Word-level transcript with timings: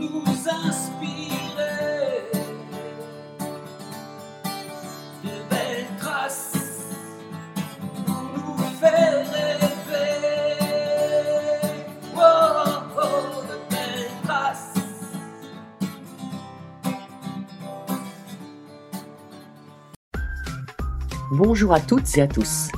nous 0.00 0.24
inspirer 0.66 2.24
de 5.22 5.30
belles 5.50 5.96
traces 5.98 6.86
pour 8.06 8.22
nous 8.34 8.56
faire 8.80 9.26
rêver. 9.30 10.20
Oh, 12.16 12.20
oh, 12.96 13.42
de 13.42 13.56
belles 13.70 14.10
traces. 14.24 14.74
Bonjour 21.32 21.74
à 21.74 21.80
toutes 21.80 22.16
et 22.16 22.22
à 22.22 22.26
tous. 22.26 22.70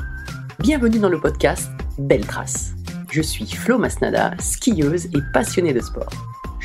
Bienvenue 0.59 0.99
dans 0.99 1.09
le 1.09 1.21
podcast 1.21 1.71
Belle 1.99 2.27
Trace. 2.27 2.73
Je 3.11 3.23
suis 3.23 3.47
Flo 3.47 3.79
Masnada, 3.79 4.33
skieuse 4.41 5.07
et 5.07 5.21
passionnée 5.33 5.73
de 5.73 5.81
sport. 5.81 6.32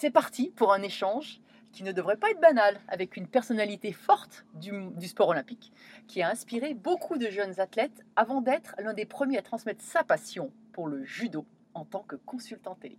C'est 0.00 0.08
parti 0.08 0.50
pour 0.56 0.72
un 0.72 0.80
échange 0.80 1.42
qui 1.72 1.82
ne 1.82 1.92
devrait 1.92 2.16
pas 2.16 2.30
être 2.30 2.40
banal, 2.40 2.80
avec 2.88 3.18
une 3.18 3.26
personnalité 3.26 3.92
forte 3.92 4.46
du, 4.54 4.72
sport 5.06 5.28
olympique, 5.28 5.74
qui 6.08 6.22
a 6.22 6.30
inspiré 6.30 6.72
beaucoup 6.72 7.18
de 7.18 7.28
jeunes 7.28 7.60
athlètes 7.60 8.02
avant 8.16 8.40
d'être 8.40 8.74
l'un 8.78 8.94
des 8.94 9.04
premiers 9.04 9.36
à 9.36 9.42
transmettre 9.42 9.84
sa 9.84 10.02
passion 10.02 10.52
pour 10.72 10.88
le 10.88 11.04
judo 11.04 11.44
en 11.74 11.84
tant 11.84 12.02
que 12.02 12.16
consultant 12.16 12.76
télé. 12.76 12.96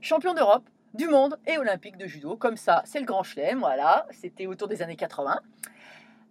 Champion 0.00 0.32
d'Europe, 0.32 0.66
du 0.94 1.08
monde 1.08 1.38
et 1.46 1.58
olympique 1.58 1.98
de 1.98 2.06
judo, 2.06 2.38
comme 2.38 2.56
ça, 2.56 2.80
c'est 2.86 3.00
le 3.00 3.04
grand 3.04 3.22
chelem, 3.22 3.58
voilà, 3.58 4.06
c'était 4.10 4.46
autour 4.46 4.68
des 4.68 4.80
années 4.80 4.96
80. 4.96 5.42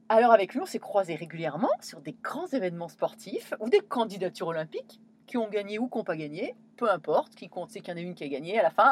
Alors 0.09 0.31
avec 0.31 0.55
lui, 0.55 0.61
on 0.61 0.65
s'est 0.65 0.79
croisés 0.79 1.13
régulièrement 1.13 1.69
sur 1.81 2.01
des 2.01 2.15
grands 2.23 2.47
événements 2.47 2.89
sportifs 2.89 3.53
ou 3.59 3.69
des 3.69 3.81
candidatures 3.81 4.47
olympiques 4.47 4.99
qui 5.25 5.37
ont 5.37 5.49
gagné 5.49 5.79
ou 5.79 5.87
qui 5.87 5.97
n'ont 5.97 6.03
pas 6.03 6.17
gagné, 6.17 6.55
peu 6.77 6.89
importe, 6.89 7.35
qui 7.35 7.49
compte, 7.49 7.69
c'est 7.69 7.79
qu'il 7.79 7.91
y 7.91 7.93
en 7.93 7.97
a 7.97 8.01
une 8.01 8.15
qui 8.15 8.23
a 8.23 8.27
gagné 8.27 8.59
à 8.59 8.63
la 8.63 8.71
fin. 8.71 8.91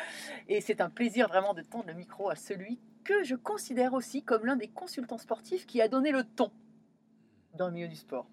Et 0.48 0.60
c'est 0.60 0.80
un 0.80 0.90
plaisir 0.90 1.28
vraiment 1.28 1.54
de 1.54 1.62
tendre 1.62 1.86
le 1.86 1.94
micro 1.94 2.30
à 2.30 2.36
celui 2.36 2.78
que 3.04 3.24
je 3.24 3.34
considère 3.34 3.94
aussi 3.94 4.22
comme 4.22 4.46
l'un 4.46 4.56
des 4.56 4.68
consultants 4.68 5.18
sportifs 5.18 5.66
qui 5.66 5.80
a 5.80 5.88
donné 5.88 6.12
le 6.12 6.24
ton 6.24 6.50
dans 7.54 7.66
le 7.66 7.72
milieu 7.72 7.88
du 7.88 7.96
sport. 7.96 8.26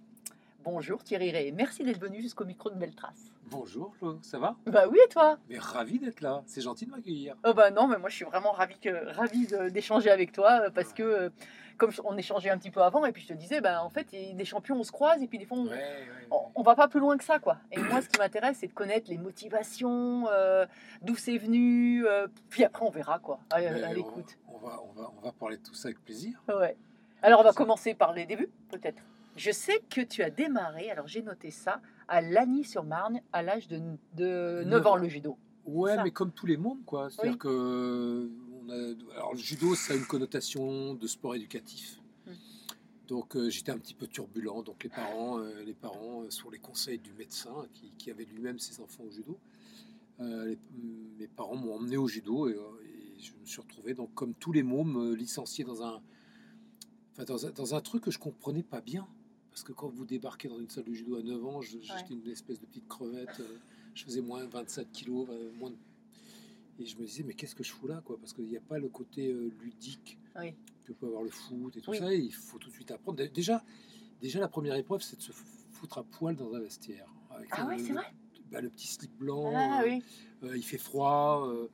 Bonjour 0.64 1.04
Thierry 1.04 1.32
Ray, 1.32 1.52
merci 1.54 1.84
d'être 1.84 2.00
venu 2.02 2.22
jusqu'au 2.22 2.44
micro 2.46 2.70
de 2.70 2.76
Belle 2.76 2.94
Trace. 2.94 3.32
Bonjour 3.50 3.96
Flo, 3.96 4.20
ça 4.22 4.38
va? 4.40 4.56
Bah 4.68 4.84
oui, 4.90 5.00
et 5.04 5.08
toi? 5.10 5.38
Mais 5.50 5.58
ravi 5.58 6.00
d'être 6.00 6.22
là, 6.22 6.44
c'est 6.46 6.62
gentil 6.62 6.86
de 6.86 6.92
m'accueillir. 6.92 7.36
Oh 7.46 7.54
bah 7.54 7.72
non, 7.72 7.88
mais 7.88 7.98
moi 7.98 8.10
je 8.10 8.16
suis 8.16 8.26
vraiment 8.26 8.52
ravie, 8.52 8.78
que, 8.78 9.12
ravie 9.16 9.48
d'échanger 9.72 10.12
avec 10.12 10.32
toi 10.34 10.64
euh, 10.66 10.70
parce 10.70 10.94
que 10.94 11.02
euh, 11.02 11.30
comme 11.78 11.92
on 12.04 12.18
échangeait 12.18 12.50
un 12.50 12.58
petit 12.58 12.72
peu 12.72 12.82
avant 12.82 13.06
et 13.06 13.12
puis 13.14 13.24
je 13.24 13.30
te 13.30 13.34
disais, 13.34 13.62
bah 13.62 13.82
en 13.84 13.90
fait, 13.90 14.08
des 14.12 14.46
champions 14.46 14.76
on 14.78 14.84
se 14.84 14.92
croise 14.92 15.24
et 15.24 15.28
puis 15.28 15.40
des 15.40 15.46
fois 15.46 15.58
on, 15.58 15.66
Ouais, 15.68 15.76
ouais. 15.76 16.28
on, 16.30 16.42
on 16.56 16.62
va 16.62 16.76
pas 16.76 16.90
plus 16.90 17.00
loin 17.00 17.18
que 17.18 17.24
ça 17.24 17.40
quoi. 17.40 17.58
Et 17.72 17.80
moi 17.80 18.02
ce 18.02 18.10
qui 18.10 18.20
m'intéresse 18.20 18.58
c'est 18.60 18.68
de 18.68 18.74
connaître 18.74 19.10
les 19.10 19.18
motivations, 19.18 20.28
euh, 20.30 20.66
d'où 21.02 21.16
c'est 21.16 21.38
venu, 21.38 22.06
euh, 22.06 22.28
puis 22.50 22.66
après 22.66 22.86
on 22.86 22.92
verra 22.92 23.18
quoi, 23.20 23.40
à, 23.50 23.60
on- 23.62 23.94
l'écoute. 23.94 24.38
On 24.50 24.58
va, 24.58 24.80
on, 24.84 24.92
va, 25.02 25.10
on 25.18 25.22
va 25.26 25.32
parler 25.32 25.56
de 25.58 25.64
tout 25.64 25.74
ça 25.74 25.88
avec 25.88 26.04
plaisir. 26.04 26.44
Ouais. 26.50 26.76
Alors 27.22 27.40
on 27.40 27.44
va 27.44 27.54
commencer 27.54 27.94
par 27.94 28.12
les 28.14 28.26
débuts 28.26 28.50
peut-être? 28.70 29.02
Je 29.40 29.52
sais 29.52 29.82
que 29.90 30.02
tu 30.02 30.22
as 30.22 30.30
démarré, 30.30 30.92
alors 30.92 31.08
j'ai 31.08 31.22
noté 31.22 31.50
ça, 31.50 31.82
à 32.10 32.20
Lagny-sur-Marne 32.22 33.22
à 33.32 33.42
l'âge 33.42 33.70
de, 33.70 33.80
de 34.16 34.64
9 34.64 34.68
Neuf 34.68 34.86
ans 34.86 34.96
le 34.98 35.08
judo. 35.08 35.38
Ouais, 35.66 35.96
Ça. 35.96 36.04
mais 36.04 36.12
comme 36.12 36.32
tous 36.34 36.46
les 36.46 36.58
mondes, 36.58 36.84
quoi. 36.86 37.10
C'est-à-dire 37.10 37.34
Oui. 37.34 37.38
que. 37.40 38.30
On 38.66 38.70
a, 38.70 39.14
alors, 39.16 39.34
le 39.34 39.40
judo, 39.40 39.76
ça 39.76 39.94
a 39.94 39.96
une 39.96 40.06
connotation 40.06 40.94
de 40.94 41.08
sport 41.08 41.36
éducatif. 41.36 42.02
Mm. 42.28 42.32
Donc, 43.08 43.36
euh, 43.38 43.50
j'étais 43.50 43.72
un 43.72 43.78
petit 43.78 43.94
peu 43.94 44.08
turbulent. 44.08 44.62
Donc, 44.62 44.84
les 44.84 44.90
parents, 44.90 45.40
euh, 45.40 45.64
les 45.64 45.74
parents 45.74 46.24
euh, 46.24 46.30
sur 46.30 46.52
les 46.52 46.60
conseils 46.60 47.00
du 47.00 47.14
médecin 47.14 47.66
qui, 47.74 47.92
qui 47.98 48.12
avait 48.12 48.26
lui-même 48.26 48.60
ses 48.60 48.82
enfants 48.82 49.04
au 49.08 49.12
judo, 49.12 49.40
euh, 50.20 50.48
les- 50.48 50.60
mes 51.18 51.28
parents 51.28 51.56
m'ont 51.56 51.76
emmené 51.76 51.96
au 51.96 52.08
judo 52.10 52.50
et, 52.50 52.54
euh, 52.56 52.60
et 53.18 53.22
je 53.22 53.32
me 53.40 53.46
suis 53.46 53.62
retrouvé, 53.62 53.94
donc, 53.94 54.14
comme 54.16 54.34
tous 54.34 54.52
les 54.52 54.64
mômes, 54.64 54.98
euh, 54.98 55.16
licencié 55.16 55.64
dans 55.64 55.82
un, 55.82 56.02
enfin, 57.14 57.24
dans, 57.24 57.46
un, 57.46 57.52
dans 57.52 57.74
un 57.76 57.80
truc 57.82 58.04
que 58.04 58.12
je 58.12 58.20
comprenais 58.20 58.64
pas 58.64 58.82
bien. 58.82 59.08
Parce 59.52 59.64
que 59.64 59.72
quand 59.74 59.90
vous 59.90 60.06
débarquez 60.06 60.48
dans 60.48 60.60
une 60.60 60.70
salle 60.70 60.86
de 60.86 60.94
judo 60.94 61.16
à 61.18 61.22
9 61.24 61.46
ans, 61.46 61.62
j'étais 61.62 62.14
une 62.14 62.28
espèce 62.30 62.60
de 62.60 62.66
petite 62.66 62.88
crevette. 62.88 63.40
euh, 63.40 63.58
je 63.96 64.04
faisais 64.06 64.22
moins 64.22 64.46
27 64.46 64.92
kilos, 64.92 65.28
euh, 65.30 65.52
moins 65.60 65.72
de- 65.72 65.76
et 66.80 66.86
je 66.86 66.96
me 66.98 67.06
disais, 67.06 67.24
mais 67.24 67.34
qu'est-ce 67.34 67.56
que 67.56 67.64
je 67.64 67.72
fous 67.74 67.88
là 67.88 68.02
quoi? 68.06 68.18
Parce 68.18 68.32
qu'il 68.32 68.46
n'y 68.46 68.56
a 68.56 68.62
pas 68.62 68.78
le 68.80 68.88
côté 68.88 69.28
euh, 69.34 69.52
ludique 69.62 70.18
Oui. 70.40 70.54
que 70.86 70.94
peut 70.94 71.08
avoir 71.08 71.24
le 71.24 71.30
foot 71.30 71.76
et 71.76 71.82
tout 71.82 71.92
Oui. 71.92 71.98
ça. 71.98 72.14
et 72.14 72.18
il 72.18 72.34
faut 72.34 72.58
tout 72.60 72.70
de 72.70 72.74
suite 72.76 72.92
apprendre. 72.92 73.18
Dé- 73.18 73.28
Déjà, 73.30 73.64
déjà 74.22 74.40
la 74.40 74.48
première 74.48 74.76
épreuve, 74.76 75.02
c'est 75.02 75.18
de 75.18 75.22
se 75.22 75.32
foutre 75.34 75.98
à 75.98 76.04
poil 76.04 76.36
dans 76.36 76.54
un 76.54 76.60
vestiaire. 76.60 77.14
Avec 77.32 77.50
Ah 77.52 77.64
le- 77.64 77.68
ouais, 77.70 77.80
c'est 77.80 77.94
vrai? 77.94 78.14
bah, 78.52 78.62
le 78.62 78.70
petit 78.70 78.88
slip 78.88 79.12
blanc, 79.18 79.52
Ah 79.54 79.82
oui. 79.86 80.02
euh, 80.44 80.56
il 80.56 80.64
fait 80.64 80.78
froid. 80.78 81.46
euh, 81.50 81.68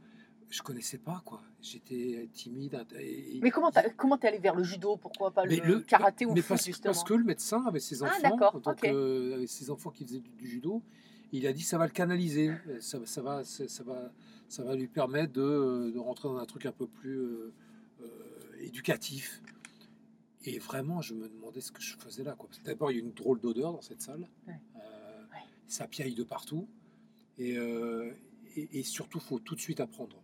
je 0.50 0.62
connaissais 0.62 0.98
pas 0.98 1.22
quoi. 1.26 1.42
J'étais 1.62 2.30
timide. 2.34 2.86
et- 3.00 3.40
Mais 3.42 3.52
comment 3.52 3.72
t'as- 3.72 3.90
comment 3.92 4.18
t'es 4.18 4.28
allé 4.28 4.40
vers 4.40 4.56
le 4.56 4.64
judo? 4.64 4.98
Pourquoi 4.98 5.32
pas 5.32 5.46
le, 5.46 5.80
karaté 5.82 6.26
ou 6.26 6.30
mais 6.30 6.36
le 6.38 6.42
foot 6.42 6.50
parce, 6.50 6.66
justement? 6.66 6.94
parce 6.94 7.04
que 7.04 7.14
le 7.14 7.24
médecin 7.24 7.64
avait 7.66 7.80
ses 7.80 8.04
Ah, 8.04 8.12
enfants, 8.32 8.60
donc 8.60 8.84
euh, 8.86 9.46
ses 9.48 9.70
enfants 9.70 9.90
qui 9.92 10.06
faisaient 10.06 10.20
du, 10.20 10.30
du 10.32 10.48
judo, 10.48 10.82
il 11.32 11.46
a 11.48 11.54
dit 11.54 11.64
ça 11.64 11.78
va 11.78 11.86
le 11.86 11.92
canaliser, 11.92 12.50
Euh, 12.68 12.80
ça, 12.80 13.00
ça 13.06 13.22
va, 13.22 13.44
ça 13.44 13.84
va, 13.84 14.12
ça 14.48 14.64
va 14.64 14.76
lui 14.76 14.88
permettre 14.88 15.34
de, 15.34 15.92
de 15.94 16.00
rentrer 16.00 16.28
dans 16.30 16.38
un 16.38 16.46
truc 16.46 16.66
un 16.68 16.72
peu 16.72 16.88
plus 16.88 17.18
euh, 17.18 17.54
euh, 18.02 18.08
éducatif. 18.62 19.42
Et 20.48 20.60
vraiment, 20.60 21.02
je 21.02 21.16
me 21.16 21.28
demandais 21.28 21.60
ce 21.60 21.72
que 21.72 21.82
je 21.82 21.98
faisais 21.98 22.24
là. 22.24 22.36
quoi. 22.36 22.48
D'abord, 22.64 22.92
il 22.92 22.98
y 22.98 23.00
a 23.00 23.04
une 23.04 23.14
drôle 23.14 23.40
d'odeur 23.42 23.74
dans 23.74 23.82
cette 23.82 24.02
salle. 24.02 24.30
Ouais. 24.48 24.54
Euh, 24.76 24.80
Ouais. 25.34 25.40
Ça 25.68 25.88
piaille 25.88 26.14
de 26.14 26.24
partout. 26.24 26.68
Et, 27.40 27.58
euh, 27.58 28.12
et, 28.56 28.80
et 28.80 28.84
surtout, 28.84 29.18
il 29.18 29.24
faut 29.24 29.40
tout 29.40 29.56
de 29.56 29.60
suite 29.60 29.80
apprendre. 29.80 30.22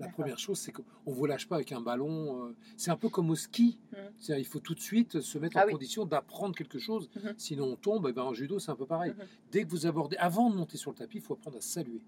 La 0.00 0.08
première 0.08 0.38
chose, 0.38 0.58
c'est 0.58 0.72
qu'on 0.72 0.82
ne 1.06 1.12
vous 1.14 1.24
lâche 1.26 1.46
pas 1.46 1.54
avec 1.56 1.70
un 1.72 1.80
ballon. 1.80 2.46
euh, 2.48 2.54
c'est 2.76 2.90
un 2.90 2.96
peu 2.96 3.08
comme 3.08 3.30
au 3.30 3.36
ski. 3.36 3.78
C'est-à-dire, 4.18 4.38
il 4.44 4.46
faut 4.46 4.58
tout 4.58 4.74
de 4.74 4.80
suite 4.80 5.20
se 5.20 5.38
mettre 5.38 5.56
Ah 5.56 5.62
en 5.62 5.66
oui. 5.66 5.72
condition 5.74 6.04
d'apprendre 6.04 6.54
quelque 6.56 6.78
chose. 6.80 7.08
Mhm. 7.14 7.34
Sinon, 7.38 7.64
on 7.72 7.76
tombe. 7.76 8.08
Et 8.08 8.12
ben, 8.12 8.22
en 8.22 8.34
judo, 8.34 8.58
c'est 8.58 8.70
un 8.72 8.76
peu 8.76 8.86
pareil. 8.86 9.12
Mhm. 9.12 9.26
Dès 9.52 9.64
que 9.64 9.68
vous 9.70 9.86
abordez, 9.86 10.16
avant 10.16 10.50
de 10.50 10.56
monter 10.56 10.76
sur 10.76 10.90
le 10.90 10.96
tapis, 10.96 11.18
il 11.18 11.22
faut 11.22 11.34
apprendre 11.34 11.58
à 11.58 11.60
saluer. 11.60 12.02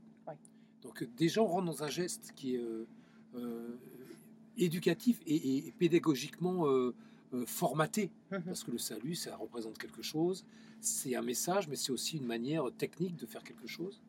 Donc, 0.82 1.02
euh, 1.02 1.08
déjà, 1.16 1.42
on 1.42 1.46
rentre 1.46 1.66
dans 1.66 1.82
un 1.84 1.88
geste 1.88 2.32
qui 2.34 2.54
est 2.56 2.58
euh, 2.58 2.86
euh, 3.36 3.76
éducatif 4.56 5.20
et, 5.26 5.66
et 5.68 5.72
pédagogiquement 5.78 6.66
formaté. 7.46 8.10
Parce 8.30 8.64
que 8.64 8.70
le 8.70 8.78
salut, 8.78 9.14
ça 9.14 9.36
représente 9.36 9.78
quelque 9.78 10.02
chose. 10.02 10.44
C'est 10.80 11.14
un 11.16 11.22
message, 11.22 11.68
mais 11.68 11.76
c'est 11.76 11.92
aussi 11.92 12.16
une 12.16 12.26
manière 12.26 12.64
technique 12.76 13.16
de 13.16 13.26
faire 13.26 13.42
quelque 13.44 13.66
chose. 13.66 14.00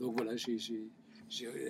Donc 0.00 0.16
voilà, 0.16 0.36
j'ai- 0.36 0.90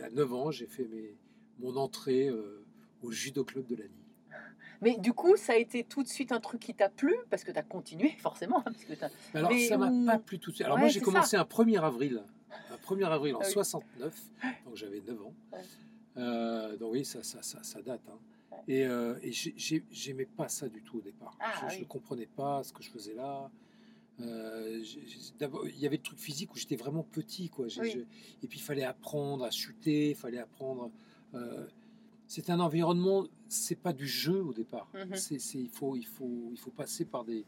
à 0.03 0.11
9 0.11 0.33
ans, 0.33 0.51
j'ai 0.51 0.67
fait 0.67 0.87
mes, 0.87 1.15
mon 1.59 1.77
entrée 1.77 2.29
euh, 2.29 2.65
au 3.03 3.11
judo 3.11 3.45
club 3.45 3.67
de 3.67 3.77
l'année. 3.77 3.91
Mais 4.81 4.97
du 4.97 5.13
coup, 5.13 5.37
ça 5.37 5.55
a 5.55 5.57
été 5.57 5.83
tout 5.83 6.05
de 6.05 6.09
suite 6.09 6.31
un 6.31 6.39
truc 6.39 6.61
qui 6.61 6.73
t'a 6.73 6.89
plu 6.89 7.17
parce 7.31 7.43
que 7.43 7.51
t'as 7.51 7.63
continué 7.63 8.11
forcément. 8.19 8.61
Parce 8.63 8.85
que 8.85 8.93
t'as- 8.95 9.11
Alors 9.35 9.51
Mais 9.51 9.67
ça 9.67 9.77
m'a 9.77 10.13
pas 10.13 10.19
plu 10.19 10.39
tout 10.39 10.51
de 10.51 10.57
suite. 10.57 10.67
Alors 10.67 10.77
Ouais, 10.77 10.83
moi 10.83 10.89
j'ai 10.91 11.01
commencé 11.01 11.37
un 11.37 11.43
1er 11.45 11.81
avril, 11.83 12.23
un 12.71 12.77
1er 12.77 13.05
avril 13.07 13.35
en 13.35 13.41
Ah 13.41 13.45
oui. 13.47 13.53
69, 13.53 14.15
donc 14.65 14.77
j'avais 14.77 15.01
9 15.01 15.21
ans. 15.23 15.35
Ouais. 15.53 15.59
Euh, 16.19 16.77
donc 16.77 16.93
oui, 16.93 17.05
ça, 17.05 17.23
ça, 17.25 17.43
ça, 17.43 17.63
ça 17.65 17.83
date. 17.83 18.03
hein. 18.09 18.19
Ouais. 18.53 18.59
Et, 18.69 18.87
euh, 18.87 19.17
et 19.23 19.33
j'aimais 19.33 20.27
pas 20.27 20.49
ça 20.49 20.69
du 20.69 20.83
tout 20.83 20.99
au 20.99 21.01
départ. 21.03 21.37
Ah, 21.41 21.67
je 21.71 21.75
ne 21.75 21.81
oui. 21.81 21.87
comprenais 21.87 22.27
pas 22.27 22.63
ce 22.63 22.73
que 22.73 22.83
je 22.83 22.91
faisais 22.91 23.15
là. 23.15 23.51
Euh, 24.21 24.83
d'abord, 25.39 25.67
il 25.69 25.79
y 25.79 25.87
avait 25.87 25.97
le 25.97 26.03
truc 26.03 26.19
physique 26.19 26.53
où 26.53 26.57
j'étais 26.57 26.75
vraiment 26.77 27.03
petit, 27.05 27.49
quoi. 27.51 27.67
Oui. 27.67 27.91
je- 27.91 27.99
et 28.45 28.49
puis 28.49 28.59
il 28.59 28.63
fallait 28.63 28.85
apprendre 28.85 29.45
à 29.45 29.51
chuter, 29.51 30.11
il 30.11 30.17
fallait 30.17 30.39
apprendre. 30.39 30.91
Euh, 31.35 31.67
c'est 32.27 32.51
un 32.51 32.61
environnement, 32.61 33.27
c'est 33.49 33.77
pas 33.81 33.93
du 33.93 34.07
jeu 34.07 34.43
au 34.43 34.53
départ. 34.53 34.89
Mhm. 34.95 35.15
C'est- 35.17 35.55
il 35.55 35.69
faut, 35.71 35.97
il 35.97 36.07
faut, 36.07 36.49
il 36.53 36.59
faut 36.59 36.71
passer 36.71 37.05
par 37.05 37.25
des, 37.25 37.45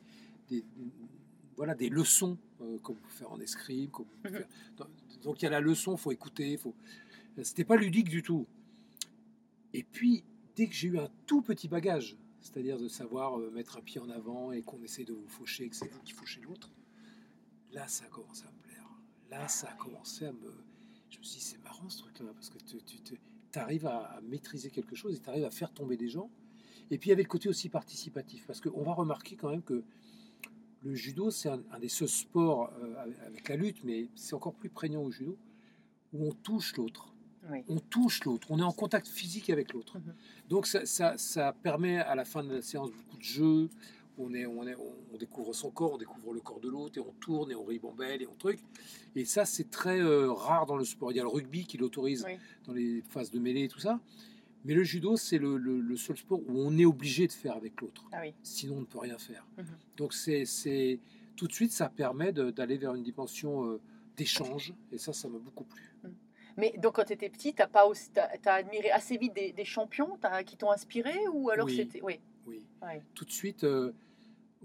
des- 0.48 0.64
voilà, 1.56 1.74
des 1.74 1.88
leçons, 1.90 2.38
euh, 2.62 2.78
comme 2.78 2.96
peut 2.96 3.08
faire 3.08 3.30
en 3.32 3.40
escrime, 3.40 3.90
comme 3.90 4.06
Mhm. 4.24 4.44
faire- 4.76 4.88
Donc, 5.22 5.42
il 5.42 5.44
y 5.44 5.48
a 5.48 5.50
la 5.50 5.60
leçon, 5.60 5.96
faut 5.98 6.12
écouter, 6.12 6.56
faut. 6.56 6.74
C'était 7.42 7.64
pas 7.64 7.76
ludique 7.76 8.08
du 8.08 8.22
tout. 8.22 8.46
Et 9.72 9.82
puis 9.82 10.24
dès 10.56 10.66
que 10.66 10.74
j'ai 10.74 10.88
eu 10.88 10.98
un 10.98 11.08
tout 11.26 11.42
petit 11.42 11.68
bagage, 11.68 12.16
c'est-à-dire 12.40 12.78
de 12.78 12.88
savoir 12.88 13.38
euh, 13.38 13.50
mettre 13.50 13.76
un 13.76 13.82
pied 13.82 14.00
en 14.00 14.08
avant 14.10 14.50
et 14.52 14.62
qu'on 14.62 14.82
essaie 14.82 15.04
de 15.04 15.12
vous 15.12 15.28
faucher, 15.28 15.68
que 15.68 15.76
c'est 15.76 15.88
vous 15.92 16.00
qui 16.02 16.12
fauchez 16.12 16.40
l'autre, 16.40 16.70
là 17.72 17.86
ça 17.86 18.06
a 18.06 18.08
commencé 18.08 18.44
à 18.46 18.50
me 18.50 18.58
plaire. 18.62 18.88
Là 19.30 19.46
ça 19.48 19.68
a 19.70 19.74
commencé 19.74 20.24
à 20.26 20.32
me. 20.32 20.52
Je 21.10 21.18
me 21.18 21.22
suis 21.22 21.38
dit 21.38 21.44
c'est 21.44 21.62
marrant 21.62 21.88
ce 21.88 21.98
truc-là 21.98 22.32
parce 22.34 22.50
que 22.50 22.58
tu, 22.58 22.78
tu, 22.82 22.98
tu- 23.00 23.20
tu 23.52 23.58
arrives 23.58 23.86
à, 23.86 24.20
maîtriser 24.22 24.70
quelque 24.70 24.94
chose 24.94 25.14
et 25.16 25.18
tu 25.20 25.28
arrives 25.28 25.44
à 25.44 25.50
faire 25.50 25.72
tomber 25.72 25.96
des 25.96 26.08
gens. 26.08 26.30
Et 26.90 26.98
puis 26.98 27.08
il 27.08 27.10
y 27.10 27.12
avait 27.12 27.22
le 27.22 27.28
côté 27.28 27.48
aussi 27.48 27.68
participatif, 27.68 28.46
parce 28.46 28.60
qu'on 28.60 28.82
va 28.82 28.92
remarquer 28.94 29.36
quand 29.36 29.50
même 29.50 29.62
que 29.62 29.82
le 30.82 30.94
judo, 30.94 31.30
c'est 31.30 31.48
un, 31.48 31.60
un 31.72 31.78
des 31.78 31.88
seuls 31.88 32.08
sports 32.08 32.72
euh, 32.82 32.94
avec- 33.26 33.48
la 33.48 33.56
lutte, 33.56 33.84
mais 33.84 34.08
c'est 34.14 34.34
encore 34.34 34.54
plus 34.54 34.70
prégnant 34.70 35.02
au 35.02 35.10
judo, 35.10 35.36
où 36.12 36.26
on 36.26 36.32
touche 36.32 36.74
l'autre. 36.76 37.12
Oui. 37.50 37.58
On 37.68 37.78
touche 37.78 38.24
l'autre, 38.24 38.48
on 38.50 38.58
est 38.58 38.62
en 38.62 38.72
contact 38.72 39.08
physique 39.08 39.50
avec 39.50 39.72
l'autre. 39.72 39.98
Mhm. 39.98 40.14
Donc 40.48 40.66
ça, 40.66 40.84
ça- 40.86 41.16
ça 41.16 41.52
permet 41.62 41.98
à 41.98 42.14
la 42.14 42.24
fin 42.24 42.42
de 42.44 42.52
la 42.54 42.62
séance 42.62 42.90
beaucoup 42.90 43.16
de 43.16 43.22
jeux, 43.22 43.68
on, 44.20 44.32
est, 44.34 44.46
on, 44.46 44.66
est, 44.66 44.74
on 45.12 45.16
découvre 45.16 45.52
son 45.54 45.70
corps, 45.70 45.92
on 45.94 45.98
découvre 45.98 46.32
le 46.32 46.40
corps 46.40 46.60
de 46.60 46.68
l'autre, 46.68 46.98
et 46.98 47.00
on 47.00 47.12
tourne, 47.20 47.50
et 47.50 47.54
on 47.54 47.64
ribambelle, 47.64 48.22
et 48.22 48.26
on 48.26 48.34
truc. 48.34 48.60
Et 49.16 49.24
ça, 49.24 49.44
c'est 49.44 49.70
très 49.70 50.00
euh, 50.00 50.32
rare 50.32 50.66
dans 50.66 50.76
le 50.76 50.84
sport. 50.84 51.12
Il 51.12 51.16
y 51.16 51.20
a 51.20 51.22
le 51.22 51.28
rugby 51.28 51.66
qui 51.66 51.78
l'autorise 51.78 52.24
Oui. 52.26 52.36
dans 52.66 52.72
les 52.72 53.02
phases 53.08 53.30
de 53.30 53.38
mêlée 53.38 53.64
et 53.64 53.68
tout 53.68 53.80
ça. 53.80 54.00
Mais 54.64 54.74
le 54.74 54.82
judo, 54.84 55.16
c'est 55.16 55.38
le, 55.38 55.56
le- 55.56 55.80
le 55.80 55.96
seul 55.96 56.16
sport 56.18 56.40
où 56.40 56.52
on 56.60 56.76
est 56.76 56.84
obligé 56.84 57.26
de 57.26 57.32
faire 57.32 57.56
avec 57.56 57.80
l'autre. 57.80 58.04
Ah 58.12 58.18
oui. 58.20 58.34
Sinon, 58.42 58.76
on 58.76 58.80
ne 58.80 58.84
peut 58.84 58.98
rien 58.98 59.16
faire. 59.18 59.46
Mhm. 59.56 59.64
Donc, 59.96 60.12
c'est, 60.12 61.00
tout 61.36 61.46
de 61.48 61.52
suite, 61.52 61.72
ça 61.72 61.88
permet 61.88 62.32
d'aller 62.32 62.76
vers 62.76 62.94
une 62.94 63.02
dimension 63.02 63.64
euh, 63.64 63.80
d'échange. 64.16 64.74
Et 64.92 64.98
ça, 64.98 65.12
ça 65.14 65.28
m'a 65.28 65.38
beaucoup 65.38 65.64
plu. 65.64 65.82
Mais 66.56 66.74
donc 66.76 66.96
quand 66.96 67.04
tu 67.04 67.12
étais 67.14 67.30
petit, 67.30 67.54
tu 67.54 67.62
as, 67.62 68.52
admiré 68.52 68.90
assez 68.90 69.16
vite 69.16 69.32
des, 69.34 69.52
des 69.52 69.64
champions 69.64 70.18
qui 70.44 70.56
t'ont 70.58 70.70
inspiré 70.72 71.14
ou 71.32 71.48
alors 71.48 71.64
Oui. 71.66 71.76
c'était... 71.76 72.02
Oui. 72.02 72.20
Oui. 72.46 72.66
Ouais. 72.82 73.00
Tout 73.14 73.24
de 73.24 73.30
suite, 73.30 73.64
euh, 73.64 73.92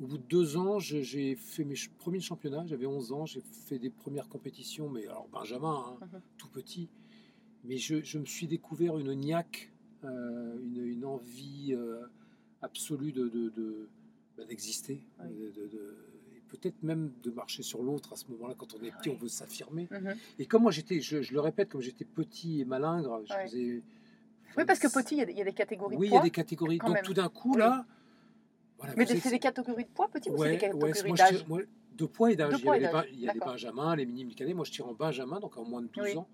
au 0.01 0.07
bout 0.07 0.17
de 0.17 0.23
deux 0.23 0.57
ans, 0.57 0.79
j'ai 0.79 1.35
fait 1.35 1.63
mes 1.63 1.75
premiers 1.97 2.19
championnats. 2.19 2.65
J'avais 2.65 2.85
11 2.85 3.11
ans. 3.13 3.25
J'ai 3.25 3.41
fait 3.41 3.79
des 3.79 3.89
premières 3.89 4.27
compétitions, 4.27 4.89
mais 4.89 5.07
alors 5.07 5.27
Benjamin, 5.31 5.85
hein, 6.01 6.05
Mhm. 6.13 6.21
tout 6.37 6.49
petit. 6.49 6.89
Mais 7.63 7.77
je, 7.77 8.03
je 8.03 8.19
me 8.19 8.25
suis 8.25 8.47
découvert 8.47 8.97
une 8.97 9.13
niaque, 9.15 9.71
euh, 10.03 10.57
une, 10.63 10.85
une 10.85 11.05
envie 11.05 11.73
euh, 11.73 12.05
absolue 12.61 13.11
de, 13.11 13.27
de- 13.29 13.49
de- 13.49 13.87
bah, 14.37 14.43
d'exister, 14.45 15.01
Oui. 15.23 15.51
de- 15.55 15.95
peut-être 16.49 16.83
même 16.83 17.11
de 17.23 17.31
marcher 17.31 17.63
sur 17.63 17.81
l'autre 17.81 18.13
à 18.13 18.15
ce 18.15 18.27
moment-là. 18.31 18.53
Quand 18.57 18.75
on 18.75 18.83
est 18.83 18.91
petit, 18.91 19.09
Oui. 19.09 19.15
on 19.17 19.21
veut 19.21 19.27
s'affirmer. 19.29 19.87
Mhm. 19.91 20.15
Et 20.39 20.45
comme 20.45 20.61
moi, 20.63 20.71
j'étais, 20.71 21.01
je, 21.01 21.21
je 21.21 21.33
le 21.33 21.39
répète, 21.39 21.69
comme 21.69 21.81
j'étais 21.81 22.05
petit 22.05 22.61
et 22.61 22.65
malingre, 22.65 23.21
je 23.25 23.33
Ouais. 23.33 23.45
faisais. 23.47 23.83
Oui, 24.57 24.63
parce 24.65 24.79
que 24.79 24.87
petit, 24.87 25.15
il 25.15 25.17
y 25.17 25.21
a 25.21 25.25
des- 25.25 25.31
il 25.33 25.37
y, 25.37 25.41
a 25.41 25.45
des 25.45 25.53
catégories 25.53 25.95
Oui, 25.97 26.07
il 26.07 26.13
y 26.13 26.17
a 26.17 26.21
des 26.21 26.29
catégories. 26.31 26.77
Donc 26.77 26.93
même. 26.93 27.03
tout 27.03 27.13
d'un 27.13 27.29
coup, 27.29 27.53
Oui. 27.53 27.59
là. 27.59 27.85
Voilà, 28.77 28.93
Mais 28.97 29.05
c'est 29.05 29.29
des 29.29 29.39
catégories 29.39 29.83
de 29.85 29.89
poids 29.89 30.09
petit 30.09 30.29
ou 30.29 30.33
c'est 30.37 30.41
Ouais, 30.43 30.51
des 30.51 30.57
catégories 30.57 30.91
ouais, 30.91 31.13
d'âge? 31.13 31.45
de 31.95 32.05
poids 32.05 32.31
et 32.31 32.35
d'âge. 32.35 32.55
Il 32.59 33.19
y, 33.19 33.21
les 33.21 33.29
a 33.29 33.33
les 33.33 33.39
benjamins, 33.39 33.95
les 33.95 34.05
minimes, 34.05 34.29
les 34.29 34.35
cadets. 34.35 34.53
Moi, 34.53 34.65
je 34.65 34.71
tire 34.71 34.87
en 34.87 34.93
benjamin, 34.93 35.39
donc 35.39 35.57
en 35.57 35.63
moins 35.63 35.81
de 35.81 35.87
12 35.87 36.03
Oui. 36.03 36.17
ans. 36.17 36.27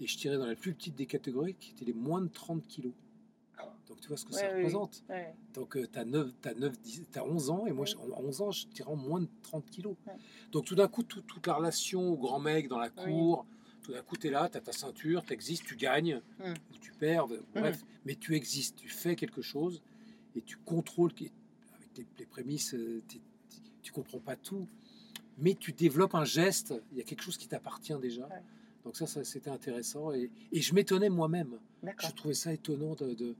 Et 0.00 0.06
je 0.06 0.16
tirais 0.16 0.36
dans 0.38 0.46
la 0.46 0.54
plus 0.54 0.72
petite 0.74 0.94
des 0.94 1.06
catégories, 1.06 1.54
qui 1.54 1.72
étaient 1.72 1.84
les 1.84 1.92
moins 1.92 2.20
de 2.20 2.28
30 2.28 2.66
kilos. 2.66 2.92
Donc, 3.88 4.00
tu 4.00 4.08
vois 4.08 4.16
ce 4.18 4.24
que 4.26 4.32
ça 4.34 4.42
Ouais, 4.42 4.48
oui. 4.52 4.58
représente. 4.58 5.02
Ouais. 5.08 5.34
Donc, 5.54 5.76
tu 5.90 5.98
as, 5.98 6.04
9, 6.04 6.30
t'as 6.42 6.54
9, 6.54 6.78
10, 6.80 7.06
t'as 7.10 7.22
11 7.24 7.50
ans, 7.50 7.66
et 7.66 7.72
moi, 7.72 7.86
en 8.14 8.20
11 8.22 8.42
ans, 8.42 8.50
je 8.52 8.66
tirais 8.68 8.90
en 8.90 8.96
moins 8.96 9.20
de 9.20 9.28
30 9.42 9.64
kilos. 9.70 9.96
Ouais. 10.06 10.12
Donc, 10.52 10.66
tout 10.66 10.74
d'un 10.76 10.86
coup, 10.88 11.02
tout- 11.02 11.22
toute 11.22 11.46
la 11.46 11.54
relation 11.54 12.10
au 12.12 12.16
grand 12.16 12.38
mec 12.38 12.68
dans 12.68 12.78
la 12.78 12.90
cour, 12.90 13.46
tout 13.82 13.92
d'un 13.92 14.02
coup, 14.02 14.16
tu 14.18 14.26
es 14.26 14.30
là, 14.30 14.48
tu 14.50 14.58
as 14.58 14.60
ta 14.60 14.72
ceinture, 14.72 15.24
tu 15.24 15.32
existes, 15.32 15.64
tu 15.64 15.74
gagnes, 15.74 16.20
Mm. 16.38 16.52
ou 16.72 16.78
tu 16.80 16.92
perds, 16.92 17.26
bref, 17.54 17.82
mais 18.04 18.14
tu 18.14 18.36
existes, 18.36 18.76
tu 18.76 18.88
fais 18.90 19.16
quelque 19.16 19.40
chose, 19.42 19.82
et 20.36 20.42
tu 20.42 20.58
contrôles, 20.58 21.12
les, 21.98 22.06
les 22.18 22.26
prémices, 22.26 22.74
euh, 22.74 23.02
tu 23.82 23.92
comprends 23.92 24.20
pas 24.20 24.36
tout, 24.36 24.66
mais 25.38 25.54
tu 25.54 25.72
développes 25.72 26.14
un 26.14 26.24
geste, 26.24 26.74
il 26.92 26.98
y 26.98 27.00
a 27.00 27.04
quelque 27.04 27.22
chose 27.22 27.36
qui 27.36 27.48
t'appartient 27.48 27.98
déjà. 28.00 28.26
Ouais. 28.26 28.42
Donc 28.84 28.96
ça, 28.96 29.06
ça 29.06 29.22
c'était 29.24 29.50
intéressant, 29.50 30.12
et, 30.12 30.30
et 30.52 30.60
je 30.60 30.74
m'étonnais 30.74 31.10
moi-même. 31.10 31.58
Je 31.82 32.10
trouvais 32.12 32.34
ça 32.34 32.52
étonnant 32.52 32.94
de, 32.94 33.14
de- 33.14 33.36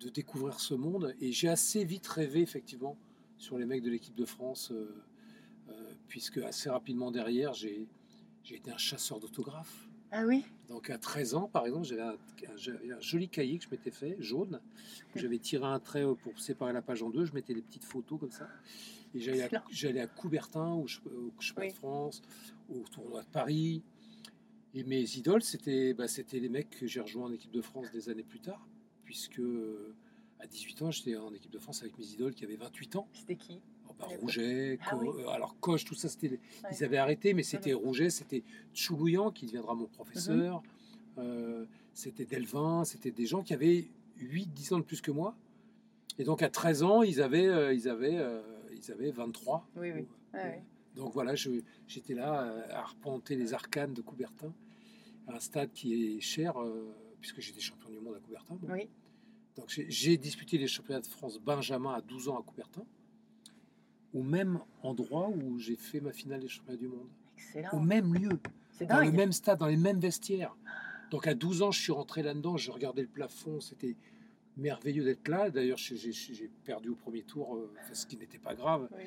de 0.00 0.08
découvrir 0.10 0.60
ce 0.60 0.74
monde. 0.74 1.14
Et 1.20 1.32
j'ai 1.32 1.48
assez 1.48 1.84
vite 1.84 2.06
rêvé, 2.06 2.40
effectivement, 2.40 2.96
sur 3.38 3.56
les 3.58 3.64
mecs 3.64 3.82
de 3.82 3.90
l'équipe 3.90 4.14
de 4.14 4.26
France, 4.26 4.70
euh, 4.70 4.94
euh, 5.70 5.94
puisque 6.08 6.38
assez 6.38 6.68
rapidement 6.68 7.10
derrière, 7.10 7.54
j'ai 7.54 7.86
été 8.50 8.70
un 8.70 8.76
chasseur 8.76 9.20
d'autographes. 9.20 9.85
Ah 10.12 10.24
oui? 10.26 10.44
Donc 10.68 10.90
à 10.90 10.98
13 10.98 11.34
ans, 11.34 11.48
par 11.48 11.66
exemple, 11.66 11.84
j'avais 11.84 12.02
un, 12.02 12.10
un- 12.12 12.56
j'avais 12.56 12.92
un 12.92 13.00
joli 13.00 13.28
cahier 13.28 13.58
que 13.58 13.64
je 13.64 13.70
m'étais 13.70 13.90
fait, 13.90 14.16
jaune, 14.20 14.60
j'avais 15.14 15.38
tiré 15.38 15.64
un 15.64 15.78
trait 15.80 16.04
pour 16.22 16.38
séparer 16.40 16.72
la 16.72 16.82
page 16.82 17.02
en 17.02 17.10
deux. 17.10 17.24
Je 17.24 17.32
mettais 17.32 17.54
des 17.54 17.62
petites 17.62 17.84
photos 17.84 18.18
comme 18.18 18.30
ça. 18.30 18.48
Et 19.14 19.20
j'allais 19.20 20.00
à, 20.00 20.06
Coubertin, 20.06 20.72
au, 20.74 20.82
au 20.84 21.40
chemin 21.40 21.62
Oui. 21.62 21.68
de 21.68 21.72
France, 21.74 22.22
au 22.68 22.80
tournoi 22.90 23.22
de 23.22 23.28
Paris. 23.28 23.82
Et 24.74 24.84
mes 24.84 25.02
idoles, 25.16 25.42
c'était 25.42 25.94
bah, 25.94 26.04
les 26.32 26.48
mecs 26.48 26.70
que 26.70 26.86
j'ai 26.86 27.00
rejoints 27.00 27.26
en 27.26 27.32
équipe 27.32 27.52
de 27.52 27.62
France 27.62 27.90
des 27.92 28.08
années 28.10 28.24
plus 28.24 28.40
tard, 28.40 28.66
puisque 29.04 29.38
euh, 29.38 29.94
à 30.40 30.46
18 30.46 30.82
ans, 30.82 30.90
j'étais 30.90 31.16
en 31.16 31.32
équipe 31.32 31.50
de 31.50 31.58
France 31.58 31.80
avec 31.82 31.96
mes 31.98 32.06
idoles 32.12 32.34
qui 32.34 32.44
avaient 32.44 32.56
28 32.56 32.96
ans. 32.96 33.08
C'était 33.12 33.36
qui? 33.36 33.60
Bah. 33.98 34.06
Rouget, 34.20 34.78
Ah 34.90 34.96
oui. 34.96 35.08
euh, 35.08 35.28
alors 35.28 35.56
Coche, 35.60 35.84
tout 35.84 35.94
ça, 35.94 36.08
c'était, 36.08 36.28
Ouais. 36.30 36.38
ils 36.72 36.84
avaient 36.84 36.96
arrêté, 36.98 37.32
mais 37.34 37.42
c'était 37.42 37.72
Rouget, 37.72 38.10
c'était 38.10 38.42
Choulouillan 38.74 39.30
qui 39.30 39.46
deviendra 39.46 39.74
mon 39.74 39.86
professeur, 39.86 40.62
Mhm. 41.16 41.24
euh, 41.24 41.64
c'était 41.94 42.24
Delvin, 42.24 42.84
c'était 42.84 43.10
des 43.10 43.26
gens 43.26 43.42
qui 43.42 43.54
avaient 43.54 43.88
8-10 44.18 44.72
ans 44.74 44.78
de 44.78 44.84
plus 44.84 45.00
que 45.00 45.10
moi. 45.10 45.34
Et 46.18 46.24
donc 46.24 46.42
à 46.42 46.48
13 46.50 46.82
ans, 46.82 47.02
ils 47.02 47.20
avaient, 47.22 47.46
euh, 47.46 47.72
ils 47.74 47.88
avaient, 47.88 48.16
euh, 48.18 48.40
ils 48.74 48.90
avaient 48.92 49.10
23. 49.10 49.66
Oui, 49.76 49.90
oui. 49.92 50.06
Donc 50.94 51.12
voilà, 51.12 51.34
je- 51.34 51.60
j'étais 51.86 52.14
là 52.14 52.54
à 52.70 52.78
arpenter 52.78 53.36
les 53.36 53.52
arcanes 53.52 53.92
de 53.92 54.00
Coubertin, 54.02 54.52
un 55.28 55.38
stade 55.40 55.70
qui 55.72 56.16
est 56.16 56.20
cher, 56.20 56.54
puisque 57.20 57.40
j'étais 57.40 57.60
champion 57.60 57.90
du 57.90 58.00
monde 58.00 58.14
à 58.16 58.20
Coubertin. 58.20 58.58
Oui. 58.68 58.88
Donc 59.56 59.68
j'ai- 59.70 59.90
j'ai 59.90 60.16
disputé 60.16 60.56
les 60.58 60.66
championnats 60.66 61.00
de 61.00 61.06
France 61.06 61.38
Benjamin 61.38 61.92
à 61.94 62.00
12 62.00 62.28
ans 62.28 62.38
à 62.38 62.42
Coubertin, 62.42 62.84
au 64.14 64.22
même 64.22 64.60
endroit 64.82 65.28
où 65.28 65.58
j'ai 65.58 65.76
fait 65.76 66.00
ma 66.00 66.12
finale 66.12 66.40
des 66.40 66.48
championnats 66.48 66.78
du 66.78 66.88
monde. 66.88 67.08
Au 67.08 67.58
Excellent. 67.58 67.80
même 67.84 68.14
lieu, 68.14 68.38
C'est 68.72 68.86
dans 68.86 69.00
le 69.00 69.10
même 69.12 69.32
stade, 69.32 69.58
dans 69.58 69.66
les 69.66 69.76
mêmes 69.76 70.00
vestiaires. 70.00 70.54
Donc 71.10 71.26
à 71.26 71.34
12 71.34 71.62
ans, 71.62 71.70
je 71.70 71.80
suis 71.80 71.92
rentré 71.92 72.22
là-dedans, 72.22 72.56
je 72.56 72.70
regardais 72.70 73.02
le 73.02 73.08
plafond, 73.08 73.60
c'était 73.60 73.96
merveilleux 74.56 75.04
d'être 75.04 75.28
là. 75.28 75.50
D'ailleurs, 75.50 75.78
j'ai- 75.78 76.50
perdu 76.64 76.88
au 76.90 76.94
premier 76.94 77.22
tour, 77.22 77.56
euh, 77.56 77.70
ce 77.92 78.06
qui 78.06 78.16
n'était 78.16 78.38
pas 78.38 78.54
grave. 78.54 78.88
Oui. 78.96 79.04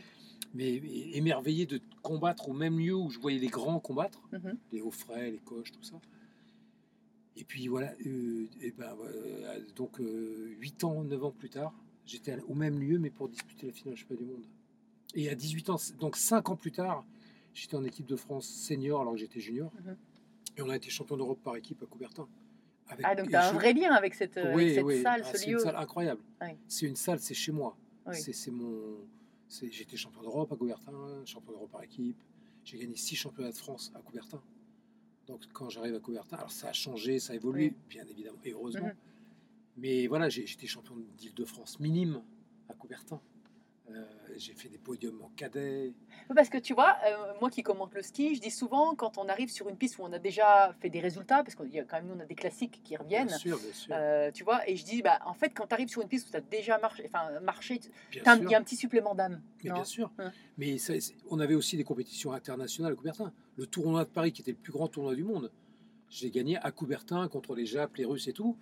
Mais 0.56 0.76
émerveillé 1.16 1.66
de 1.68 1.80
combattre 2.02 2.50
au 2.50 2.54
même 2.54 2.80
lieu 2.80 2.96
où 2.96 3.10
je 3.10 3.20
voyais 3.20 3.38
les 3.40 3.48
grands 3.50 3.80
combattre, 3.80 4.22
Mhm. 4.32 4.58
les 4.72 4.82
Offray, 4.82 5.32
les 5.32 5.38
Coches, 5.40 5.72
tout 5.72 5.84
ça. 5.84 6.00
Et 7.36 7.44
puis 7.44 7.68
voilà, 7.68 7.94
euh, 8.06 8.48
et 8.62 8.72
ben, 8.72 8.96
euh, 9.04 9.60
donc 9.76 9.98
8 10.00 10.84
ans, 10.84 11.04
9 11.04 11.24
ans 11.24 11.32
plus 11.32 11.50
tard, 11.50 11.74
j'étais 12.06 12.38
au 12.48 12.54
même 12.56 12.80
lieu, 12.80 12.98
mais 13.00 13.10
pour 13.12 13.30
disputer 13.30 13.68
la 13.68 13.74
finale 13.74 13.94
du 13.96 14.02
championnat 14.02 14.22
du 14.24 14.28
monde. 14.28 14.46
Et 15.16 15.30
à 15.30 15.36
18 15.36 15.70
ans, 15.70 15.78
donc 16.00 16.16
5 16.16 16.50
ans 16.50 16.56
plus 16.56 16.72
tard, 16.72 17.04
j'étais 17.54 17.76
en 17.76 17.84
équipe 17.84 18.06
de 18.06 18.16
France 18.16 18.48
senior 18.48 19.02
alors 19.02 19.14
que 19.14 19.20
j'étais 19.20 19.40
junior. 19.40 19.72
Mhm. 19.84 19.98
Et 20.58 20.62
on 20.62 20.70
a 20.70 20.76
été 20.76 20.90
champion 20.90 21.18
d'Europe 21.18 21.40
par 21.44 21.56
équipe 21.56 21.82
à 21.82 21.86
Coubertin. 21.86 22.28
Avec- 22.90 23.06
Ah, 23.08 23.16
donc 23.16 23.30
tu 23.30 23.36
as 23.36 23.50
un 23.50 23.54
vrai 23.54 23.74
lien 23.74 23.92
avec 23.94 24.14
cette, 24.16 24.38
euh, 24.38 24.54
oui, 24.56 24.64
avec 24.64 24.76
cette 24.76 24.84
oui. 24.86 25.02
salle, 25.02 25.22
Ah, 25.24 25.32
ce 25.32 25.38
c'est 25.38 25.46
une 25.48 25.54
lieu. 25.54 25.60
salle 25.60 25.76
incroyable. 25.76 26.22
C'est 26.68 26.86
une 26.88 26.96
salle, 26.96 27.20
c'est 27.20 27.34
chez 27.34 27.52
moi. 27.52 27.76
C'est 28.14 28.52
mon. 28.52 28.98
J'étais 29.50 29.98
champion 29.98 30.22
d'Europe 30.22 30.52
à 30.52 30.56
Coubertin, 30.56 31.24
champion 31.26 31.52
d'Europe 31.54 31.72
par 31.72 31.84
équipe. 31.84 32.18
J'ai 32.64 32.78
gagné 32.78 32.96
six 32.96 33.16
championnats 33.16 33.52
de 33.52 33.58
France 33.58 33.92
à 33.96 34.00
Coubertin. 34.00 34.42
Donc 35.28 35.42
quand 35.54 35.70
j'arrive 35.70 35.96
à 35.96 36.00
Coubertin, 36.00 36.38
alors 36.38 36.52
ça 36.52 36.70
a 36.70 36.74
changé, 36.74 37.20
ça 37.20 37.34
a 37.34 37.36
évolué, 37.36 37.74
bien 37.90 38.06
évidemment, 38.08 38.38
et 38.44 38.52
heureusement. 38.54 38.88
Mhm. 38.88 38.96
Mais 39.78 40.08
voilà, 40.08 40.30
j'étais 40.30 40.68
champion 40.68 40.96
d'Île-de-France 41.18 41.80
minime 41.80 42.22
à 42.68 42.74
Coubertin. 42.74 43.22
Euh, 43.92 44.06
j'ai 44.38 44.54
fait 44.54 44.70
des 44.70 44.78
podiums 44.78 45.22
en 45.22 45.30
cadet. 45.36 45.94
Parce 46.36 46.50
que 46.50 46.58
tu 46.58 46.74
vois, 46.74 46.96
euh, 47.06 47.34
moi 47.42 47.50
qui 47.50 47.64
commente 47.64 47.94
le 47.96 48.02
ski, 48.02 48.36
je 48.36 48.42
dis 48.42 48.52
souvent 48.52 48.94
quand 48.96 49.18
on 49.18 49.28
arrive 49.28 49.50
sur 49.50 49.68
une 49.70 49.76
piste 49.78 49.98
où 49.98 50.04
on 50.04 50.14
a 50.14 50.20
déjà 50.20 50.74
fait 50.80 50.90
des 50.90 51.00
résultats, 51.00 51.44
parce 51.44 51.56
qu'il 51.56 51.70
y 51.74 51.80
a 51.80 51.84
quand 51.84 51.98
même 51.98 52.08
nous 52.08 52.16
on 52.16 52.20
a 52.20 52.26
des 52.26 52.36
classiques 52.36 52.82
qui 52.84 52.96
reviennent, 52.96 53.28
Bien 53.28 53.38
sûr, 53.38 53.58
bien 53.60 53.74
sûr. 53.74 53.94
euh, 53.96 54.32
tu 54.32 54.44
vois, 54.44 54.68
et 54.70 54.76
je 54.76 54.86
dis, 54.86 55.02
bah, 55.02 55.20
en 55.26 55.34
fait, 55.34 55.50
quand 55.50 55.68
tu 55.68 55.74
arrives 55.74 55.90
sur 55.90 56.02
une 56.02 56.08
piste 56.08 56.28
où 56.28 56.32
tu 56.32 56.38
as 56.38 56.42
déjà 56.42 56.78
marché, 56.78 57.04
enfin, 57.08 57.30
il 57.32 58.50
y 58.50 58.56
a 58.56 58.58
un 58.60 58.64
petit 58.64 58.76
supplément 58.76 59.16
d'âme. 59.16 59.42
Mais 59.64 59.72
bien 59.72 59.84
sûr. 59.84 60.12
Hein. 60.20 60.32
Mais 60.58 60.78
ça- 60.78 60.94
on 61.30 61.40
avait 61.40 61.56
aussi 61.56 61.78
des 61.78 61.84
compétitions 61.84 62.32
internationales 62.34 62.94
à 62.94 62.96
Coubertin. 62.96 63.34
Le 63.58 63.66
tournoi 63.66 64.06
de 64.06 64.10
Paris, 64.10 64.32
qui 64.32 64.42
était 64.42 64.52
le 64.52 64.58
plus 64.58 64.72
grand 64.72 64.88
tournoi 64.88 65.16
du 65.16 65.24
monde, 65.24 65.52
je 66.10 66.24
l'ai 66.24 66.32
gagné 66.32 66.58
à 66.58 66.72
Coubertin 66.72 67.28
contre 67.28 67.56
les 67.56 67.66
Japs, 67.66 67.98
les 67.98 68.06
Russes 68.06 68.28
et 68.28 68.34
tout. 68.34 68.58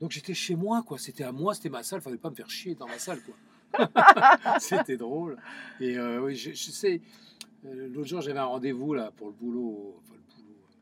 Donc 0.00 0.10
j'étais 0.10 0.34
chez 0.34 0.56
moi, 0.56 0.82
quoi. 0.86 0.98
C'était 0.98 1.24
à 1.24 1.32
moi, 1.32 1.54
c'était 1.54 1.70
ma 1.70 1.82
salle. 1.82 2.00
Fallait 2.02 2.18
pas 2.18 2.28
me 2.30 2.34
faire 2.34 2.50
chier 2.50 2.74
dans 2.74 2.86
ma 2.86 2.98
salle, 2.98 3.22
quoi. 3.22 3.34
c'était 4.58 4.96
drôle. 4.96 5.36
Et 5.80 5.98
euh, 5.98 6.20
oui, 6.24 6.34
je, 6.36 6.50
je 6.50 6.70
sais. 6.70 7.00
euh, 7.64 7.88
L'autre 7.88 8.08
jour, 8.08 8.20
j'avais 8.20 8.38
un 8.38 8.44
rendez-vous 8.44 8.94
là 8.94 9.10
pour 9.16 9.28
le 9.28 9.32
boulot, 9.34 9.96
enfin 10.02 10.14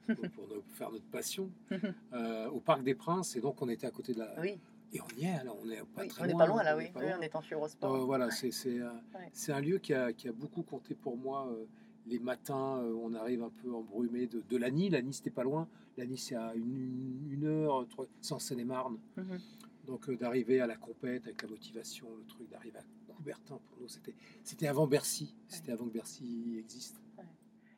le 0.09 0.14
boulot, 0.14 0.29
pour, 0.35 0.47
faire 0.76 0.91
notre 0.91 1.05
passion, 1.07 1.50
euh, 2.12 2.49
au 2.50 2.61
Parc 2.61 2.83
des 2.83 2.95
Princes. 2.95 3.37
Et 3.37 3.41
donc 3.41 3.61
on 3.62 3.69
était 3.69 3.87
à 3.87 3.91
côté 3.91 4.12
de 4.14 4.21
la. 4.21 4.35
Oui, 4.41 4.59
Et 4.93 5.00
on 5.00 5.19
y 5.21 5.25
est, 5.25 5.45
là. 5.45 5.53
On 5.62 5.69
est 5.71 5.76
pas 5.95 6.03
oui, 6.03 6.09
très 6.09 6.23
on 6.23 6.26
n'est 6.26 6.33
loin. 6.33 6.38
pas 6.45 6.47
loin 6.47 6.62
là, 6.62 6.76
oui, 6.76 6.85
loin. 6.95 7.03
on 7.19 7.23
est 7.23 7.35
en 7.37 7.43
Eurosport. 7.53 7.95
Euh, 7.95 7.99
voilà, 8.05 8.31
c'est 8.31 8.50
c'est, 8.50 8.79
euh, 8.81 8.88
c'est 9.33 9.53
un 9.53 9.61
lieu 9.61 9.79
qui 9.79 9.95
a, 9.95 10.12
qui 10.12 10.29
a 10.29 10.33
beaucoup 10.33 10.62
compté 10.62 10.95
pour 10.95 11.17
moi. 11.17 11.49
euh, 11.50 11.64
les 12.07 12.19
matins, 12.19 12.81
euh, 12.83 12.93
on 13.03 13.14
arrive 13.14 13.43
un 13.43 13.49
peu 13.62 13.73
embrumé 13.75 14.26
de, 14.26 14.43
de 14.47 14.57
Lagny. 14.59 14.91
Lagny, 14.91 15.14
c'était 15.14 15.31
pas 15.31 15.43
loin. 15.43 15.67
Lagny, 15.97 16.19
c'est 16.19 16.35
à 16.35 16.53
une, 16.55 17.31
une 17.33 17.47
heure, 17.47 17.87
trois- 17.88 18.05
c'est 18.21 18.35
en 18.35 18.38
Seine-et-Marne. 18.38 18.99
Mhm. 19.17 19.38
Donc 19.87 20.09
euh, 20.09 20.17
d'arriver 20.17 20.61
à 20.61 20.67
la 20.67 20.76
compète 20.76 21.25
avec 21.26 21.43
la 21.43 21.49
motivation, 21.49 22.09
le 22.17 22.25
truc 22.25 22.49
d'arriver 22.49 22.79
à 22.79 23.12
Coubertin 23.14 23.59
pour 23.69 23.79
nous, 23.81 23.88
c'était 23.88 24.14
c'était 24.43 24.67
avant 24.67 24.87
Bercy, 24.87 25.35
c'était 25.49 25.73
avant 25.73 25.87
que 25.87 25.93
Bercy 25.93 26.57
existe. 26.59 27.00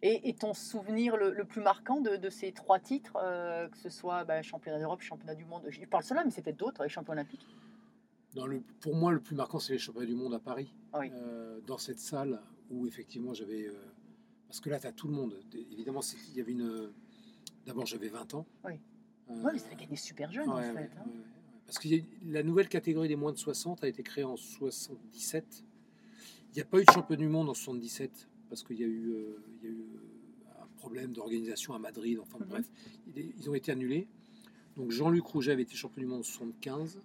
Et, 0.02 0.28
et 0.28 0.34
ton 0.34 0.52
souvenir 0.54 1.16
le, 1.16 1.32
le 1.32 1.44
plus 1.46 1.62
marquant 1.62 2.00
de, 2.00 2.16
de 2.16 2.28
ces 2.30 2.52
trois 2.52 2.78
titres, 2.78 3.16
euh, 3.20 3.66
que 3.68 3.78
ce 3.78 3.88
soit 3.88 4.24
bah, 4.24 4.42
championnat 4.42 4.78
d'Europe, 4.78 5.00
championnat 5.00 5.34
du 5.34 5.44
monde, 5.46 5.64
je 5.68 5.80
parle 5.86 6.04
cela, 6.04 6.22
mais 6.22 6.30
c'est 6.30 6.42
peut-être 6.42 6.58
d'autres, 6.58 6.82
les 6.82 6.88
champions 6.90 7.12
olympiques. 7.14 7.46
Le, 8.36 8.60
pour 8.80 8.94
moi, 8.94 9.10
le 9.12 9.20
plus 9.20 9.34
marquant, 9.34 9.58
c'est 9.58 9.72
les 9.72 9.78
championnats 9.78 10.06
du 10.06 10.14
monde 10.14 10.34
à 10.34 10.38
Paris, 10.38 10.72
Ah 10.92 10.98
oui. 11.00 11.10
Euh, 11.14 11.60
dans 11.66 11.78
cette 11.78 11.98
salle 11.98 12.40
où 12.70 12.86
effectivement 12.86 13.32
j'avais, 13.32 13.70
parce 14.46 14.60
que 14.60 14.68
là, 14.68 14.78
tu 14.78 14.86
as 14.86 14.92
tout 14.92 15.08
le 15.08 15.14
monde. 15.14 15.40
Évidemment, 15.72 16.02
c'est- 16.02 16.18
il 16.28 16.36
y 16.36 16.40
avait 16.42 16.52
une. 16.52 16.92
D'abord, 17.64 17.86
j'avais 17.86 18.08
20 18.08 18.34
ans. 18.34 18.46
Oui. 18.64 18.74
Ouais, 19.28 19.52
mais 19.54 19.58
ça 19.58 19.70
a 19.72 19.74
gagné 19.74 19.96
super 19.96 20.30
jeune 20.30 20.48
en 20.50 20.58
fait. 20.58 20.72
ouais, 20.72 20.90
hein. 20.98 21.04
ouais. 21.06 21.12
Parce 21.66 21.78
que 21.78 21.88
la 22.24 22.42
nouvelle 22.42 22.68
catégorie 22.68 23.08
des 23.08 23.16
moins 23.16 23.32
de 23.32 23.38
60 23.38 23.82
a 23.84 23.88
été 23.88 24.02
créée 24.02 24.24
en 24.24 24.36
77. 24.36 25.64
Il 26.50 26.54
n'y 26.54 26.62
a 26.62 26.64
pas 26.64 26.80
eu 26.80 26.84
de 26.84 26.92
champion 26.92 27.16
du 27.16 27.28
monde 27.28 27.48
en 27.48 27.54
77 27.54 28.28
parce 28.48 28.62
qu'il 28.62 28.78
y 28.80 28.84
a 28.84 28.86
eu, 28.86 29.10
euh, 29.10 29.36
il 29.62 29.68
y 29.68 29.72
a 29.72 29.74
eu 29.74 29.80
euh, 29.80 30.62
un 30.62 30.66
problème 30.76 31.12
d'organisation 31.12 31.74
à 31.74 31.78
Madrid. 31.78 32.18
Enfin 32.20 32.38
Mhm. 32.40 32.46
bref, 32.46 32.70
ils 33.16 33.50
ont 33.50 33.54
été 33.54 33.72
annulés. 33.72 34.06
Donc 34.76 34.90
Jean-Luc 34.92 35.24
Rouget 35.24 35.52
avait 35.52 35.62
été 35.62 35.74
champion 35.74 36.00
du 36.02 36.06
monde 36.06 36.20
en 36.20 36.22
75 36.22 37.00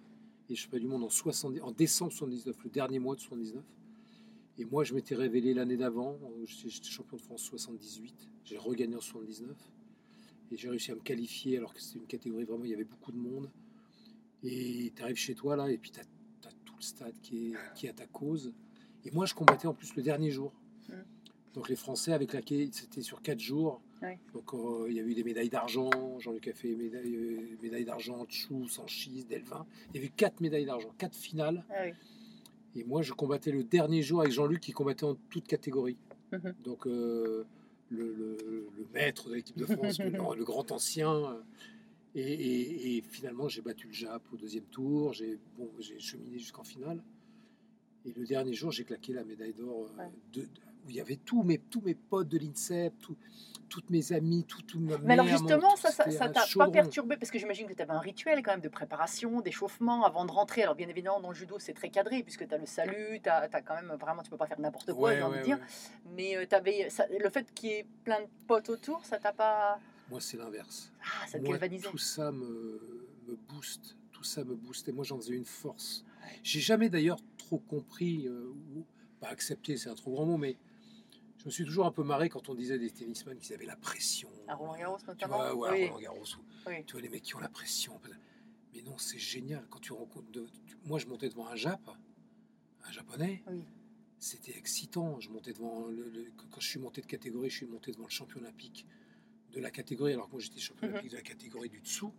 et 0.48 0.54
champion 0.54 0.78
du 0.78 0.86
monde 0.86 1.02
en, 1.04 1.10
70, 1.10 1.60
en 1.62 1.72
décembre 1.72 2.12
79, 2.12 2.56
le 2.64 2.70
dernier 2.70 2.98
mois 3.00 3.16
de 3.16 3.20
79. 3.20 3.64
Et 4.58 4.64
moi, 4.66 4.84
je 4.84 4.94
m'étais 4.94 5.14
révélé 5.14 5.54
l'année 5.54 5.76
d'avant. 5.78 6.18
euh, 6.22 6.44
J'étais 6.46 6.68
j'étais 6.68 6.88
champion 6.88 7.16
de 7.16 7.22
France 7.22 7.42
78. 7.42 8.28
J'ai 8.44 8.58
regagné 8.58 8.94
en 8.94 9.00
79. 9.00 9.56
Et 10.52 10.56
j'ai 10.56 10.68
réussi 10.68 10.92
à 10.92 10.94
me 10.94 11.00
qualifier 11.00 11.56
alors 11.56 11.72
que 11.74 11.80
c'était 11.80 11.98
une 11.98 12.06
catégorie 12.06 12.44
vraiment, 12.44 12.64
il 12.64 12.70
y 12.70 12.74
avait 12.74 12.84
beaucoup 12.84 13.10
de 13.10 13.16
monde. 13.16 13.50
Et 14.44 14.92
tu 14.96 15.02
arrives 15.02 15.16
chez 15.16 15.34
toi 15.34 15.56
là, 15.56 15.70
et 15.70 15.78
puis 15.78 15.90
tu 15.90 16.00
as, 16.00 16.04
tout 16.64 16.74
le 16.76 16.82
stade 16.82 17.14
qui 17.22 17.48
est, 17.52 17.54
qui 17.74 17.86
est 17.86 17.90
à 17.90 17.92
ta 17.92 18.06
cause. 18.06 18.52
Et 19.04 19.10
moi, 19.10 19.26
je 19.26 19.34
combattais 19.34 19.66
en 19.66 19.74
plus 19.74 19.94
le 19.96 20.02
dernier 20.02 20.30
jour. 20.30 20.52
Mm. 20.88 20.94
Donc 21.54 21.68
les 21.68 21.76
Français 21.76 22.12
avec 22.12 22.32
laquelle 22.32 22.68
c'était 22.72 23.02
sur 23.02 23.20
quatre 23.22 23.40
jours. 23.40 23.82
Ouais. 24.00 24.18
Donc 24.32 24.52
euh, 24.54 24.86
il 24.88 24.96
y 24.96 25.00
a 25.00 25.02
eu 25.02 25.14
des 25.14 25.22
médailles 25.22 25.50
d'argent. 25.50 25.90
Jean-Luc 26.18 26.48
a 26.48 26.52
fait 26.54 26.74
médaille, 26.74 27.14
euh, 27.14 27.56
médaille 27.62 27.84
d'argent, 27.84 28.24
Chou, 28.28 28.66
Sanchis, 28.68 29.24
Delvin. 29.28 29.66
Il 29.92 29.96
y 29.96 29.98
avait 30.00 30.08
quatre 30.16 30.40
médailles 30.40 30.64
d'argent, 30.64 30.92
quatre 30.98 31.14
finales. 31.16 31.64
Ah 31.70 31.74
oui. 31.84 31.92
Et 32.74 32.84
moi, 32.84 33.02
je 33.02 33.12
combattais 33.12 33.52
le 33.52 33.64
dernier 33.64 34.00
jour 34.02 34.22
avec 34.22 34.32
Jean-Luc 34.32 34.60
qui 34.60 34.72
combattait 34.72 35.04
en 35.04 35.14
toute 35.28 35.46
catégorie. 35.46 35.98
Mhm. 36.32 36.54
Donc, 36.64 36.86
euh, 36.86 37.44
le, 37.90 38.14
le- 38.14 38.68
le 38.74 38.86
maître 38.94 39.28
de 39.28 39.34
l'équipe 39.34 39.56
de 39.58 39.66
France, 39.66 39.98
le, 39.98 40.08
le 40.36 40.44
grand 40.44 40.72
ancien. 40.72 41.38
Et, 42.14 42.20
et- 42.20 42.96
et 42.98 43.02
finalement, 43.02 43.48
j'ai 43.48 43.62
battu 43.62 43.86
le 43.86 43.92
Jap 43.92 44.22
au 44.32 44.36
deuxième 44.36 44.64
tour. 44.64 45.12
J'ai 45.12 45.38
bon, 45.56 45.70
cheminé 45.98 46.38
jusqu'en 46.38 46.64
finale. 46.64 47.02
Et 48.04 48.12
le 48.12 48.26
dernier 48.26 48.52
jour, 48.52 48.70
j'ai 48.72 48.84
claqué 48.84 49.12
la 49.12 49.24
médaille 49.24 49.54
d'or 49.54 49.86
euh, 49.98 50.02
Ouais. 50.02 50.10
de- 50.32 50.40
de- 50.42 50.46
où 50.84 50.90
il 50.90 50.96
y 50.96 51.00
avait 51.00 51.16
tous 51.16 51.42
mes, 51.44 51.58
tous 51.58 51.80
mes 51.80 51.94
potes 51.94 52.28
de 52.28 52.36
l'INSEP, 52.38 52.92
tout- 52.98 53.16
toutes 53.68 53.88
mes 53.88 54.12
amies, 54.12 54.44
tout, 54.44 54.60
tout 54.62 54.80
ma 54.80 54.98
Mais 54.98 55.12
alors 55.14 55.24
mon- 55.24 55.30
justement, 55.30 55.76
ça 55.76 55.92
t'a 55.92 56.28
pas 56.28 56.44
chaudron. 56.44 56.72
perturbé? 56.72 57.16
Parce 57.16 57.30
que 57.30 57.38
j'imagine 57.38 57.66
que 57.68 57.72
tu 57.72 57.80
avais 57.80 57.92
un 57.92 58.00
rituel 58.00 58.42
quand 58.42 58.50
même 58.50 58.60
de 58.60 58.68
préparation, 58.68 59.40
d'échauffement 59.40 60.04
avant 60.04 60.24
de 60.26 60.32
rentrer. 60.32 60.62
Alors 60.64 60.74
bien 60.74 60.88
évidemment, 60.88 61.20
dans 61.20 61.28
le 61.30 61.34
judo, 61.36 61.58
c'est 61.60 61.72
très 61.72 61.88
cadré 61.88 62.22
puisque 62.24 62.46
tu 62.46 62.52
as 62.52 62.58
le 62.58 62.66
salut, 62.66 63.20
tu 63.22 63.30
as, 63.30 63.48
quand 63.62 63.76
même 63.76 63.96
vraiment, 63.98 64.22
tu 64.22 64.30
peux 64.30 64.36
pas 64.36 64.46
faire 64.48 64.60
n'importe 64.60 64.92
quoi, 64.92 65.10
Ouais, 65.10 65.16
j'ai 65.16 65.22
envie 65.22 65.34
ouais, 65.36 65.40
de 65.40 65.44
dire. 65.44 65.60
Mais 66.16 66.36
euh, 66.36 66.44
ça- 66.90 67.06
le 67.08 67.30
fait 67.30 67.46
qu'il 67.54 67.70
y 67.70 67.72
ait 67.74 67.86
plein 68.04 68.20
de 68.20 68.26
potes 68.48 68.68
autour, 68.68 69.06
ça 69.06 69.18
t'a 69.18 69.32
pas. 69.32 69.78
Moi, 70.12 70.20
c'est 70.20 70.36
l'inverse. 70.36 70.92
Ah, 71.02 71.26
ça 71.26 71.38
te 71.38 71.42
Moi, 71.44 71.52
galvanisait. 71.54 71.88
tout 71.88 71.96
ça 71.96 72.30
me, 72.32 73.08
me 73.26 73.34
booste, 73.48 73.96
tout 74.12 74.22
ça 74.22 74.44
me 74.44 74.54
booste, 74.54 74.86
et 74.88 74.92
moi 74.92 75.04
j'en 75.04 75.16
faisais 75.16 75.32
une 75.34 75.46
force. 75.46 76.04
J'ai 76.42 76.60
jamais 76.60 76.90
d'ailleurs 76.90 77.16
trop 77.38 77.58
compris, 77.58 78.26
euh, 78.28 78.52
ou 78.76 78.84
pas 79.20 79.28
accepté, 79.28 79.78
c'est 79.78 79.88
un 79.88 79.94
trop 79.94 80.12
grand 80.12 80.26
mot, 80.26 80.36
mais 80.36 80.58
je 81.38 81.46
me 81.46 81.50
suis 81.50 81.64
toujours 81.64 81.86
un 81.86 81.92
peu 81.92 82.02
marré 82.02 82.28
quand 82.28 82.50
on 82.50 82.54
disait 82.54 82.78
des 82.78 82.90
tennisman 82.90 83.38
qu'ils 83.38 83.54
avaient 83.54 83.64
la 83.64 83.76
pression. 83.76 84.28
À 84.48 84.54
Roland 84.54 84.76
Garros 84.76 84.98
Tu 84.98 85.06
notamment. 85.06 85.36
vois, 85.38 85.54
ouais, 85.56 85.70
oui. 85.72 85.86
Roland 85.88 86.00
Garros, 86.02 86.24
Oui. 86.66 86.84
tu 86.84 86.92
vois 86.92 87.00
les 87.00 87.08
mecs 87.08 87.22
qui 87.22 87.34
ont 87.34 87.40
la 87.40 87.48
pression. 87.48 87.98
Mais 88.74 88.82
non, 88.82 88.98
c'est 88.98 89.18
génial 89.18 89.66
quand 89.70 89.80
tu 89.80 89.94
rencontres. 89.94 90.30
de- 90.30 90.46
tu- 90.66 90.76
moi, 90.84 90.98
je 90.98 91.06
montais 91.06 91.30
devant 91.30 91.46
un 91.46 91.56
Jap, 91.56 91.80
un 92.84 92.92
japonais. 92.92 93.42
Oui. 93.50 93.64
C'était 94.18 94.56
excitant. 94.58 95.18
Je 95.20 95.30
montais 95.30 95.54
devant 95.54 95.86
le- 95.86 96.10
le- 96.10 96.30
quand 96.50 96.60
je 96.60 96.68
suis 96.68 96.78
monté 96.78 97.00
de 97.00 97.06
catégorie, 97.06 97.48
je 97.48 97.56
suis 97.56 97.66
monté 97.66 97.92
devant 97.92 98.04
le 98.04 98.10
champion 98.10 98.40
olympique 98.40 98.84
de 99.52 99.60
la 99.60 99.70
catégorie, 99.70 100.12
alors 100.12 100.26
que 100.26 100.32
moi 100.32 100.40
j'étais 100.40 100.60
champion 100.60 100.88
Mhm. 100.88 101.08
de 101.08 101.14
la 101.16 101.22
catégorie 101.22 101.68
du 101.68 101.80
dessous. 101.80 102.12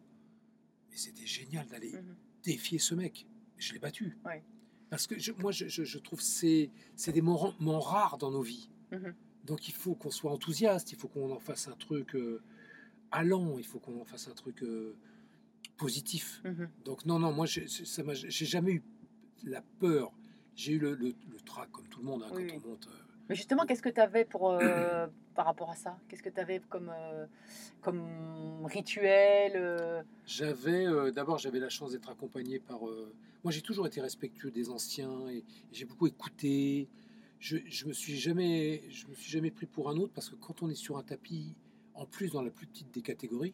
Mais 0.91 0.97
c'était 0.97 1.25
génial 1.25 1.67
d'aller 1.67 1.93
Mhm. 1.93 2.15
défier 2.43 2.79
ce 2.79 2.93
mec. 2.95 3.25
Je 3.57 3.73
l'ai 3.73 3.79
battu. 3.79 4.17
Ouais. 4.25 4.43
Parce 4.89 5.07
que 5.07 5.17
je- 5.17 5.31
moi, 5.33 5.51
je, 5.51 5.67
je- 5.67 5.83
je 5.83 5.97
trouve 5.99 6.19
que 6.19 6.25
c'est 6.25 6.69
c'est 6.95 7.11
des 7.11 7.21
moments, 7.21 7.53
moments 7.59 7.79
rares 7.79 8.17
dans 8.17 8.29
nos 8.31 8.41
vies. 8.43 8.69
Mhm. 8.91 9.13
Donc 9.45 9.67
il 9.67 9.73
faut 9.73 9.95
qu'on 9.95 10.11
soit 10.11 10.31
enthousiaste, 10.31 10.91
il 10.91 10.97
faut 10.97 11.07
qu'on 11.07 11.31
en 11.31 11.39
fasse 11.39 11.67
un 11.67 11.75
truc 11.75 12.15
euh, 12.15 12.41
allant, 13.11 13.57
il 13.57 13.65
faut 13.65 13.79
qu'on 13.79 13.99
en 13.99 14.05
fasse 14.05 14.27
un 14.27 14.33
truc 14.35 14.61
euh, 14.63 14.95
positif. 15.77 16.41
Donc 16.85 17.05
non, 17.05 17.19
non, 17.19 17.31
moi, 17.33 17.45
j'ai- 17.45 17.67
ça 17.67 18.03
m'a- 18.03 18.13
j'ai 18.13 18.45
jamais 18.45 18.73
eu 18.73 18.83
la 19.43 19.61
peur. 19.79 20.13
J'ai 20.55 20.73
eu 20.73 20.79
le, 20.79 20.93
le, 20.93 21.15
le 21.29 21.39
trac, 21.41 21.71
comme 21.71 21.87
tout 21.87 21.99
le 21.99 22.05
monde, 22.05 22.23
hein, 22.23 22.29
Oui, 22.35 22.45
quand 22.47 22.55
oui. 22.57 22.61
on 22.65 22.69
monte. 22.69 22.87
euh, 22.87 22.99
Mais 23.29 23.35
justement, 23.35 23.65
qu'est-ce 23.65 23.81
que 23.81 23.89
tu 23.89 24.01
avais 24.01 24.25
pour, 24.25 24.51
euh, 24.51 25.07
par 25.35 25.45
rapport 25.45 25.69
à 25.69 25.75
ça? 25.75 25.97
Qu'est-ce 26.07 26.23
que 26.23 26.29
tu 26.29 26.39
avais 26.39 26.61
comme, 26.69 26.91
euh, 26.93 27.25
comme 27.81 28.65
rituel 28.65 29.53
euh, 29.55 30.01
J'avais 30.25 30.85
d'abord 31.11 31.37
j'avais 31.37 31.59
la 31.59 31.69
chance 31.69 31.91
d'être 31.91 32.09
accompagné 32.09 32.59
par. 32.59 32.81
moi 32.81 33.51
j'ai 33.51 33.61
toujours 33.61 33.87
été 33.87 34.01
respectueux 34.01 34.51
des 34.51 34.69
anciens 34.69 35.29
et, 35.29 35.43
j'ai 35.71 35.85
beaucoup 35.85 36.07
écouté. 36.07 36.89
Je, 37.39 37.57
je 37.65 37.87
me 37.87 37.93
suis 37.93 38.17
jamais 38.17 38.81
me 39.09 39.15
suis 39.15 39.31
jamais 39.31 39.51
pris 39.51 39.65
pour 39.65 39.89
un 39.89 39.97
autre 39.97 40.13
parce 40.13 40.29
que 40.29 40.35
quand 40.35 40.63
on 40.63 40.69
est 40.69 40.75
sur 40.75 40.97
un 40.97 41.03
tapis, 41.03 41.55
en 41.93 42.05
plus 42.05 42.31
dans 42.31 42.41
la 42.41 42.51
plus 42.51 42.67
petite 42.67 42.93
des 42.93 43.01
catégories, 43.01 43.53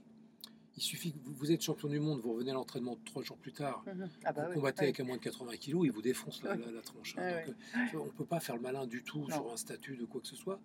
il 0.77 0.81
suffit 0.81 1.11
que 1.13 1.17
vous, 1.23 1.33
vous 1.33 1.51
êtes 1.51 1.61
champion 1.61 1.87
du 1.89 1.99
monde, 1.99 2.19
vous 2.21 2.33
revenez 2.33 2.51
à 2.51 2.53
l'entraînement 2.53 2.97
trois 3.05 3.21
jours 3.23 3.37
plus 3.37 3.51
tard, 3.53 3.83
mhm. 3.87 4.09
Ah 4.23 4.31
bah 4.33 4.43
vous 4.43 4.49
oui, 4.49 4.55
combattez 4.55 4.79
oui. 4.81 4.85
avec 4.85 4.99
un 4.99 5.03
moins 5.03 5.17
de 5.17 5.21
80 5.21 5.57
kilos, 5.57 5.85
il 5.85 5.91
vous 5.91 6.01
défonce 6.01 6.41
la, 6.43 6.55
Oui. 6.55 6.61
la- 6.65 6.71
la 6.71 6.81
tronche. 6.81 7.15
hein. 7.17 7.41
Donc, 7.45 7.55
euh, 7.95 7.97
on 7.99 8.09
peut 8.09 8.25
pas 8.25 8.39
faire 8.39 8.55
le 8.55 8.61
malin 8.61 8.85
du 8.87 9.03
tout 9.03 9.19
Non. 9.21 9.29
sur 9.29 9.51
un 9.51 9.57
statut 9.57 9.95
de 9.97 10.05
quoi 10.05 10.21
que 10.21 10.27
ce 10.27 10.35
soit. 10.35 10.59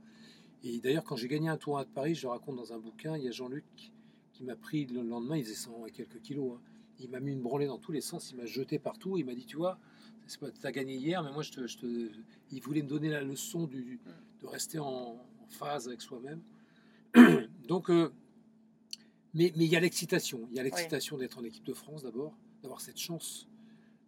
Et 0.63 0.79
d'ailleurs, 0.81 1.05
quand 1.05 1.17
j'ai 1.17 1.29
gagné 1.29 1.49
un 1.49 1.57
tournoi 1.59 1.85
de 1.85 1.91
Paris, 1.91 2.15
je 2.15 2.23
le 2.23 2.29
raconte 2.31 2.57
dans 2.57 2.73
un 2.73 2.79
bouquin, 2.79 3.17
il 3.17 3.25
y 3.25 3.29
a 3.29 3.33
Jean-Luc 3.33 3.65
qui 4.33 4.45
m'a 4.45 4.57
pris 4.57 4.87
le 4.87 5.03
lendemain, 5.03 5.37
il 5.37 5.45
faisait 5.45 5.55
100 5.55 5.87
et 5.87 5.91
quelques 5.91 6.21
kilos. 6.23 6.55
hein. 6.57 6.61
Il 7.01 7.11
m'a 7.11 7.19
mis 7.21 7.33
une 7.33 7.43
branlée 7.43 7.67
dans 7.67 7.79
tous 7.79 7.93
les 7.93 8.01
sens, 8.01 8.31
il 8.31 8.37
m'a 8.37 8.47
jeté 8.47 8.79
partout, 8.79 9.17
il 9.19 9.25
m'a 9.27 9.35
dit, 9.35 9.45
tu 9.47 9.57
vois, 9.57 9.79
c'est 10.27 10.39
pas, 10.41 10.51
t'as 10.51 10.71
gagné 10.71 10.95
hier, 10.95 11.23
mais 11.23 11.33
moi, 11.33 11.43
je 11.43 11.51
te, 11.51 11.67
je 11.67 11.77
te- 11.77 12.11
il 12.51 12.61
voulait 12.63 12.83
me 12.83 12.89
donner 12.89 13.11
la 13.11 13.23
leçon 13.23 13.67
du, 13.67 13.99
de 14.41 14.47
rester 14.47 14.79
en, 14.79 14.87
en 14.87 15.47
phase 15.49 15.89
avec 15.89 16.01
soi-même. 16.01 16.41
Donc, 17.69 17.91
euh, 17.91 18.11
mais 19.35 19.53
mais 19.57 19.65
il 19.65 19.71
y 19.71 19.77
a 19.77 19.81
l'excitation, 19.81 20.47
il 20.51 20.57
y 20.57 20.61
a 20.61 20.63
l'excitation 20.63 21.19
d'être 21.19 21.39
en 21.39 21.45
équipe 21.45 21.65
de 21.65 21.73
France 21.75 22.03
d'abord, 22.03 22.37
d'avoir 22.63 22.81
cette 22.81 22.99
chance. 22.99 23.49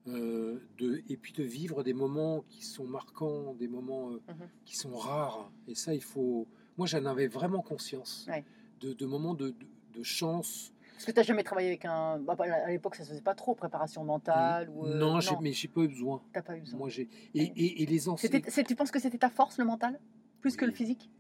euh, 0.09 0.61
de, 0.79 1.03
et 1.09 1.17
puis 1.17 1.33
de 1.33 1.43
vivre 1.43 1.83
des 1.83 1.93
moments 1.93 2.45
qui 2.49 2.63
sont 2.65 2.85
marquants, 2.85 3.55
des 3.55 3.67
moments 3.67 4.11
euh, 4.13 4.23
Mhm. 4.29 4.49
qui 4.65 4.77
sont 4.77 4.95
rares. 4.97 5.51
Et 5.67 5.75
ça, 5.75 5.95
il 5.95 6.01
faut. 6.03 6.47
Moi, 6.77 6.87
j'en 6.87 7.05
avais 7.07 7.27
vraiment 7.27 7.61
conscience 7.61 8.25
Ouais. 8.29 8.45
de, 8.81 8.93
de 8.93 9.05
moments 9.07 9.35
de, 9.35 9.49
de, 9.51 9.67
de 9.95 10.03
chance. 10.05 10.73
Est-ce 10.97 11.07
que 11.07 11.11
tu 11.11 11.17
n'as 11.19 11.25
jamais 11.25 11.43
travaillé 11.43 11.67
avec 11.71 11.85
un. 11.87 12.21
bah, 12.21 12.37
à 12.39 12.71
l'époque, 12.71 12.95
ça 12.95 13.03
se 13.03 13.09
faisait 13.11 13.21
pas 13.21 13.35
trop, 13.35 13.57
préparation 13.57 14.05
mentale 14.05 14.71
ou, 14.71 14.87
euh, 14.87 14.97
non, 14.97 15.19
j'ai- 15.19 15.35
mais 15.41 15.53
j'ai 15.53 15.67
pas 15.67 15.81
eu 15.81 15.89
besoin. 15.89 16.23
t'as 16.33 16.41
pas 16.43 16.57
eu 16.57 16.61
besoin. 16.61 16.79
Moi, 16.79 16.89
j'ai 16.89 17.09
et, 17.35 17.43
et, 17.57 17.83
et 17.83 17.87
les 17.87 18.09
anciens. 18.09 18.31
Tu 18.31 18.77
penses 18.77 18.93
que 18.93 19.01
c'était 19.01 19.19
ta 19.19 19.29
force, 19.29 19.59
le 19.59 19.65
mental 19.65 19.99
Plus 20.41 20.57
que 20.57 20.65
le 20.65 20.71
physique? 20.73 21.11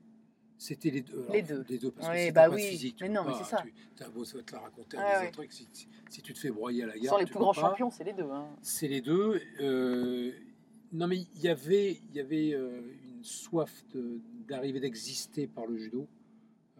C'était 0.58 0.90
les 0.90 1.02
deux. 1.02 1.26
Les 1.32 1.42
deux. 1.42 1.64
Les 1.68 1.78
deux, 1.78 1.90
parce 1.90 2.08
Oui, 2.08 2.28
que 2.28 2.32
bah 2.32 2.48
pas 2.48 2.54
oui. 2.54 2.62
physique, 2.62 2.98
Mais 3.02 3.08
non, 3.10 3.25
mais 3.26 3.32
c'est 3.38 3.44
ça. 3.44 3.62
Tu 3.96 4.02
as 4.02 4.08
beau 4.08 4.25
te 4.25 4.52
la 4.52 4.60
raconter 4.60 4.96
des 4.96 5.02
ouais. 5.02 5.30
trucs, 5.30 5.52
si, 5.52 5.68
si- 5.72 5.88
si 6.08 6.22
tu 6.22 6.32
te 6.32 6.38
fais 6.38 6.50
broyer 6.50 6.84
à 6.84 6.86
la 6.86 6.94
Sans 6.94 7.00
gare, 7.00 7.18
les 7.18 7.25
tu 7.26 7.30
plus 7.32 7.40
grands 7.40 7.52
pas. 7.52 7.60
champions, 7.60 7.90
c'est 7.90 8.04
les 8.04 8.14
deux. 8.14 8.30
hein. 8.30 8.48
C'est 8.62 8.88
les 8.88 9.00
deux. 9.02 9.40
euh, 9.60 10.32
non, 10.92 11.06
mais 11.08 11.18
il 11.18 11.40
y 11.40 11.48
avait, 11.48 12.00
y 12.14 12.20
avait 12.20 12.54
euh, 12.54 12.80
une 13.04 13.22
soif 13.22 13.84
de- 13.92 14.20
d'arriver 14.48 14.80
d'exister 14.80 15.46
par 15.46 15.66
le 15.66 15.76
judo, 15.76 16.06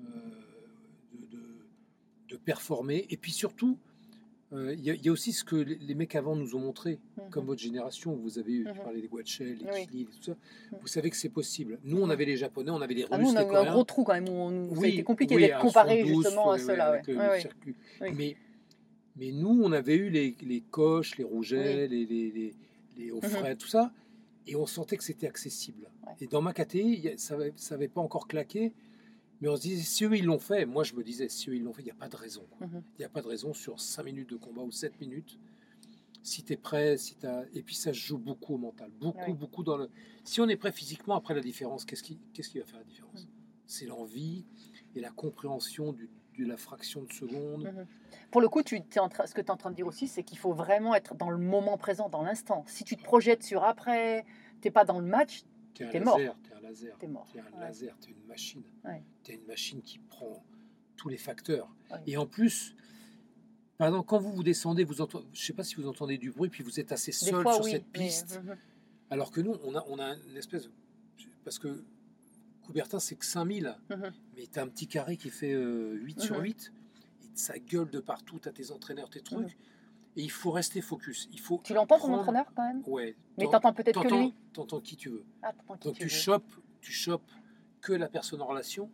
euh, 0.01 0.05
de, 1.13 1.27
de- 1.37 1.67
de 2.29 2.37
performer. 2.37 3.07
Et 3.11 3.17
puis 3.19 3.33
surtout, 3.33 3.79
euh, 4.53 4.75
il 4.75 4.85
y, 4.85 4.91
a- 4.91 4.95
il 4.95 5.05
y 5.05 5.09
a 5.09 5.13
aussi 5.13 5.33
ce 5.33 5.43
que 5.45 5.57
les, 5.57 5.75
les 5.77 5.95
mecs 5.95 6.15
avant 6.15 6.37
nous 6.37 6.55
ont 6.55 6.61
montré, 6.61 6.99
Mhm. 7.17 7.31
comme 7.31 7.47
votre 7.47 7.61
génération. 7.61 8.15
Vous 8.15 8.39
avez 8.39 8.53
eu, 8.53 8.65
tu 8.65 8.71
Mhm. 8.71 8.85
parlais 8.85 9.01
des 9.01 9.09
Guachel, 9.09 9.57
les 9.59 9.65
Oui. 9.73 9.87
Kili, 9.87 10.05
tout 10.07 10.23
ça. 10.23 10.33
Mhm. 10.33 10.79
Vous 10.81 10.87
savez 10.87 11.11
que 11.11 11.17
c'est 11.17 11.29
possible. 11.29 11.79
Nous, 11.85 11.97
on 12.01 12.05
Mhm. 12.07 12.11
avait 12.13 12.25
les 12.27 12.37
Japonais, 12.37 12.71
on 12.71 12.81
avait 12.81 12.95
les 12.95 13.03
Russes, 13.03 13.11
Ah, 13.13 13.19
nous, 13.19 13.29
on 13.31 13.37
a 13.37 13.43
les 13.45 13.57
un 13.69 13.73
gros 13.73 13.85
trou 13.85 14.05
quand 14.05 14.15
même. 14.15 14.29
on- 14.29 14.71
ça 14.71 14.77
a 14.77 14.79
Oui, 14.81 14.89
été 14.91 15.03
compliqué 15.03 15.35
oui, 15.35 15.43
d'être 15.43 15.59
comparé 15.61 16.01
72, 16.03 16.25
justement 16.25 16.51
à 16.53 16.59
ceux-là. 16.59 16.93
ouais. 16.93 17.15
Ouais, 17.17 17.29
ouais. 17.29 17.49
Oui. 18.03 18.09
Mais, 18.17 18.37
mais 19.17 19.33
nous, 19.33 19.61
on 19.63 19.73
avait 19.73 19.97
eu 19.97 20.11
les, 20.11 20.37
les 20.43 20.61
coches, 20.61 21.17
les 21.19 21.25
rougets, 21.25 21.89
les, 21.89 22.05
les, 22.07 22.31
les, 22.31 22.55
les 22.99 23.11
Offray, 23.13 23.57
tout 23.57 23.67
ça. 23.69 23.93
Et 24.49 24.55
on 24.55 24.65
sentait 24.67 24.97
que 24.97 25.03
c'était 25.03 25.27
accessible. 25.27 25.89
Et 26.21 26.29
dans 26.29 26.41
ma 26.41 26.53
caté, 26.53 26.81
il 26.81 27.01
y 27.01 27.09
a- 27.09 27.19
ça 27.19 27.37
n'avait 27.73 27.89
pas 27.89 28.01
encore 28.01 28.29
claqué. 28.29 28.73
Mais 29.41 29.49
on 29.49 29.57
se 29.57 29.61
disait, 29.63 29.83
si 29.83 30.05
eux 30.05 30.17
ils 30.17 30.25
l'ont 30.25 30.39
fait, 30.39 30.65
moi 30.67 30.83
je 30.85 30.95
me 30.95 31.03
disais, 31.05 31.29
si 31.29 31.51
eux 31.51 31.57
ils 31.57 31.63
l'ont 31.63 31.73
fait, 31.73 31.83
il 31.83 31.87
n'y 31.87 31.91
a 31.91 31.95
pas 31.95 32.09
de 32.09 32.17
raison. 32.17 32.47
Mhm. 32.61 32.83
Il 32.95 32.99
n'y 33.01 33.05
a 33.05 33.09
pas 33.09 33.21
de 33.23 33.27
raison 33.29 33.53
sur 33.53 33.81
5 33.81 34.05
minutes 34.05 34.31
de 34.31 34.37
combat 34.37 34.63
ou 34.63 34.71
7 34.71 34.99
minutes. 35.01 35.39
Si 36.23 36.43
tu 36.43 36.55
es 36.55 36.57
prêt, 36.57 36.97
si 36.97 37.15
t'as... 37.17 37.45
et 37.55 37.63
puis 37.63 37.75
ça 37.77 37.93
se 37.93 37.99
joue 37.99 38.19
beaucoup 38.19 38.55
au 38.55 38.59
mental. 38.59 38.91
Beaucoup, 38.99 39.19
Ouais. 39.19 39.33
beaucoup 39.35 39.63
dans 39.63 39.77
le. 39.77 39.89
Si 40.25 40.41
on 40.41 40.49
est 40.49 40.57
prêt 40.57 40.73
physiquement, 40.73 41.15
après 41.15 41.35
la 41.35 41.41
différence, 41.41 41.85
qu'est-ce 41.85 42.03
qui, 42.03 42.19
qu'est-ce 42.33 42.49
qui 42.49 42.59
va 42.59 42.65
faire 42.65 42.79
la 42.79 42.85
différence 42.85 43.25
Mhm. 43.25 43.31
C'est 43.67 43.87
l'envie 43.87 44.45
et 44.95 45.01
la 45.01 45.11
compréhension 45.11 45.93
du- 45.93 46.09
de 46.39 46.45
la 46.47 46.57
fraction 46.57 47.03
de 47.05 47.13
seconde. 47.13 47.65
Mhm. 47.65 47.87
Pour 48.31 48.41
le 48.41 48.49
coup, 48.49 48.63
tu, 48.63 48.83
t'es 48.83 49.01
en 49.01 49.09
ce 49.11 49.33
que 49.35 49.41
tu 49.41 49.47
es 49.47 49.51
en 49.51 49.57
train 49.57 49.71
de 49.71 49.77
dire 49.77 49.87
aussi, 49.87 50.07
c'est 50.09 50.23
qu'il 50.23 50.39
faut 50.39 50.53
vraiment 50.53 50.95
être 50.95 51.15
dans 51.15 51.31
le 51.31 51.39
moment 51.39 51.77
présent, 51.79 52.09
dans 52.09 52.23
l'instant. 52.23 52.65
Si 52.67 52.85
tu 52.85 52.97
te 52.97 53.03
projettes 53.03 53.43
sur 53.43 53.65
après, 53.65 54.25
t'es 54.61 54.71
pas 54.71 54.85
dans 54.85 54.99
le 54.99 55.07
match, 55.07 55.45
T'es 55.79 55.99
un 55.99 56.05
mort. 56.05 56.19
laser, 56.19 56.37
t'es 56.43 56.55
un 56.55 56.61
laser. 56.61 56.99
t'es 56.99 57.07
mort. 57.09 57.29
T'es 57.33 57.41
un 57.41 57.45
Ouais. 57.45 57.61
laser, 57.61 57.97
t'es 58.01 58.11
une 58.11 58.27
machine. 58.27 58.63
Ouais. 58.85 59.03
T'es 59.23 59.35
une 59.35 59.47
machine 59.47 59.83
qui 59.83 59.99
prend 59.99 60.45
tous 60.97 61.09
les 61.09 61.17
facteurs. 61.19 61.75
Ouais. 61.91 61.99
Et 62.07 62.17
en 62.17 62.27
plus, 62.27 62.75
par 63.79 63.89
exemple, 63.89 64.07
quand 64.07 64.19
vous 64.19 64.33
vous 64.33 64.43
descendez, 64.43 64.85
vous 64.85 65.01
entendez, 65.01 65.27
je 65.33 65.45
sais 65.45 65.53
pas 65.53 65.65
si 65.65 65.75
vous 65.77 65.87
entendez 65.87 66.17
du 66.19 66.31
bruit, 66.31 66.49
puis 66.49 66.63
vous 66.65 66.81
êtes 66.81 66.93
assez 66.93 67.13
seul 67.13 67.43
fois, 67.43 67.55
sur 67.55 67.65
oui. 67.65 67.71
cette 67.73 67.85
mais- 67.95 68.07
piste. 68.07 68.41
Mhm. 68.43 68.57
Alors 69.11 69.31
que 69.31 69.41
nous, 69.41 69.55
on 69.65 69.75
a, 69.75 69.85
on 69.89 69.99
a 69.99 70.15
une 70.29 70.37
espèce 70.37 70.65
de... 70.65 70.71
Parce 71.45 71.59
que 71.59 71.85
Coubertin, 72.63 72.99
c'est 72.99 73.15
que 73.17 73.25
5000, 73.25 73.77
Mhm. 73.91 74.13
mais 74.35 74.47
tu 74.47 74.59
as 74.59 74.63
un 74.63 74.69
petit 74.69 74.89
carré 74.89 75.17
qui 75.17 75.31
fait 75.31 75.53
euh, 75.53 75.93
8 76.03 76.21
sur 76.21 76.37
Mhm. 76.39 76.43
8, 76.45 76.73
et 77.23 77.27
ça 77.37 77.59
gueule 77.59 77.91
de 77.91 78.01
partout, 78.01 78.41
tu 78.41 78.49
as 78.49 78.53
tes 78.53 78.71
entraîneurs, 78.73 79.09
tes 79.11 79.21
trucs. 79.21 79.57
Et 80.17 80.23
il 80.23 80.31
faut 80.31 80.51
rester 80.51 80.81
focus. 80.81 81.29
Il 81.33 81.41
faut 81.41 81.61
Tu 81.63 81.75
l'entends 81.75 81.97
ton 81.97 82.05
prendre- 82.07 82.19
entraîneur 82.21 82.47
quand 82.55 82.67
même? 82.67 82.83
Ouais. 82.87 83.15
Mais 83.39 83.45
t'en- 83.45 83.51
t'entends 83.53 83.73
peut-être 83.75 84.03
que 84.03 84.15
lui? 84.15 84.35
T'entends 84.53 84.81
qui 84.81 84.97
tu 84.97 85.11
veux. 85.11 85.25
Ah, 85.43 85.53
qui 85.81 85.89
Donc 85.89 85.97
tu, 85.97 86.03
veux. 86.05 86.09
chopes, 86.09 86.53
tu 86.81 86.93
chopes 86.93 87.31
que 87.81 87.93
la 87.93 88.09
personne 88.09 88.41
en 88.43 88.47
relation, 88.47 88.91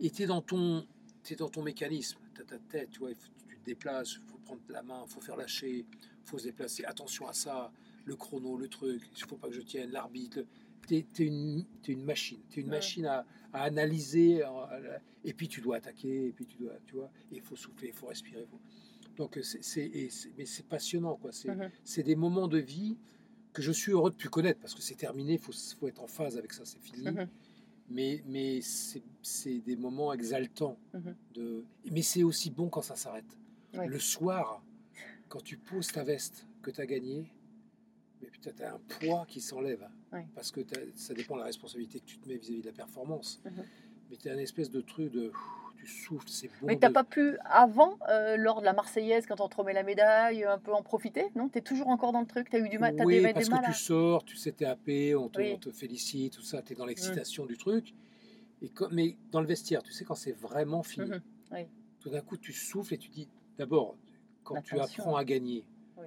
et 0.00 0.10
tu 0.10 0.22
es 0.22 0.26
dans 0.26 0.40
ton, 0.42 0.86
t'es 1.22 1.34
dans 1.36 1.48
ton 1.48 1.62
mécanisme, 1.62 2.18
tu 2.34 2.40
as 2.40 2.44
ta 2.44 2.58
tête, 2.58 2.90
tu 2.90 3.00
vois, 3.00 3.10
faut- 3.10 3.32
tu 3.48 3.56
te 3.58 3.64
déplaces, 3.64 4.12
il 4.14 4.20
faut 4.30 4.38
prendre 4.38 4.60
la 4.68 4.82
main, 4.82 5.02
il 5.06 5.10
faut 5.12 5.20
faire 5.20 5.36
lâcher, 5.36 5.78
il 5.80 5.86
faut 6.24 6.38
se 6.38 6.44
déplacer, 6.44 6.84
attention 6.84 7.26
à 7.28 7.32
ça, 7.32 7.70
le 8.04 8.16
chrono, 8.16 8.56
le 8.56 8.68
truc, 8.68 9.02
il 9.16 9.24
faut 9.24 9.36
pas 9.36 9.48
que 9.48 9.54
je 9.54 9.60
tienne, 9.60 9.90
l'arbitre. 9.90 10.40
Tu 10.88 10.96
es, 10.96 11.06
une, 11.26 11.64
t'es 11.82 11.92
une 11.92 12.04
machine, 12.04 12.40
tu 12.50 12.58
es 12.58 12.62
une 12.62 12.68
Ouais. 12.70 12.76
machine 12.76 13.06
à, 13.06 13.24
à 13.52 13.62
analyser, 13.62 14.42
à- 14.42 14.48
à- 14.50 14.80
et 15.24 15.32
puis 15.32 15.46
tu 15.46 15.60
dois 15.60 15.76
attaquer, 15.76 16.26
et 16.28 16.32
puis 16.32 16.44
tu 16.46 16.56
dois, 16.58 16.72
tu 16.86 16.94
vois, 16.96 17.10
il 17.30 17.40
faut 17.40 17.54
souffler, 17.54 17.88
il 17.88 17.94
faut 17.94 18.06
respirer. 18.06 18.46
faut- 18.50 18.58
Donc 19.16 19.38
c'est, 19.42 19.62
c'est- 19.62 20.30
mais 20.38 20.46
c'est 20.46 20.66
passionnant, 20.66 21.16
quoi. 21.16 21.32
C'est, 21.32 21.48
c'est 21.84 22.02
des 22.02 22.16
moments 22.16 22.48
de 22.48 22.58
vie 22.58 22.96
que 23.52 23.60
je 23.62 23.70
suis 23.72 23.92
heureux 23.92 24.10
de 24.10 24.16
plus 24.16 24.30
connaître 24.30 24.60
parce 24.60 24.74
que 24.74 24.80
c'est 24.82 24.94
terminé, 24.94 25.34
il 25.34 25.38
faut, 25.38 25.52
faut 25.78 25.86
être 25.88 26.02
en 26.02 26.06
phase 26.06 26.38
avec 26.38 26.52
ça, 26.52 26.64
c'est 26.64 26.80
fini. 26.80 27.04
Mhm. 27.10 27.28
Mais, 27.90 28.22
mais 28.26 28.60
c'est, 28.62 29.02
c'est 29.22 29.58
des 29.60 29.76
moments 29.76 30.12
exaltants. 30.14 30.78
Mhm. 30.94 31.14
De... 31.34 31.64
Mais 31.90 32.00
c'est 32.02 32.22
aussi 32.22 32.50
bon 32.50 32.68
quand 32.70 32.80
ça 32.82 32.96
s'arrête. 32.96 33.36
Le 33.74 33.98
soir, 33.98 34.62
quand 35.28 35.42
tu 35.42 35.56
poses 35.58 35.88
ta 35.88 36.02
veste, 36.04 36.46
que 36.62 36.70
tu 36.70 36.80
as 36.80 36.86
gagné, 36.86 37.32
mais 38.22 38.28
putain, 38.28 38.52
tu 38.56 38.62
as 38.62 38.74
un 38.74 38.78
poids 39.00 39.24
qui 39.26 39.40
s'enlève. 39.40 39.86
Parce 40.34 40.50
que 40.50 40.60
ça 40.94 41.12
dépend 41.14 41.34
de 41.34 41.40
la 41.40 41.46
responsabilité 41.46 42.00
que 42.00 42.04
tu 42.06 42.18
te 42.18 42.28
mets 42.28 42.36
vis-à-vis 42.36 42.60
de 42.62 42.66
la 42.66 42.72
performance. 42.72 43.42
Mais 44.10 44.16
tu 44.16 44.28
as 44.28 44.34
une 44.34 44.40
espèce 44.40 44.70
de 44.70 44.80
truc 44.80 45.10
de. 45.12 45.32
Tu 45.82 45.88
souffles, 45.88 46.28
c'est 46.28 46.46
bon. 46.46 46.68
Mais 46.68 46.78
t'as 46.78 46.90
de- 46.90 46.92
pas 46.94 47.02
pu, 47.02 47.36
avant, 47.44 47.98
euh, 48.08 48.36
lors 48.36 48.60
de 48.60 48.64
la 48.66 48.72
Marseillaise, 48.72 49.26
quand 49.26 49.40
on 49.40 49.48
te 49.48 49.56
remet 49.56 49.72
la 49.72 49.82
médaille, 49.82 50.44
un 50.44 50.58
peu 50.58 50.72
en 50.72 50.80
profiter 50.84 51.26
Non? 51.34 51.48
T'es 51.48 51.60
toujours 51.60 51.88
encore 51.88 52.12
dans 52.12 52.20
le 52.20 52.26
truc? 52.26 52.48
T'as 52.50 52.60
eu 52.60 52.68
du 52.68 52.78
mal 52.78 52.94
oui, 53.04 53.16
des, 53.16 53.26
des 53.26 53.32
parce 53.32 53.48
mal 53.50 53.62
que 53.62 53.66
tu 53.66 53.72
sors, 53.72 54.24
tu 54.24 54.36
sais, 54.36 54.52
t'es 54.52 54.64
happé, 54.64 55.16
on 55.16 55.28
te, 55.28 55.40
Oui. 55.40 55.52
on 55.54 55.58
te 55.58 55.72
félicite, 55.72 56.34
tout 56.34 56.42
ça, 56.42 56.62
tu 56.62 56.74
es 56.74 56.76
dans 56.76 56.86
l'excitation 56.86 57.46
du 57.46 57.58
truc. 57.58 57.94
Et 58.60 58.68
quand- 58.68 58.92
mais 58.92 59.16
dans 59.32 59.40
le 59.40 59.46
vestiaire, 59.48 59.82
tu 59.82 59.90
sais, 59.92 60.04
quand 60.04 60.14
c'est 60.14 60.30
vraiment 60.38 60.84
fini, 60.84 61.10
Mhm, 61.10 61.20
oui. 61.50 61.66
tout 61.98 62.10
d'un 62.10 62.20
coup, 62.20 62.36
tu 62.36 62.52
souffles 62.52 62.94
et 62.94 62.98
tu 62.98 63.08
dis, 63.08 63.28
d'abord, 63.58 63.96
quand 64.44 64.62
tu 64.62 64.78
apprends 64.78 65.16
à 65.16 65.24
gagner, 65.24 65.64
Oui. 65.96 66.06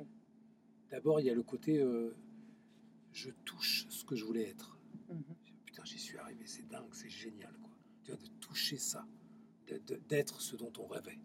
d'abord, 0.89 1.19
il 1.19 1.25
y 1.25 1.29
a 1.29 1.33
le 1.35 1.43
côté, 1.43 1.79
euh, 1.79 2.15
je 3.11 3.29
touche 3.43 3.87
ce 3.89 4.05
que 4.05 4.15
je 4.15 4.23
voulais 4.23 4.47
être. 4.47 4.77
Mhm. 5.09 5.21
Putain, 5.65 5.83
j'y 5.83 5.99
suis 5.99 6.17
arrivé, 6.17 6.43
c'est 6.45 6.65
dingue, 6.69 6.93
c'est 6.93 7.09
génial, 7.09 7.51
quoi. 7.61 7.71
Tu 8.05 8.11
vois, 8.11 8.21
de 8.21 8.27
toucher 8.39 8.77
ça, 8.77 9.03
d'être 10.09 10.41
ce 10.41 10.55
dont 10.55 10.71
on 10.79 10.85
rêvait. 10.87 11.19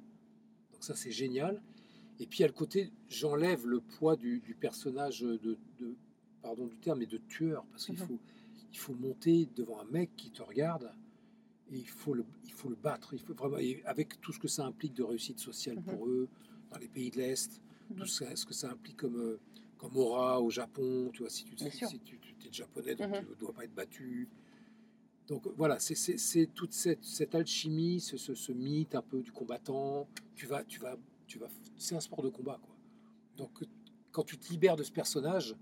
Donc 0.72 0.82
ça, 0.84 0.94
c'est 0.96 1.10
génial. 1.10 1.62
Et 2.18 2.26
puis, 2.26 2.44
a 2.44 2.46
le 2.46 2.52
côté, 2.52 2.90
j'enlève 3.08 3.66
le 3.66 3.80
poids 3.80 4.16
du, 4.16 4.40
du 4.40 4.54
personnage 4.54 5.20
de, 5.20 5.56
de- 5.78 5.96
pardon 6.42 6.66
du 6.66 6.76
terme, 6.78 6.98
mais 7.00 7.06
de 7.06 7.18
tueur, 7.28 7.64
parce 7.70 7.86
qu'il 7.86 7.94
Mhm. 7.98 8.06
faut, 8.06 8.18
il 8.72 8.78
faut 8.78 8.94
monter 8.94 9.48
devant 9.56 9.80
un 9.80 9.84
mec 9.86 10.10
qui 10.16 10.30
te 10.30 10.42
regarde, 10.42 10.92
et 11.70 11.76
il 11.78 11.88
faut 11.88 12.14
le, 12.14 12.24
il 12.44 12.52
faut 12.52 12.68
le 12.68 12.76
battre, 12.76 13.14
il 13.14 13.20
faut 13.20 13.34
vraiment, 13.34 13.58
et 13.58 13.82
avec 13.84 14.20
tout 14.20 14.32
ce 14.32 14.38
que 14.38 14.48
ça 14.48 14.66
implique 14.66 14.94
de 14.94 15.02
réussite 15.02 15.38
sociale 15.38 15.76
Mhm. 15.76 15.82
pour 15.84 16.06
eux, 16.08 16.28
dans 16.70 16.78
les 16.78 16.88
pays 16.88 17.10
de 17.10 17.16
l'Est, 17.18 17.60
Mhm. 17.90 17.96
tout 17.96 18.06
ça- 18.06 18.36
ce 18.36 18.44
que 18.46 18.54
ça 18.54 18.70
implique 18.70 18.96
comme, 18.96 19.16
euh, 19.16 19.38
comme 19.78 19.96
aura 19.96 20.40
au 20.40 20.50
Japon, 20.50 21.10
tu 21.12 21.20
vois, 21.22 21.30
si 21.30 21.44
tu, 21.44 21.56
si, 21.56 21.98
tu, 22.00 22.18
tu 22.18 22.48
es 22.48 22.52
japonais, 22.52 22.94
donc 22.94 23.08
Mhm. 23.10 23.24
tu 23.24 23.30
ne 23.30 23.34
dois 23.34 23.52
pas 23.52 23.64
être 23.64 23.74
battu. 23.74 24.28
Donc 25.30 25.46
voilà, 25.56 25.78
c'est- 25.78 26.46
toute 26.54 26.72
cette, 26.72 27.04
cette 27.04 27.34
alchimie, 27.36 28.00
ce, 28.00 28.16
ce- 28.16 28.34
ce 28.34 28.50
mythe 28.52 28.94
un 28.96 29.00
peu 29.02 29.22
du 29.22 29.30
combattant. 29.30 30.08
Tu 30.34 30.46
vas, 30.46 30.64
tu 30.64 30.80
vas, 30.80 30.96
tu 31.28 31.38
vas. 31.38 31.46
C'est 31.78 31.94
un 31.94 32.00
sport 32.00 32.20
de 32.22 32.28
combat, 32.28 32.58
quoi. 32.60 32.74
Donc 33.36 33.62
quand 34.10 34.24
tu 34.24 34.36
te 34.36 34.50
libères 34.50 34.74
de 34.76 34.82
ce 34.82 34.90
personnage, 34.90 35.54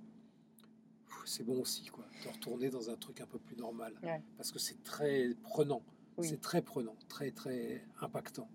c'est 1.27 1.45
bon 1.45 1.61
aussi, 1.61 1.85
quoi. 1.87 2.07
De 2.25 2.31
retourner 2.31 2.71
dans 2.71 2.89
un 2.89 2.97
truc 2.97 3.21
un 3.21 3.27
peu 3.27 3.39
plus 3.39 3.57
normal, 3.57 3.93
Ouais. 4.03 4.23
parce 4.39 4.51
que 4.51 4.59
c'est 4.59 4.83
très 4.83 5.35
prenant. 5.43 5.83
Oui. 6.17 6.27
C'est 6.27 6.41
très 6.41 6.63
prenant, 6.63 6.97
très 7.09 7.31
très 7.31 7.85
impactant. 8.01 8.49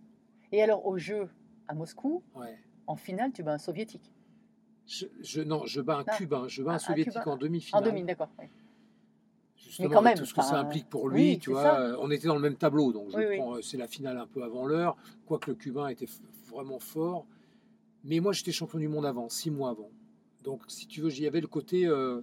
Et 0.52 0.64
alors, 0.64 0.84
au 0.88 0.98
jeu 0.98 1.30
à 1.68 1.76
Moscou, 1.76 2.24
Ouais. 2.36 2.58
en 2.88 2.96
finale, 2.96 3.32
tu 3.32 3.44
bats 3.44 3.54
un 3.54 3.58
soviétique. 3.60 4.12
Je, 4.88 5.06
je- 5.22 5.42
non, 5.42 5.66
je 5.68 5.80
bats 5.80 6.00
un 6.00 6.04
Ah. 6.08 6.18
cubain, 6.18 6.48
je 6.48 6.64
bats 6.64 6.72
Ah, 6.72 6.74
un 6.74 6.76
un 6.78 6.80
soviétique 6.80 7.28
en 7.28 7.34
En 7.34 7.38
demi-finale. 7.38 7.84
demi, 7.84 8.04
d'accord. 8.04 8.30
oui. 8.40 8.48
Justement, 9.66 9.90
quand 9.90 9.96
avec 10.06 10.10
même, 10.12 10.18
tout 10.18 10.26
ce 10.26 10.34
que 10.34 10.42
ça 10.42 10.60
implique 10.60 10.90
pour 10.90 11.10
lui, 11.10 11.32
oui, 11.32 11.40
tu 11.40 11.52
vois. 11.52 11.64
ça. 11.64 12.00
On 12.00 12.12
était 12.12 12.28
dans 12.28 12.36
le 12.36 12.42
même 12.42 12.56
tableau, 12.56 12.92
donc 12.94 13.10
je 13.12 13.18
Oui, 13.18 13.24
oui. 13.30 13.38
prends, 13.38 13.56
euh, 13.56 13.62
c'est 13.62 13.78
la 13.78 13.88
finale 13.88 14.18
un 14.18 14.28
peu 14.28 14.44
avant 14.44 14.66
l'heure, 14.66 14.96
quoique 15.26 15.50
le 15.50 15.56
Cubain 15.56 15.88
était 15.88 16.08
vraiment 16.50 16.80
fort. 16.80 17.26
Mais 18.04 18.20
moi, 18.20 18.34
j'étais 18.34 18.52
champion 18.52 18.80
du 18.80 18.88
monde 18.88 19.06
avant, 19.06 19.30
six 19.30 19.50
mois 19.50 19.70
avant. 19.72 19.90
Donc, 20.44 20.62
si 20.68 20.88
tu 20.88 21.02
veux, 21.02 21.10
j'y 21.10 21.26
avait 21.26 21.42
le 21.42 21.48
côté, 21.48 21.86
euh, 21.88 22.18
euh, 22.18 22.22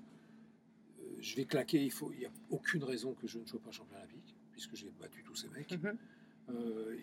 je 1.21 1.37
vais 1.37 1.45
claquer. 1.47 1.83
Il 1.83 1.91
faut, 1.91 2.13
il 2.13 2.19
n'y 2.21 2.27
a 2.27 2.31
aucune 2.51 2.85
raison 2.85 3.15
que 3.15 3.27
je 3.27 3.39
ne 3.39 3.47
sois 3.47 3.61
pas 3.61 3.71
champion 3.71 3.97
olympique, 3.97 4.37
puisque 4.53 4.77
j'ai 4.77 4.93
battu 5.01 5.23
tous 5.25 5.35
ces 5.35 5.49
mecs. 5.49 5.73
Mhm. 5.73 5.97
Euh, 6.51 6.97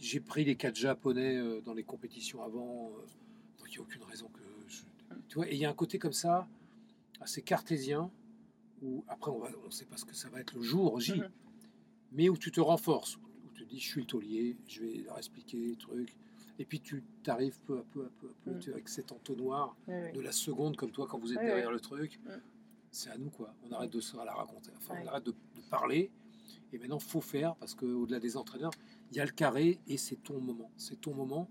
j'ai 0.00 0.20
pris 0.20 0.44
les 0.44 0.56
quatre 0.56 0.76
japonais 0.76 1.40
dans 1.64 1.72
les 1.72 1.84
compétitions 1.84 2.42
avant, 2.42 2.90
donc 3.58 3.68
il 3.68 3.72
n'y 3.72 3.78
a 3.78 3.80
aucune 3.80 4.02
raison 4.02 4.28
que 4.28 4.40
je... 4.68 4.82
Tu 5.28 5.36
vois, 5.36 5.48
et 5.48 5.52
il 5.52 5.58
y 5.58 5.64
a 5.64 5.70
un 5.70 5.74
côté 5.74 5.98
comme 5.98 6.12
ça, 6.12 6.46
assez 7.20 7.42
cartésien, 7.42 8.10
où 8.82 9.04
après 9.08 9.30
on 9.30 9.40
ne 9.66 9.70
sait 9.70 9.84
pas 9.86 9.96
ce 9.96 10.04
que 10.04 10.14
ça 10.14 10.28
va 10.28 10.40
être 10.40 10.54
le 10.54 10.62
jour 10.62 10.98
J, 11.00 11.14
Mhm. 11.20 11.30
mais 12.12 12.28
où 12.28 12.36
tu 12.36 12.50
te 12.50 12.60
renforces, 12.60 13.16
où 13.16 13.50
tu 13.54 13.64
te 13.64 13.68
dis 13.68 13.78
je 13.78 13.88
suis 13.88 14.00
le 14.00 14.06
taulier, 14.06 14.56
je 14.66 14.80
vais 14.82 14.94
leur 15.04 15.16
expliquer 15.18 15.68
le 15.70 15.76
truc, 15.76 16.14
et 16.58 16.64
puis 16.64 16.80
tu 16.80 17.02
t'arrives 17.22 17.58
peu 17.60 17.78
à 17.78 17.84
peu 17.92 18.04
à 18.04 18.10
peu, 18.20 18.26
à 18.28 18.34
peu 18.44 18.50
Mhm. 18.52 18.58
tu 18.60 18.72
avec 18.72 18.88
cet 18.88 19.12
entonnoir 19.12 19.76
de 20.14 20.20
la 20.20 20.32
seconde 20.32 20.76
comme 20.76 20.90
toi 20.90 21.06
quand 21.06 21.18
vous 21.18 21.32
êtes 21.32 21.40
derrière 21.40 21.70
le 21.70 21.80
truc. 21.80 22.20
Mhm. 22.26 22.40
C'est 22.90 23.08
à 23.10 23.16
nous 23.16 23.30
quoi. 23.30 23.54
On 23.64 23.72
arrête 23.72 23.90
de 23.90 24.00
se 24.00 24.16
la 24.16 24.34
raconter. 24.34 24.70
Enfin, 24.76 24.96
on 25.02 25.06
arrête 25.06 25.24
de, 25.24 25.30
de 25.30 25.60
parler. 25.70 26.10
Et 26.74 26.78
maintenant, 26.78 26.98
faut 26.98 27.20
faire 27.22 27.54
parce 27.56 27.74
qu'au-delà 27.74 28.18
des 28.20 28.36
entraîneurs, 28.36 28.72
il 29.10 29.16
y 29.16 29.20
a 29.20 29.24
le 29.24 29.30
carré 29.30 29.78
et 29.86 29.96
c'est 29.96 30.16
ton 30.16 30.40
moment. 30.40 30.70
C'est 30.76 31.00
ton 31.00 31.14
moment. 31.14 31.48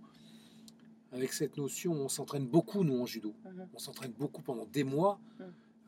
Avec 1.12 1.34
cette 1.34 1.58
notion, 1.58 1.94
on 1.94 2.08
s'entraîne 2.10 2.46
beaucoup 2.48 2.84
nous 2.84 3.00
en 3.02 3.06
judo. 3.06 3.34
On 3.74 3.78
s'entraîne 3.80 4.12
beaucoup 4.14 4.42
pendant 4.42 4.66
des 4.66 4.84
mois. 4.84 5.20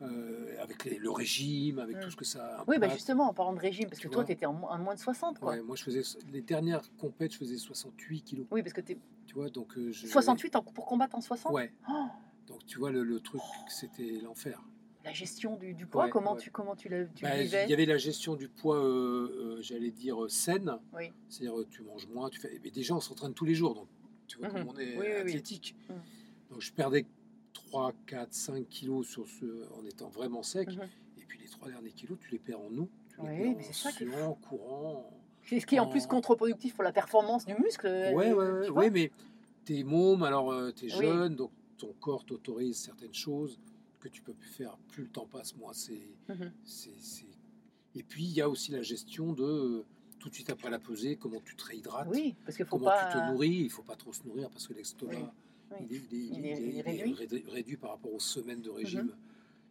Euh, 0.04 0.56
avec 0.62 0.84
les- 0.84 0.98
le 0.98 1.10
régime, 1.10 1.78
avec 1.78 2.00
tout 2.00 2.10
ce 2.10 2.16
que 2.16 2.24
ça 2.24 2.64
Oui, 2.66 2.76
bah 2.78 2.86
impacte. 2.86 2.94
justement, 2.94 3.28
en 3.28 3.34
parlant 3.34 3.52
de 3.54 3.58
régime, 3.60 3.88
parce 3.88 4.00
Tu 4.00 4.08
que 4.08 4.12
toi, 4.12 4.24
tu 4.24 4.32
étais 4.32 4.46
en, 4.46 4.52
mo- 4.54 4.66
en 4.68 4.78
moins 4.78 4.94
de 4.94 5.00
60, 5.00 5.38
quoi. 5.38 5.52
Ouais, 5.52 5.62
moi, 5.62 5.76
je 5.76 5.84
faisais 5.84 6.02
les 6.32 6.42
dernières 6.42 6.82
compètes, 6.98 7.32
je 7.32 7.38
faisais 7.38 7.56
68 7.56 8.22
kilos. 8.22 8.46
Oui, 8.50 8.62
parce 8.62 8.72
que 8.72 8.80
tu 8.80 8.96
Tu 9.26 9.34
vois, 9.34 9.48
donc 9.50 9.76
euh, 9.78 9.90
je- 9.90 10.06
68 10.06 10.54
en- 10.56 10.62
pour 10.62 10.86
combattre 10.86 11.16
en 11.16 11.20
60 11.20 11.52
Ouais. 11.52 11.72
Oh, 11.90 12.06
Donc 12.46 12.64
tu 12.66 12.78
vois 12.78 12.90
le, 12.90 13.02
le 13.02 13.20
truc, 13.20 13.40
c'était 13.68 14.20
l'enfer. 14.22 14.62
La 15.04 15.12
gestion 15.12 15.56
du, 15.56 15.74
du 15.74 15.86
poids, 15.86 16.04
Ouais, 16.04 16.10
comment 16.10 16.34
ouais. 16.34 16.40
tu, 16.40 16.50
comment 16.50 16.76
tu, 16.76 16.88
l'as- 16.88 17.06
tu 17.06 17.22
Bah, 17.24 17.34
le 17.36 17.42
Il 17.42 17.44
vivais 17.46 17.66
y 17.68 17.72
avait 17.72 17.84
la 17.86 17.96
gestion 17.98 18.36
du 18.36 18.48
poids, 18.48 18.76
euh, 18.76 19.56
euh, 19.58 19.62
j'allais 19.62 19.90
dire, 19.90 20.16
saine. 20.30 20.78
Oui. 20.94 21.10
C'est-à-dire, 21.28 21.56
tu 21.70 21.82
manges 21.82 22.06
moins, 22.08 22.30
tu 22.30 22.38
fais. 22.40 22.58
Mais 22.62 22.70
déjà, 22.70 22.94
on 22.94 23.00
s'entraîne 23.00 23.34
tous 23.34 23.44
les 23.44 23.54
jours, 23.54 23.74
donc 23.74 23.88
tu 24.26 24.38
vois 24.38 24.48
Mhm. 24.48 24.54
comme 24.54 24.68
on 24.68 24.78
est 24.78 24.92
Oui, 24.96 25.00
oui, 25.00 25.06
oui. 25.16 25.20
athlétique. 25.20 25.74
Mhm. 25.90 25.96
Donc 26.50 26.60
je 26.60 26.72
perdais 26.72 27.06
3, 27.74 27.92
4, 28.06 28.32
5 28.32 28.68
kilos 28.68 29.08
sur 29.08 29.26
ce, 29.26 29.44
en 29.76 29.84
étant 29.84 30.08
vraiment 30.08 30.42
sec. 30.44 30.68
Mhm. 30.68 30.88
Et 31.18 31.24
puis 31.26 31.38
les 31.40 31.48
trois 31.48 31.68
derniers 31.68 31.90
kilos, 31.90 32.16
tu 32.20 32.30
les 32.30 32.38
perds 32.38 32.60
en 32.60 32.72
eau. 32.78 32.88
Tu 33.08 33.20
les 33.22 33.28
Oui, 33.28 33.54
perds 33.56 33.68
en 33.68 33.72
ça 33.72 33.90
suant, 33.90 34.26
en 34.30 34.34
courant. 34.34 35.10
C'est 35.42 35.58
Ce 35.60 35.66
qui 35.66 35.74
est 35.74 35.80
en 35.80 35.88
plus 35.88 36.06
contre-productif 36.06 36.74
pour 36.74 36.84
la 36.84 36.92
performance 36.92 37.44
du 37.44 37.54
muscle. 37.54 37.86
Ouais, 37.86 38.30
euh, 38.32 38.62
ouais, 38.62 38.68
ouais, 38.70 38.90
mais 38.90 39.10
t'es 39.64 39.82
môme, 39.82 40.22
alors 40.22 40.54
tu 40.74 40.86
es 40.86 40.94
Oui. 40.94 41.04
jeune, 41.04 41.34
donc 41.34 41.50
ton 41.76 41.92
corps 42.00 42.24
t'autorise 42.24 42.76
certaines 42.78 43.12
choses 43.12 43.58
que 44.00 44.08
tu 44.08 44.22
peux 44.22 44.34
plus 44.34 44.48
faire. 44.48 44.76
Plus 44.88 45.02
le 45.04 45.08
temps 45.08 45.26
passe, 45.26 45.56
moins 45.56 45.72
c'est. 45.72 46.00
C'est- 46.64 46.90
c'est- 47.00 47.24
Et 47.96 48.02
puis, 48.04 48.24
il 48.24 48.32
y 48.32 48.40
a 48.40 48.48
aussi 48.48 48.70
la 48.72 48.82
gestion 48.82 49.32
de, 49.32 49.44
euh, 49.44 49.84
tout 50.20 50.28
de 50.28 50.34
suite 50.34 50.50
après 50.50 50.70
la 50.70 50.78
pesée, 50.78 51.16
comment 51.16 51.40
tu 51.44 51.54
te 51.56 51.64
réhydrates, 51.64 52.08
Oui, 52.10 52.34
parce 52.44 52.56
faut 52.56 52.64
comment 52.64 52.86
pas. 52.86 53.06
tu 53.12 53.18
te 53.18 53.30
nourris. 53.30 53.50
Il 53.64 53.70
faut 53.70 53.82
pas 53.82 53.94
trop 53.96 54.12
se 54.12 54.22
nourrir 54.24 54.48
parce 54.50 54.66
que 54.68 54.72
l'estomac, 54.74 55.32
Oui, 55.70 55.86
il, 55.90 55.96
est, 55.96 56.00
il 56.00 56.14
est- 56.14 56.18
Il 56.18 56.38
il 56.38 56.46
est- 56.46 56.50
est- 56.50 56.60
il 56.60 56.66
est 56.66 56.70
il 56.72 56.78
est 56.78 56.82
réduit. 56.82 57.14
Rédu- 57.14 57.44
réduit 57.48 57.76
par 57.76 57.90
rapport 57.90 58.12
aux 58.12 58.20
semaines 58.20 58.60
de 58.60 58.70
régime. 58.70 59.14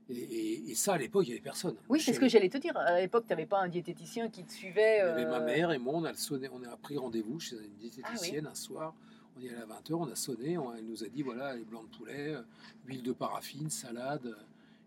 Et, 0.10 0.16
et- 0.18 0.72
et 0.72 0.76
ça, 0.76 0.94
à 0.96 0.98
l'époque, 0.98 1.26
il 1.26 1.30
n'y 1.30 1.34
avait 1.36 1.42
personne. 1.44 1.76
Oui, 1.88 2.02
c'est 2.02 2.12
ce 2.14 2.20
que 2.20 2.28
j'allais 2.28 2.50
te 2.50 2.58
dire. 2.58 2.76
À 2.76 3.00
l'époque, 3.00 3.24
tu 3.26 3.30
n'avais 3.32 3.46
pas 3.46 3.62
un 3.62 3.70
diététicien 3.70 4.30
qui 4.30 4.44
te 4.44 4.52
suivait. 4.52 4.98
Y 4.98 5.02
avait 5.02 5.26
ma 5.26 5.40
euh, 5.40 5.46
mère 5.46 5.72
et 5.72 5.78
moi, 5.78 5.94
on 5.96 6.04
a, 6.04 6.14
sonné, 6.14 6.50
on 6.52 6.62
a 6.64 6.76
pris 6.78 6.98
rendez-vous 6.98 7.40
chez 7.40 7.56
une 7.56 7.74
diététicienne 7.80 8.46
un 8.48 8.56
soir. 8.56 8.94
On 9.38 9.40
y 9.42 9.48
allait 9.50 9.62
à 9.62 9.66
20h, 9.66 9.94
on 9.94 10.08
a 10.12 10.16
sonné, 10.16 10.58
on- 10.58 10.74
elle 10.76 10.86
nous 10.86 11.04
a 11.04 11.08
dit 11.08 11.22
voilà, 11.24 11.56
les 11.56 11.64
blancs 11.64 11.90
de 11.90 11.96
poulet, 11.98 12.34
euh, 12.36 12.42
huile 12.86 13.02
de 13.02 13.14
paraffine, 13.14 13.70
salade. 13.70 14.26
euh, 14.28 14.36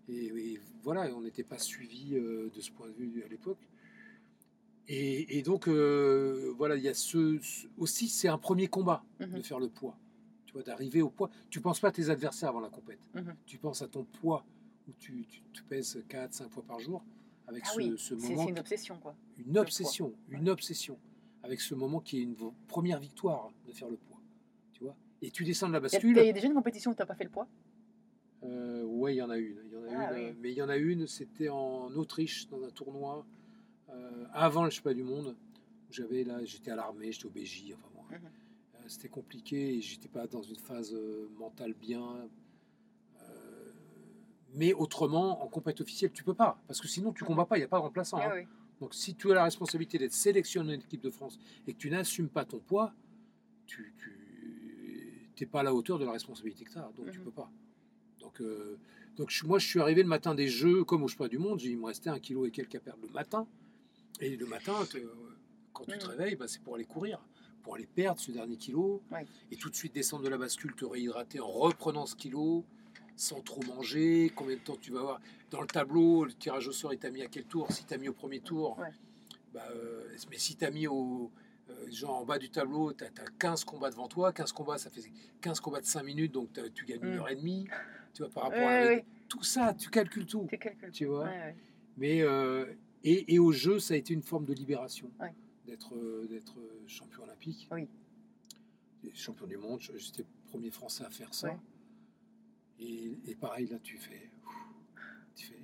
Et, 0.08 0.26
et 0.26 0.60
voilà, 0.84 1.08
on 1.16 1.20
n'était 1.22 1.42
pas 1.42 1.58
suivi 1.58 2.14
euh, 2.14 2.48
de 2.54 2.60
ce 2.60 2.70
point 2.70 2.86
de 2.86 2.92
vue 2.92 3.24
à 3.24 3.28
l'époque. 3.28 3.58
Et, 4.88 5.38
et 5.38 5.42
donc, 5.42 5.66
euh, 5.66 6.52
voilà, 6.56 6.76
il 6.76 6.82
y 6.84 6.88
a 6.88 6.94
ce, 6.94 7.38
ce- 7.42 7.66
aussi, 7.76 8.08
c'est 8.08 8.28
un 8.28 8.38
premier 8.38 8.68
combat 8.68 9.02
Mhm. 9.18 9.32
de 9.38 9.42
faire 9.42 9.58
le 9.58 9.68
poids. 9.68 9.96
Vois, 10.56 10.62
d'arriver 10.62 11.02
au 11.02 11.10
poids. 11.10 11.28
Tu 11.50 11.60
penses 11.60 11.80
pas 11.80 11.88
à 11.88 11.92
tes 11.92 12.08
adversaires 12.08 12.48
avant 12.48 12.60
la 12.60 12.70
compète. 12.70 12.98
Mhm. 13.14 13.34
Tu 13.44 13.58
penses 13.58 13.82
à 13.82 13.88
ton 13.88 14.04
poids 14.04 14.42
où 14.88 14.92
tu, 14.98 15.26
tu, 15.28 15.42
tu 15.52 15.62
pèses 15.64 16.02
4, 16.08 16.32
5 16.32 16.48
fois 16.50 16.62
par 16.62 16.80
jour 16.80 17.04
avec 17.46 17.62
Ah 17.66 17.70
ce, 17.72 17.76
oui, 17.76 17.94
ce 17.98 18.18
c'est 18.18 18.30
moment 18.30 18.44
c'est 18.44 18.50
une 18.50 18.58
obsession, 18.58 18.98
quoi. 18.98 19.14
une 19.38 19.58
obsession, 19.58 20.14
une 20.30 20.48
obsession, 20.48 20.98
avec 21.42 21.60
ce 21.60 21.74
moment 21.74 22.00
qui 22.00 22.18
est 22.18 22.22
une 22.22 22.34
première 22.68 22.98
victoire 22.98 23.52
de 23.66 23.72
faire 23.72 23.88
le 23.90 23.96
poids, 23.98 24.18
tu 24.72 24.82
vois. 24.82 24.96
Et 25.22 25.30
tu 25.30 25.44
descends 25.44 25.68
de 25.68 25.74
la 25.74 25.80
bascule. 25.80 26.16
il 26.16 26.24
y 26.26 26.28
a 26.30 26.32
déjà 26.32 26.46
une 26.46 26.54
compétition 26.54 26.90
où 26.90 26.94
tu 26.94 27.02
n'as 27.02 27.06
pas 27.06 27.14
fait 27.14 27.24
le 27.24 27.30
poids? 27.30 27.46
Euh, 28.44 28.82
ouais, 28.84 29.14
il 29.14 29.18
y 29.18 29.22
en 29.22 29.30
a 29.30 29.36
une. 29.38 29.58
Il 29.66 29.72
y 29.72 29.76
en 29.76 29.82
a 29.84 30.06
Ah 30.08 30.18
une 30.18 30.26
oui. 30.30 30.36
mais 30.40 30.52
il 30.52 30.56
y 30.56 30.62
en 30.62 30.68
a 30.70 30.76
une, 30.76 31.06
c'était 31.06 31.48
en 31.50 31.94
Autriche 31.94 32.48
dans 32.48 32.62
un 32.64 32.70
tournoi 32.70 33.26
euh, 33.90 34.24
avant 34.32 34.64
le 34.64 34.70
championnat 34.70 34.94
du 34.94 35.02
monde. 35.04 35.36
J'avais 35.90 36.24
là, 36.24 36.42
j'étais 36.44 36.70
à 36.70 36.76
l'armée, 36.76 37.12
j'étais 37.12 37.26
au 37.26 37.30
BJ. 37.30 37.72
Enfin 37.74 37.88
bon, 37.94 38.02
Mhm. 38.16 38.30
C'était 38.88 39.08
compliqué 39.08 39.76
et 39.76 39.80
j'étais 39.80 40.08
pas 40.08 40.26
dans 40.26 40.42
une 40.42 40.56
phase 40.58 40.92
euh, 40.94 41.28
mentale 41.38 41.74
bien. 41.74 42.28
Euh, 43.20 43.72
mais 44.54 44.72
autrement, 44.72 45.42
en 45.42 45.48
compétition 45.48 45.84
officielle, 45.84 46.12
tu 46.12 46.24
peux 46.24 46.34
pas, 46.34 46.58
parce 46.66 46.80
que 46.80 46.88
sinon 46.88 47.12
tu 47.12 47.24
combats 47.24 47.44
pas, 47.46 47.56
il 47.56 47.60
n'y 47.60 47.64
a 47.64 47.68
pas 47.68 47.78
de 47.78 47.82
remplaçant. 47.82 48.18
Ah 48.20 48.28
hein. 48.28 48.32
oui. 48.36 48.46
Donc 48.80 48.94
si 48.94 49.14
tu 49.14 49.30
as 49.32 49.34
la 49.34 49.44
responsabilité 49.44 49.98
d'être 49.98 50.12
sélectionné 50.12 50.74
en 50.74 50.78
équipe 50.78 51.00
de 51.00 51.10
France 51.10 51.38
et 51.66 51.72
que 51.72 51.78
tu 51.78 51.90
n'assumes 51.90 52.28
pas 52.28 52.44
ton 52.44 52.58
poids, 52.58 52.92
tu 53.66 53.92
n'es 55.40 55.46
pas 55.46 55.60
à 55.60 55.62
la 55.62 55.74
hauteur 55.74 55.98
de 55.98 56.04
la 56.04 56.12
responsabilité 56.12 56.64
que 56.64 56.72
tu 56.72 56.78
as, 56.78 56.90
donc 56.96 57.10
tu 57.10 57.18
Mhm. 57.18 57.24
peux 57.24 57.30
pas. 57.30 57.50
Donc, 58.20 58.40
euh, 58.40 58.78
donc 59.16 59.30
je- 59.30 59.44
moi 59.46 59.58
je 59.58 59.66
suis 59.66 59.80
arrivé 59.80 60.02
le 60.02 60.08
matin 60.08 60.34
des 60.34 60.48
Jeux, 60.48 60.84
comme 60.84 61.02
au 61.02 61.08
championnat 61.08 61.28
du 61.30 61.38
monde, 61.38 61.60
il 61.62 61.76
me 61.78 61.86
restait 61.86 62.10
un 62.10 62.18
kilo 62.18 62.46
et 62.46 62.50
quelques 62.50 62.74
à 62.74 62.80
perdre 62.80 63.02
le 63.02 63.12
matin. 63.12 63.46
Et 64.20 64.36
le 64.36 64.46
matin, 64.46 64.74
quand 65.72 65.84
tu 65.84 65.98
te 65.98 66.04
Mhm. 66.04 66.10
réveilles, 66.10 66.36
bah, 66.36 66.48
c'est 66.48 66.62
pour 66.62 66.74
aller 66.74 66.84
courir, 66.86 67.20
pour 67.66 67.74
aller 67.74 67.88
perdre 67.92 68.20
ce 68.20 68.30
dernier 68.30 68.56
kilo, 68.56 69.02
Ouais. 69.10 69.26
et 69.50 69.56
tout 69.56 69.68
de 69.68 69.74
suite 69.74 69.92
descendre 69.92 70.22
de 70.22 70.28
la 70.28 70.38
bascule, 70.38 70.72
te 70.76 70.84
réhydrater 70.84 71.40
en 71.40 71.48
reprenant 71.50 72.06
ce 72.06 72.14
kilo, 72.14 72.64
sans 73.16 73.40
trop 73.40 73.60
manger, 73.64 74.30
combien 74.36 74.54
de 74.54 74.60
temps 74.60 74.76
tu 74.80 74.92
vas 74.92 75.00
avoir. 75.00 75.20
Dans 75.50 75.60
le 75.62 75.66
tableau, 75.66 76.24
le 76.26 76.32
tirage 76.32 76.68
au 76.68 76.72
sort, 76.72 76.92
il 76.94 77.00
t'a 77.00 77.10
mis 77.10 77.22
à 77.22 77.26
quel 77.26 77.42
tour 77.44 77.72
Si 77.72 77.84
tu 77.84 77.92
as 77.92 77.98
mis 77.98 78.08
au 78.08 78.12
premier 78.12 78.38
tour, 78.38 78.78
Ouais. 78.78 78.90
bah, 79.52 79.64
euh, 79.74 80.04
mais 80.30 80.38
si 80.38 80.54
tu 80.56 80.64
as 80.64 80.70
mis 80.70 80.86
au. 80.86 81.30
euh, 81.68 81.90
genre 81.90 82.20
en 82.20 82.24
bas 82.24 82.38
du 82.38 82.48
tableau, 82.48 82.92
tu 82.92 83.02
as, 83.02 83.10
15 83.40 83.64
combats 83.64 83.90
devant 83.90 84.06
toi. 84.06 84.32
15 84.32 84.52
combats, 84.52 84.78
ça 84.78 84.88
fait 84.88 85.02
15 85.40 85.58
combats 85.58 85.80
de 85.80 85.86
5 85.86 86.04
minutes, 86.04 86.30
donc 86.30 86.52
t'as- 86.52 86.70
tu 86.70 86.84
gagnes 86.84 87.02
une 87.02 87.14
Mm. 87.14 87.18
heure 87.18 87.28
et 87.28 87.34
demie. 87.34 87.66
Tu 88.14 88.22
vois, 88.22 88.30
par 88.30 88.44
rapport 88.44 88.60
Ouais, 88.60 88.64
à 88.66 88.94
la- 88.94 89.00
Tout 89.28 89.42
ça, 89.42 89.74
tu 89.74 89.90
calcules 89.90 90.26
tout. 90.26 90.46
Tu 90.48 90.56
calcules. 90.58 90.92
Tu 90.92 91.06
vois. 91.06 91.28
Mais, 91.96 92.22
euh, 92.22 92.66
et, 93.02 93.34
et 93.34 93.40
au 93.40 93.50
jeu, 93.50 93.80
ça 93.80 93.94
a 93.94 93.96
été 93.96 94.14
une 94.14 94.22
forme 94.22 94.44
de 94.44 94.52
libération 94.54 95.10
Ouais. 95.18 95.32
D'être 95.66 95.94
euh, 95.96 96.26
d'être 96.28 96.56
champion 96.86 97.22
olympique. 97.24 97.68
Oui. 97.70 97.88
Champion 99.14 99.46
du 99.46 99.56
monde, 99.56 99.80
j'étais 99.80 100.24
premier 100.48 100.70
Français 100.70 101.04
à 101.04 101.10
faire 101.10 101.32
ça. 101.32 101.48
Ouais. 101.48 101.56
Et, 102.80 103.16
et 103.26 103.34
pareil, 103.34 103.66
là, 103.66 103.78
tu 103.78 103.98
fais. 103.98 104.30
Tu 105.34 105.46
fais, 105.46 105.58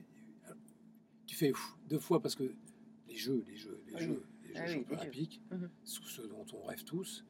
tu 1.27 1.35
fais 1.37 1.51
ouf, 1.51 1.77
deux 1.89 1.99
fois 1.99 2.21
parce 2.21 2.35
que 2.35 2.45
les 3.09 3.17
jeux, 3.17 3.45
les 3.49 3.57
jeux, 3.57 3.83
les 3.89 3.95
Oui. 3.95 4.01
jeux, 4.05 4.23
les 4.45 4.55
jeux 4.55 4.55
Ah 4.57 4.65
oui, 4.67 4.69
les 4.69 4.97
jeux. 4.97 5.01
olympiques, 5.03 5.41
sous 5.85 6.05
ce 6.05 6.23
dont 6.23 6.47
on 6.53 6.63
rêve 6.65 6.85
tous. 6.85 7.25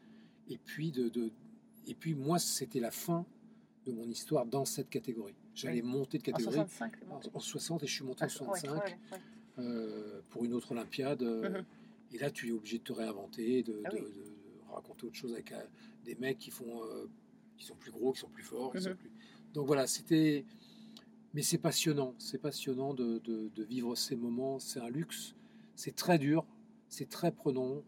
Et 0.48 0.58
puis, 0.58 0.90
de, 0.90 1.08
de- 1.08 1.30
et 1.86 1.94
puis 1.94 2.14
moi, 2.14 2.38
c'était 2.38 2.80
la 2.80 2.90
fin 2.90 3.24
de 3.86 3.92
mon 3.92 4.08
histoire 4.08 4.44
dans 4.44 4.64
cette 4.64 4.90
catégorie. 4.90 5.34
J'allais 5.54 5.82
Oui. 5.82 5.88
monter 5.88 6.18
de 6.18 6.22
En 6.22 6.32
catégorie 6.32 6.54
65, 6.56 6.92
en, 7.10 7.18
bon. 7.20 7.30
en 7.34 7.40
60 7.40 7.82
et 7.82 7.86
je 7.86 7.92
suis 7.94 8.04
monté 8.04 8.18
Ah, 8.22 8.24
en 8.24 8.28
ouais, 8.28 8.34
65 8.60 8.72
ouais, 8.84 8.98
ouais. 9.12 9.18
euh, 9.58 10.20
pour 10.30 10.44
une 10.44 10.52
autre 10.52 10.72
Olympiade. 10.72 11.22
euh, 11.22 11.48
Mhm. 11.48 11.64
Et 12.12 12.18
là, 12.18 12.30
tu 12.30 12.48
es 12.48 12.52
obligé 12.52 12.78
de 12.78 12.82
te 12.84 12.92
réinventer, 12.92 13.62
de, 13.62 13.80
Ah 13.84 13.90
de- 13.90 13.96
oui. 13.96 14.02
de- 14.02 14.06
de 14.08 14.72
raconter 14.72 15.06
autre 15.06 15.16
chose 15.16 15.32
avec 15.32 15.52
euh, 15.52 15.62
des 16.04 16.14
mecs 16.16 16.38
qui 16.38 16.50
font, 16.50 16.82
euh, 16.84 17.06
qui 17.56 17.64
sont 17.64 17.74
plus 17.76 17.90
gros, 17.92 18.12
qui 18.12 18.20
sont 18.20 18.28
plus 18.28 18.42
forts. 18.42 18.72
qui 18.72 18.82
sont 18.82 18.90
Mhm. 18.90 18.96
plus- 18.96 19.10
Donc 19.54 19.66
voilà, 19.66 19.86
c'était. 19.86 20.44
Mais 21.34 21.42
c'est 21.42 21.58
passionnant, 21.58 22.14
c'est 22.18 22.38
passionnant 22.38 22.92
de, 22.92 23.20
vivre 23.64 23.94
ces 23.96 24.16
moments. 24.16 24.58
C'est 24.58 24.80
un 24.80 24.90
luxe. 24.90 25.34
C'est 25.74 25.94
très 25.96 26.18
dur, 26.18 26.44
c'est 26.88 27.08
très 27.08 27.32
prenant. 27.32 27.82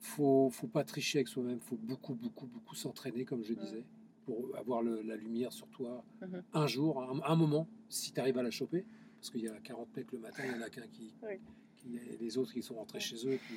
Faut, 0.00 0.48
faut 0.50 0.68
pas 0.68 0.84
tricher 0.84 1.18
avec 1.18 1.26
soi-même. 1.28 1.58
Faut 1.60 1.76
beaucoup, 1.76 2.14
beaucoup, 2.14 2.46
beaucoup 2.46 2.76
s'entraîner, 2.76 3.24
comme 3.24 3.42
je 3.42 3.54
disais, 3.54 3.84
pour 4.24 4.56
avoir 4.56 4.82
le- 4.82 5.02
la 5.02 5.16
lumière 5.16 5.52
sur 5.52 5.66
toi. 5.70 6.04
Mhm. 6.22 6.42
Un 6.52 6.66
jour, 6.68 7.02
un, 7.02 7.20
un 7.24 7.34
moment, 7.36 7.66
si 7.88 8.12
tu 8.12 8.20
arrives 8.20 8.38
à 8.38 8.44
la 8.44 8.50
choper, 8.52 8.84
parce 9.16 9.30
qu'il 9.30 9.40
y 9.40 9.48
a 9.48 9.58
40 9.60 9.88
mecs 9.96 10.12
le 10.12 10.20
matin, 10.20 10.44
il 10.46 10.52
y 10.52 10.54
en 10.54 10.62
a 10.62 10.70
qu'un 10.70 10.86
qui, 10.86 11.12
Oui. 11.24 11.40
Les 12.20 12.38
autres 12.38 12.52
qui 12.52 12.62
sont 12.62 12.74
rentrés 12.74 13.00
chez 13.00 13.16
eux. 13.26 13.38
Puis 13.46 13.56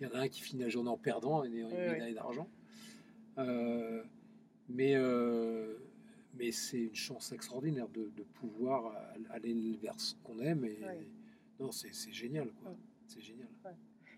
il 0.00 0.06
y 0.06 0.10
en 0.10 0.14
a 0.14 0.20
un 0.20 0.28
qui 0.28 0.40
finit 0.40 0.62
la 0.62 0.68
journée 0.68 0.90
en 0.90 0.96
perdant 0.98 1.44
et 1.44 1.48
une 1.48 1.68
médaille 1.68 2.14
d'argent. 2.14 2.48
Euh, 3.38 4.02
mais 4.68 4.94
euh, 4.94 5.76
mais 6.34 6.50
c'est 6.52 6.80
une 6.84 6.94
chance 6.94 7.32
extraordinaire 7.32 7.88
de, 7.88 8.10
de 8.16 8.22
pouvoir 8.22 8.94
aller 9.30 9.78
vers 9.82 9.98
ce 10.00 10.14
qu'on 10.24 10.38
aime. 10.40 10.64
Et. 10.64 10.78
Non, 11.60 11.70
c'est 11.72 11.92
génial. 12.12 12.50
quoi. 12.62 12.74
C'est 13.06 13.20
génial. 13.20 13.48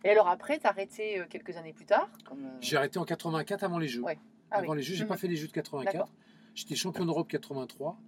Et 0.05 0.11
alors 0.11 0.29
après, 0.29 0.59
tu 0.59 0.67
as 0.67 0.71
arrêté 0.71 1.19
euh, 1.21 1.25
quelques 1.29 1.57
années 1.57 1.73
plus 1.73 1.87
tard 1.87 2.11
comme, 2.25 2.47
J'ai 2.61 2.77
arrêté 2.77 2.99
en 2.99 3.05
84 3.05 3.65
avant 3.65 3.79
les 3.79 3.89
Jeux. 3.89 4.03
Ah 4.51 4.59
avant 4.59 4.73
oui. 4.73 4.77
les 4.79 4.83
Jeux, 4.83 4.95
j'ai 4.95 5.05
Mhm. 5.05 5.09
pas 5.09 5.17
fait 5.17 5.29
les 5.29 5.37
Jeux 5.37 5.47
de 5.49 5.53
84. 5.53 5.93
D'accord. 5.93 6.13
J'étais 6.55 6.77
champion 6.77 7.05
d'Europe 7.07 7.27
83. 7.29 7.99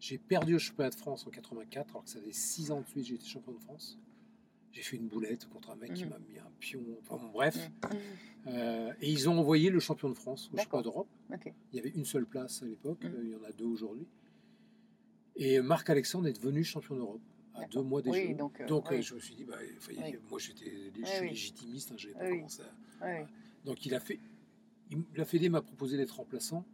J'ai 0.00 0.18
perdu 0.18 0.54
au 0.56 0.58
championnat 0.58 0.90
de 0.90 0.94
France 0.96 1.26
en 1.26 1.30
84, 1.30 1.90
alors 1.90 2.04
que 2.04 2.10
ça 2.10 2.18
faisait 2.20 2.32
6 2.32 2.70
ans 2.72 2.80
de 2.80 2.86
suite 2.86 3.10
été 3.10 3.24
champion 3.26 3.52
de 3.52 3.58
France. 3.60 3.98
J'ai 4.74 4.82
fait 4.82 4.96
une 4.96 5.06
boulette 5.06 5.48
contre 5.48 5.70
un 5.70 5.76
mec 5.76 5.94
qui 5.94 6.02
Mhm. 6.04 6.10
m'a 6.10 6.18
mis 6.18 6.36
un 6.38 6.50
pion. 6.58 6.82
Enfin 7.00 7.16
bon, 7.16 7.30
bref. 7.30 7.56
Mhm. 7.56 7.98
Euh, 8.48 8.92
et 9.00 9.08
ils 9.10 9.28
ont 9.28 9.38
envoyé 9.38 9.70
le 9.70 9.78
champion 9.78 10.08
de 10.08 10.14
France 10.14 10.50
au 10.52 10.56
championnat 10.58 10.82
d'Europe. 10.82 11.06
Il 11.72 11.76
y 11.76 11.78
avait 11.78 11.90
une 11.90 12.04
seule 12.04 12.26
place 12.26 12.62
à 12.62 12.66
l'époque, 12.66 13.04
euh, 13.04 13.20
il 13.22 13.30
y 13.30 13.34
en 13.36 13.44
a 13.44 13.52
deux 13.52 13.66
aujourd'hui. 13.66 14.06
Et 15.36 15.60
Marc 15.60 15.88
Alexandre 15.90 16.26
est 16.28 16.32
devenu 16.32 16.64
champion 16.64 16.96
d'Europe 16.96 17.20
à 17.54 17.66
deux 17.66 17.82
mois 17.82 18.02
des 18.02 18.10
Oui, 18.10 18.26
Jeux. 18.28 18.34
donc, 18.34 18.60
euh, 18.60 18.66
Donc 18.66 18.90
oui. 18.90 19.00
je 19.00 19.14
me 19.14 19.20
suis 19.20 19.36
dit, 19.36 19.44
bah, 19.44 19.54
Oui. 19.88 19.96
moi 20.28 20.38
j'étais 20.40 20.90
je 21.00 21.06
suis 21.06 21.28
légitimiste, 21.28 21.92
hein, 21.92 21.96
je 21.96 22.08
n'avais 22.08 22.18
pas 22.30 22.30
commencé 22.36 22.62
à-. 23.00 23.24
Donc 23.64 23.86
il 23.86 23.94
a 23.94 24.00
fait, 24.00 24.18
il, 24.90 25.04
la 25.14 25.24
Fédé 25.24 25.48
m'a 25.48 25.62
proposé 25.62 25.96
d'être 25.96 26.16
remplaçant, 26.16 26.64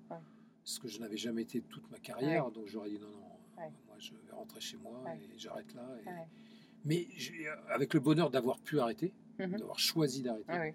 ce 0.64 0.80
que 0.80 0.88
je 0.88 0.98
n'avais 1.00 1.18
jamais 1.18 1.42
été 1.42 1.60
toute 1.60 1.88
ma 1.90 1.98
carrière. 1.98 2.50
Donc 2.50 2.66
j'aurais 2.66 2.88
dit 2.88 2.98
non, 2.98 3.08
non, 3.10 3.18
moi 3.58 3.96
je 3.98 4.12
vais 4.12 4.32
rentrer 4.32 4.60
chez 4.60 4.78
moi 4.78 5.04
et 5.14 5.38
j'arrête 5.38 5.72
là. 5.74 5.86
et-. 6.00 6.08
Mais 6.84 7.08
j'ai- 7.16 7.46
avec 7.68 7.94
le 7.94 8.00
bonheur 8.00 8.30
d'avoir 8.30 8.58
pu 8.58 8.80
arrêter, 8.80 9.12
Mhm. 9.38 9.58
d'avoir 9.58 9.78
choisi 9.78 10.22
d'arrêter. 10.22 10.52
Ouais. 10.52 10.74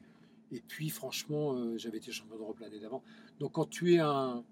Et 0.52 0.62
puis, 0.62 0.90
franchement, 0.90 1.54
euh, 1.54 1.78
j'avais 1.78 1.98
été 1.98 2.12
champion 2.12 2.38
d'Europe 2.38 2.60
l'année 2.60 2.80
d'avant. 2.80 3.02
Donc, 3.40 3.54
quand 3.54 3.70
tu 3.70 3.94
es 3.96 4.00
un. 4.00 4.44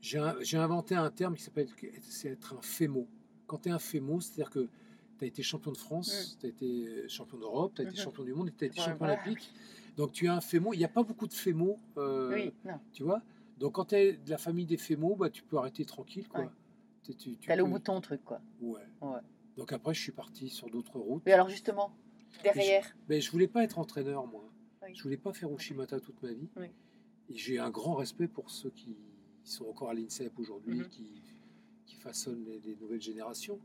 J'ai 0.00 0.56
inventé 0.56 0.94
un 0.94 1.10
terme 1.10 1.34
qui 1.36 1.42
s'appelle 1.42 1.68
c'est 2.02 2.28
être 2.30 2.54
un 2.56 2.62
fémo. 2.62 3.06
Quand 3.46 3.58
tu 3.58 3.68
es 3.68 3.72
un 3.72 3.78
fémo, 3.80 4.20
c'est-à-dire 4.20 4.50
que 4.50 4.68
tu 5.18 5.24
as 5.24 5.26
été 5.26 5.42
champion 5.42 5.72
de 5.72 5.76
France, 5.76 6.36
tu 6.40 6.46
as 6.46 6.48
été 6.50 7.08
champion 7.08 7.36
d'Europe, 7.38 7.72
tu 7.74 7.82
as 7.82 7.84
été 7.84 7.96
Mhm. 7.96 8.04
champion 8.04 8.22
du 8.24 8.32
monde 8.32 8.48
et 8.48 8.52
tu 8.56 8.64
as 8.64 8.66
été 8.68 8.78
Ouais, 8.78 8.84
champion 8.86 8.98
voilà. 8.98 9.14
olympique. 9.24 9.52
Donc, 9.96 10.12
tu 10.12 10.26
es 10.26 10.28
un 10.28 10.40
fémo. 10.40 10.72
Il 10.72 10.78
n'y 10.78 10.84
a 10.84 10.88
pas 10.88 11.02
beaucoup 11.02 11.26
de 11.26 11.32
fémo, 11.34 11.76
euh, 11.96 12.32
Oui, 12.32 12.52
non. 12.64 12.78
tu 12.92 13.02
vois. 13.02 13.20
Donc, 13.58 13.72
quand 13.74 13.86
tu 13.86 13.96
es 13.96 14.12
de 14.12 14.30
la 14.30 14.38
famille 14.38 14.66
des 14.66 14.76
fémos, 14.76 15.16
bah, 15.18 15.28
tu 15.30 15.42
peux 15.42 15.58
arrêter 15.58 15.84
tranquille. 15.84 16.28
quoi. 16.28 16.40
Ouais. 16.42 16.48
Tu- 17.02 17.14
tu- 17.16 17.36
tu 17.36 17.50
allé 17.50 17.60
au 17.62 17.64
peux- 17.64 17.72
bout 17.72 17.78
de 17.78 17.84
ton 17.84 18.00
truc, 18.00 18.22
quoi. 18.24 18.40
Ouais. 18.60 18.80
Ouais. 19.00 19.18
Donc, 19.58 19.72
après, 19.72 19.92
je 19.92 20.00
suis 20.00 20.12
parti 20.12 20.48
sur 20.48 20.70
d'autres 20.70 20.98
routes. 20.98 21.22
Mais 21.26 21.32
alors 21.32 21.48
justement, 21.48 21.92
derrière, 22.44 22.96
Mais 23.08 23.20
je 23.20 23.30
voulais 23.30 23.48
pas 23.48 23.64
être 23.64 23.78
entraîneur, 23.78 24.26
moi. 24.26 24.48
Oui. 24.82 24.94
Je 24.94 25.02
voulais 25.02 25.16
pas 25.16 25.32
faire 25.32 25.52
Ushimata 25.52 25.98
toute 26.00 26.22
ma 26.22 26.32
vie. 26.32 26.48
Oui. 26.56 26.68
Et 27.28 27.36
j'ai 27.36 27.58
un 27.58 27.68
grand 27.70 27.96
respect 27.96 28.28
pour 28.28 28.50
ceux 28.50 28.70
qui 28.70 28.96
sont 29.42 29.66
encore 29.66 29.90
à 29.90 29.94
l'INSEP 29.94 30.38
aujourd'hui, 30.38 30.78
Mhm. 30.78 30.88
qui, 30.88 31.22
qui 31.86 31.96
façonnent 31.96 32.44
les, 32.44 32.60
les 32.60 32.76
nouvelles 32.76 33.02
générations. 33.02 33.58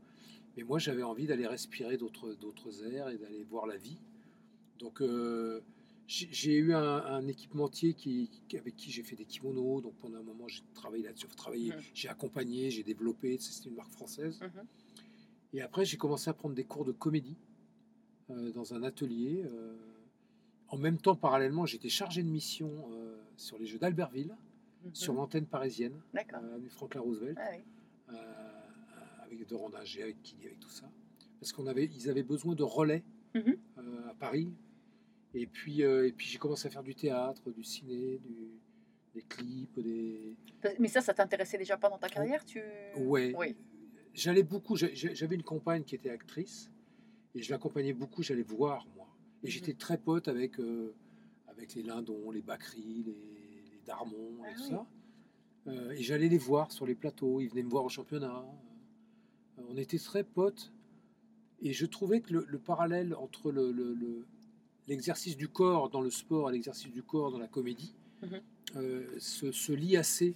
Mais 0.56 0.64
moi, 0.64 0.78
j'avais 0.80 1.02
envie 1.04 1.26
d'aller 1.26 1.46
respirer 1.46 1.96
d'autres 1.96 2.84
airs 2.92 3.08
et 3.10 3.16
d'aller 3.16 3.44
voir 3.44 3.66
la 3.66 3.76
vie. 3.76 3.98
Donc, 4.80 5.00
euh, 5.00 5.60
j'ai 6.08 6.56
eu 6.56 6.74
un, 6.74 6.82
un 6.82 7.26
équipementier 7.28 7.94
qui, 7.94 8.28
qui- 8.48 8.58
avec 8.58 8.74
qui 8.76 8.90
j'ai 8.90 9.02
fait 9.04 9.16
des 9.16 9.24
kimonos. 9.24 9.80
Donc 9.80 9.94
pendant 9.94 10.18
un 10.18 10.22
moment, 10.22 10.46
j'ai 10.48 10.62
travaillé 10.74 11.04
là-dessus. 11.04 11.28
Travaillé, 11.28 11.70
Mhm. 11.70 11.80
J'ai 11.94 12.08
accompagné, 12.08 12.70
j'ai 12.70 12.82
développé. 12.82 13.38
C'était 13.38 13.68
une 13.70 13.76
marque 13.76 13.92
française. 13.92 14.40
Mhm. 14.40 14.64
Et 15.54 15.62
après, 15.62 15.84
j'ai 15.84 15.96
commencé 15.96 16.28
à 16.28 16.34
prendre 16.34 16.54
des 16.54 16.64
cours 16.64 16.84
de 16.84 16.92
comédie 16.92 17.36
euh, 18.30 18.50
dans 18.52 18.74
un 18.74 18.82
atelier. 18.82 19.42
euh. 19.44 19.76
en 20.68 20.76
même 20.76 20.98
temps, 20.98 21.14
parallèlement, 21.14 21.64
j'étais 21.66 21.88
chargé 21.88 22.22
de 22.24 22.28
mission 22.28 22.70
euh, 22.90 23.16
sur 23.36 23.56
les 23.58 23.66
Jeux 23.66 23.78
d'Albertville, 23.78 24.34
Mhm. 24.84 24.94
sur 24.94 25.14
l'antenne 25.14 25.46
parisienne, 25.46 25.98
avenue 26.52 26.68
Franklin 26.68 27.00
Roosevelt, 27.00 27.38
Ah 27.40 27.48
oui. 27.52 27.62
avec 29.26 29.38
avec 30.02 30.22
Kili, 30.22 30.46
avec 30.46 30.60
tout 30.60 30.68
ça. 30.68 30.90
Parce 31.40 31.52
qu'on 31.52 31.66
avait, 31.66 31.84
ils 31.86 32.10
avaient 32.10 32.22
besoin 32.22 32.54
de 32.54 32.62
relais 32.64 33.02
Mhm. 33.34 33.56
à 34.10 34.14
Paris. 34.14 34.52
Et 35.34 35.46
puis, 35.46 35.80
et 35.82 36.12
puis 36.12 36.26
j'ai 36.26 36.38
commencé 36.38 36.66
à 36.66 36.70
faire 36.70 36.82
du 36.82 36.94
théâtre, 36.94 37.50
du 37.50 37.62
ciné, 37.64 38.18
du- 38.18 38.50
des 39.14 39.22
clips, 39.22 39.78
des. 39.80 40.34
Mais 40.78 40.88
ça, 40.88 41.00
ça 41.00 41.14
t'intéressait 41.14 41.58
déjà 41.58 41.76
pas 41.76 41.88
dans 41.88 41.98
ta 41.98 42.08
carrière 42.08 42.44
tu... 42.44 42.60
Ouais. 42.96 43.32
Oui. 43.38 43.56
J'allais 44.14 44.42
beaucoup. 44.44 44.76
J'avais 44.76 45.34
une 45.34 45.42
compagne 45.42 45.82
qui 45.82 45.94
était 45.94 46.10
actrice 46.10 46.70
et 47.34 47.42
je 47.42 47.50
l'accompagnais 47.50 47.92
beaucoup. 47.92 48.22
J'allais 48.22 48.42
voir 48.42 48.86
moi. 48.96 49.06
Et 49.42 49.46
Mhm. 49.46 49.50
j'étais 49.52 49.74
très 49.74 49.98
pote 49.98 50.28
avec 50.28 50.58
euh, 50.60 50.94
avec 51.48 51.74
les 51.74 51.82
Lindons, 51.82 52.30
les 52.30 52.42
Bacri, 52.42 53.02
les, 53.06 53.12
les 53.12 53.80
Darmon 53.86 54.38
Ah 54.44 54.50
et 54.50 54.54
tout 54.54 54.62
oui. 54.62 54.68
ça. 54.70 54.86
Euh, 55.66 55.90
et 55.92 56.02
j'allais 56.02 56.28
les 56.28 56.38
voir 56.38 56.70
sur 56.72 56.86
les 56.86 56.94
plateaux. 56.94 57.40
Ils 57.40 57.48
venaient 57.48 57.62
me 57.64 57.70
voir 57.70 57.84
au 57.84 57.88
championnat. 57.88 58.44
Euh, 59.58 59.62
on 59.68 59.76
était 59.76 59.98
très 59.98 60.24
potes. 60.24 60.72
Et 61.60 61.72
je 61.72 61.86
trouvais 61.86 62.20
que 62.20 62.32
le, 62.34 62.44
le 62.46 62.58
parallèle 62.58 63.14
entre 63.14 63.50
le- 63.50 63.72
le- 63.72 63.94
le- 63.94 64.26
l'exercice 64.86 65.36
du 65.36 65.48
corps 65.48 65.88
dans 65.90 66.02
le 66.02 66.10
sport 66.10 66.50
et 66.50 66.52
l'exercice 66.52 66.92
du 66.92 67.02
corps 67.02 67.30
dans 67.32 67.38
la 67.38 67.48
comédie 67.48 67.94
Mhm. 68.22 68.40
se, 69.18 69.50
se 69.52 69.72
lie 69.72 69.96
assez. 69.96 70.34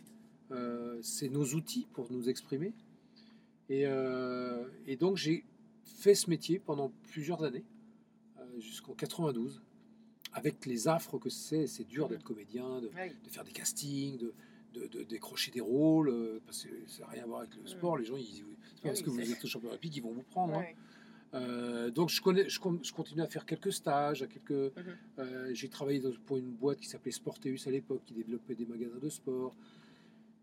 C'est 1.02 1.28
nos 1.28 1.44
outils 1.54 1.86
pour 1.92 2.10
nous 2.10 2.28
exprimer. 2.28 2.72
Et, 3.68 3.86
euh, 3.86 4.64
et 4.86 4.96
donc 4.96 5.16
j'ai 5.16 5.44
fait 5.84 6.14
ce 6.14 6.30
métier 6.30 6.58
pendant 6.58 6.90
plusieurs 7.10 7.42
années, 7.44 7.64
euh, 8.38 8.60
jusqu'en 8.60 8.94
92, 8.94 9.62
avec 10.32 10.64
les 10.66 10.88
affres 10.88 11.18
que 11.18 11.28
c'est. 11.28 11.66
C'est 11.66 11.84
dur 11.84 12.08
d'être 12.08 12.22
comédien, 12.24 12.80
de, 12.80 12.88
Oui. 12.96 13.10
de 13.24 13.28
faire 13.30 13.44
des 13.44 13.52
castings, 13.52 14.16
de, 14.18 14.32
de- 14.74 14.86
de 14.86 15.02
décrocher 15.02 15.50
des 15.50 15.60
rôles, 15.60 16.08
euh, 16.08 16.40
parce 16.46 16.64
que 16.64 16.70
ça 16.86 17.02
n'a 17.04 17.08
rien 17.08 17.22
à 17.24 17.26
voir 17.26 17.40
avec 17.40 17.54
le 17.56 17.62
Mhm. 17.62 17.68
sport. 17.68 17.96
Les 17.98 18.04
gens, 18.04 18.16
ils, 18.16 18.24
c'est 18.26 18.42
pas 18.82 18.88
parce 18.88 18.98
oui, 19.00 19.04
que 19.04 19.10
vous 19.10 19.32
êtes 19.32 19.44
au 19.44 19.48
champion 19.48 19.68
olympique 19.70 19.92
qu'ils 19.92 20.02
vont 20.02 20.12
vous 20.12 20.22
prendre. 20.22 20.54
hein. 20.54 20.64
Euh, 21.34 21.90
donc 21.90 22.08
je, 22.08 22.22
connais, 22.22 22.48
je, 22.48 22.58
con- 22.58 22.80
je 22.82 22.90
continue 22.90 23.20
à 23.20 23.26
faire 23.26 23.44
quelques 23.44 23.72
stages, 23.72 24.22
à 24.22 24.26
quelques, 24.26 24.50
Mhm. 24.50 24.96
euh, 25.18 25.50
j'ai 25.52 25.68
travaillé 25.68 26.00
dans- 26.00 26.12
pour 26.24 26.38
une 26.38 26.52
boîte 26.52 26.78
qui 26.80 26.88
s'appelait 26.88 27.10
Sporteus 27.12 27.66
à 27.66 27.70
l'époque, 27.70 28.00
qui 28.06 28.14
développait 28.14 28.54
des 28.54 28.64
magasins 28.64 28.96
de 28.98 29.08
sport. 29.10 29.54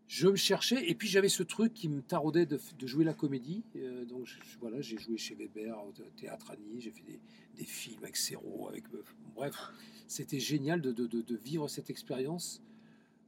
Je 0.08 0.28
me 0.28 0.36
cherchais, 0.36 0.88
et 0.88 0.94
puis 0.94 1.08
j'avais 1.08 1.28
ce 1.28 1.42
truc 1.42 1.74
qui 1.74 1.88
me 1.88 2.00
taraudait 2.00 2.46
de, 2.46 2.60
de 2.78 2.86
jouer 2.86 3.04
la 3.04 3.12
comédie. 3.14 3.64
Euh, 3.74 4.04
donc 4.04 4.24
je- 4.26 4.38
voilà, 4.60 4.80
j'ai 4.80 4.98
joué 4.98 5.16
chez 5.18 5.34
Weber, 5.34 5.76
au 5.84 5.92
théâtre 6.16 6.52
à 6.52 6.56
Nice, 6.56 6.84
j'ai 6.84 6.90
fait 6.92 7.02
des, 7.02 7.18
des 7.56 7.64
films 7.64 8.02
avec 8.04 8.16
Serrault, 8.16 8.68
avec 8.68 8.84
euh, 8.94 9.02
bref, 9.34 9.56
c'était 10.06 10.38
génial 10.38 10.80
de, 10.80 10.92
de- 10.92 11.06
de- 11.08 11.22
de 11.22 11.36
vivre 11.36 11.66
cette 11.68 11.90
expérience. 11.90 12.62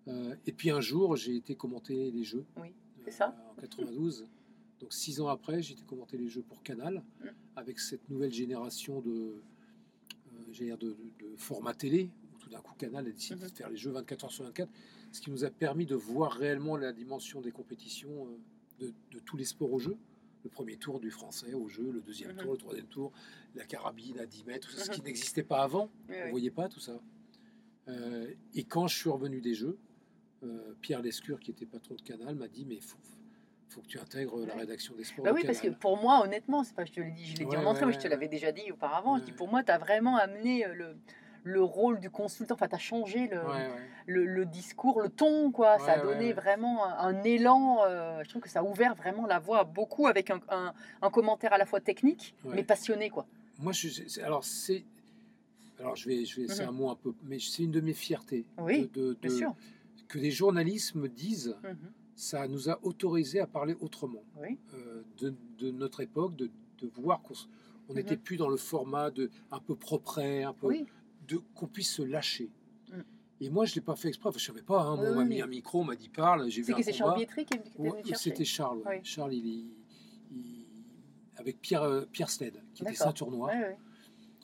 Euh, 0.06 0.36
et 0.46 0.52
puis 0.52 0.70
un 0.70 0.80
jour, 0.80 1.16
j'ai 1.16 1.34
été 1.36 1.56
commenter 1.56 2.12
les 2.12 2.22
jeux. 2.22 2.44
Oui, 2.56 2.68
c'est 3.04 3.10
ça. 3.10 3.36
En 3.56 3.60
92. 3.60 4.26
Donc 4.80 4.92
six 4.92 5.20
ans 5.20 5.26
après, 5.26 5.60
j'ai 5.60 5.72
été 5.74 5.82
commenter 5.82 6.16
les 6.16 6.28
jeux 6.28 6.42
pour 6.42 6.62
Canal, 6.62 7.02
Mm. 7.20 7.26
avec 7.56 7.80
cette 7.80 8.08
nouvelle 8.08 8.32
génération 8.32 9.00
de, 9.00 9.42
de, 10.46 10.76
de- 10.76 10.96
de 11.18 11.36
format 11.36 11.74
télé, 11.74 12.08
où 12.32 12.38
tout 12.38 12.48
d'un 12.50 12.60
coup 12.60 12.74
Canal 12.76 13.04
a 13.08 13.10
décidé 13.10 13.34
Mhm. 13.42 13.48
de 13.50 13.54
faire 13.56 13.68
les 13.68 13.76
jeux 13.76 13.90
24 13.90 14.24
heures 14.26 14.30
sur 14.32 14.44
24, 14.44 14.70
ce 15.12 15.20
qui 15.20 15.30
nous 15.30 15.44
a 15.44 15.50
permis 15.50 15.86
de 15.86 15.94
voir 15.94 16.32
réellement 16.32 16.76
la 16.76 16.92
dimension 16.92 17.40
des 17.40 17.50
compétitions 17.52 18.26
euh, 18.26 18.86
de, 18.86 18.94
de 19.12 19.18
tous 19.20 19.36
les 19.36 19.44
sports 19.44 19.72
au 19.72 19.78
jeu. 19.78 19.96
Le 20.44 20.50
premier 20.50 20.76
tour 20.76 21.00
du 21.00 21.10
français 21.10 21.52
au 21.54 21.68
jeu, 21.68 21.90
le 21.90 22.00
deuxième 22.00 22.32
Mhm. 22.32 22.36
tour, 22.38 22.52
le 22.52 22.58
troisième 22.58 22.86
tour, 22.86 23.12
la 23.54 23.64
carabine 23.64 24.18
à 24.20 24.26
10 24.26 24.44
mètres, 24.44 24.68
tout 24.68 24.74
ça, 24.76 24.84
ce 24.84 24.90
qui 24.90 25.00
Mhm. 25.00 25.06
n'existait 25.06 25.42
pas 25.42 25.62
avant. 25.62 25.90
Oui, 26.08 26.14
On 26.20 26.24
oui. 26.24 26.30
voyait 26.30 26.50
pas 26.50 26.68
tout 26.68 26.80
ça. 26.80 27.00
Euh, 27.88 28.32
et 28.54 28.64
quand 28.64 28.86
je 28.86 28.96
suis 28.96 29.10
revenu 29.10 29.40
des 29.40 29.54
Jeux, 29.54 29.78
euh, 30.44 30.74
Pierre 30.80 31.02
Lescure, 31.02 31.40
qui 31.40 31.50
était 31.50 31.66
patron 31.66 31.94
de 31.96 32.02
Canal, 32.02 32.34
m'a 32.36 32.46
dit 32.48 32.64
mais 32.66 32.76
il 32.76 32.82
faut, 32.82 32.98
faut 33.68 33.80
que 33.80 33.86
tu 33.86 33.98
intègres 33.98 34.44
la 34.46 34.54
rédaction 34.54 34.94
des 34.94 35.04
sports. 35.04 35.24
Bah 35.24 35.32
oui, 35.34 35.42
parce 35.44 35.60
que 35.60 35.68
pour 35.68 35.96
moi, 35.96 36.22
honnêtement, 36.22 36.62
c'est 36.64 36.74
pas 36.74 36.84
je 36.84 36.92
te 36.92 37.00
l'ai 37.00 37.10
dit, 37.10 37.24
je 37.26 37.38
l'ai 37.38 37.44
dit 37.44 37.50
Ouais, 37.50 37.56
en 37.56 37.64
entrée, 37.66 37.86
mais 37.86 37.92
je 37.92 37.98
te 37.98 38.08
l'avais 38.08 38.28
déjà 38.28 38.52
dit 38.52 38.70
auparavant. 38.70 39.18
Je 39.18 39.24
dis 39.24 39.32
pour 39.32 39.48
moi, 39.48 39.64
tu 39.64 39.72
as 39.72 39.78
vraiment 39.78 40.16
amené 40.16 40.64
le, 40.74 40.96
le 41.44 41.62
rôle 41.62 42.00
du 42.00 42.10
consultant, 42.10 42.54
enfin, 42.54 42.68
tu 42.68 42.74
as 42.74 42.78
changé 42.78 43.28
le, 43.28 43.38
Ouais, 43.38 43.46
ouais. 43.46 43.70
le, 44.06 44.24
le 44.26 44.44
discours, 44.46 45.00
le 45.02 45.08
ton, 45.08 45.50
quoi. 45.50 45.78
ça 45.78 45.92
a 45.92 45.98
donné 46.00 46.32
vraiment 46.32 46.84
un, 46.86 46.98
un 47.16 47.22
élan. 47.24 47.78
euh, 47.86 48.22
je 48.24 48.28
trouve 48.28 48.42
que 48.42 48.48
ça 48.48 48.60
a 48.60 48.62
ouvert 48.64 48.94
vraiment 48.94 49.26
la 49.26 49.38
voie 49.38 49.60
à 49.60 49.64
beaucoup 49.64 50.06
avec 50.06 50.30
un, 50.30 50.40
un- 50.50 50.72
un 51.02 51.10
commentaire 51.10 51.52
à 51.52 51.58
la 51.58 51.66
fois 51.66 51.80
technique, 51.80 52.34
mais 52.44 52.62
passionné, 52.62 53.10
quoi. 53.10 53.26
Moi, 53.58 53.72
je, 53.72 53.88
alors 54.22 54.44
c'est, 54.44 54.84
alors 55.80 55.96
je 55.96 56.08
vais, 56.08 56.24
je 56.24 56.40
vais, 56.42 56.48
c'est 56.48 56.62
Mhm. 56.64 56.68
un 56.68 56.72
mot 56.72 56.90
un 56.90 56.96
peu, 56.96 57.12
mais 57.24 57.38
c'est 57.38 57.62
une 57.64 57.70
de 57.72 57.80
mes 57.80 57.94
fiertés. 57.94 58.44
Oui, 58.58 58.88
de, 58.94 59.14
de- 59.14 59.18
Bien 59.22 59.30
sûr. 59.30 59.54
que 60.08 60.18
des 60.18 60.30
journalistes 60.30 60.94
me 60.94 61.08
disent, 61.08 61.56
Mhm. 61.64 61.76
ça 62.14 62.46
nous 62.48 62.68
a 62.68 62.78
autorisé 62.82 63.40
à 63.40 63.46
parler 63.46 63.76
autrement 63.80 64.22
Oui. 64.40 64.58
euh, 64.74 65.02
de, 65.18 65.34
de 65.58 65.70
notre 65.70 66.00
époque, 66.00 66.34
de, 66.36 66.50
de 66.80 66.90
voir 67.00 67.20
qu'on 67.22 67.34
on 67.90 67.94
n'était 67.94 68.16
plus 68.18 68.36
dans 68.36 68.48
le 68.50 68.56
format 68.58 69.10
de 69.10 69.30
un 69.50 69.60
peu 69.60 69.74
propre, 69.74 70.18
un 70.20 70.52
peu 70.52 70.66
Oui, 70.66 70.86
de 71.28 71.36
qu'on 71.54 71.66
puisse 71.66 71.92
se 71.92 72.02
lâcher. 72.02 72.50
Mm. 72.90 73.00
Et 73.42 73.50
moi, 73.50 73.64
je 73.66 73.74
l'ai 73.76 73.80
pas 73.80 73.94
fait 73.96 74.08
exprès. 74.08 74.30
Enfin, 74.30 74.38
je 74.38 74.44
savais 74.44 74.62
pas. 74.62 74.82
hein. 74.82 74.96
Bon, 74.96 75.02
Oui, 75.02 75.08
on 75.10 75.14
m'a 75.14 75.22
oui. 75.22 75.28
mis 75.28 75.40
un 75.42 75.46
micro, 75.46 75.80
on 75.80 75.84
m'a 75.84 75.94
dit 75.96 76.08
parle. 76.08 76.48
J'ai 76.50 76.62
vu 76.62 76.72
un 76.74 76.82
c'est 76.82 76.92
Charles 76.92 77.24
qui 77.26 78.12
est. 78.12 78.14
C'était 78.16 78.44
Charles. 78.44 78.78
ouais. 78.78 78.96
Oui. 78.98 79.04
Charles, 79.04 79.34
il, 79.34 79.46
il- 79.46 79.70
il- 80.32 80.66
avec 81.36 81.60
Pierre, 81.60 81.82
euh, 81.82 82.04
Pierre 82.10 82.30
Stead, 82.30 82.60
qui 82.74 82.82
était 82.82 82.94
ceinture 82.94 83.30
noire. 83.30 83.50
Ouais, 83.54 83.60
ouais. 83.60 83.76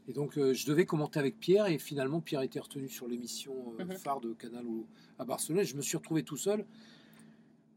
Et 0.06 0.12
donc, 0.12 0.36
euh, 0.38 0.52
je 0.52 0.66
devais 0.66 0.84
commenter 0.86 1.18
avec 1.18 1.40
Pierre. 1.40 1.66
Et 1.66 1.78
finalement, 1.78 2.20
Pierre 2.20 2.42
était 2.42 2.60
retenu 2.60 2.88
sur 2.88 3.08
l'émission 3.08 3.74
euh, 3.80 3.84
Mhm. 3.84 3.92
phare 3.96 4.20
de 4.20 4.32
Canal 4.34 4.64
à 5.18 5.24
Barcelone. 5.24 5.64
Je 5.64 5.74
me 5.76 5.82
suis 5.82 5.96
retrouvé 5.96 6.22
tout 6.22 6.36
seul 6.36 6.64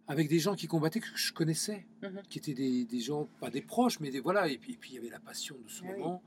avec 0.08 0.30
des 0.30 0.40
gens 0.40 0.56
qui 0.56 0.68
combattaient 0.68 1.00
que 1.00 1.08
je 1.16 1.34
connaissais, 1.34 1.86
Mhm. 2.04 2.22
qui 2.30 2.38
étaient 2.38 2.54
des, 2.54 2.86
des 2.86 3.00
gens, 3.00 3.28
pas 3.40 3.50
des 3.50 3.62
proches, 3.62 4.00
mais 4.00 4.12
des 4.12 4.20
voilà. 4.20 4.48
Et 4.50 4.58
puis, 4.58 4.74
et 4.74 4.78
puis 4.78 4.92
il 4.92 4.96
y 4.96 4.98
avait 5.00 5.10
la 5.10 5.20
passion 5.20 5.56
de 5.64 5.70
ce 5.70 5.82
Ah 5.84 5.92
moment, 5.94 6.22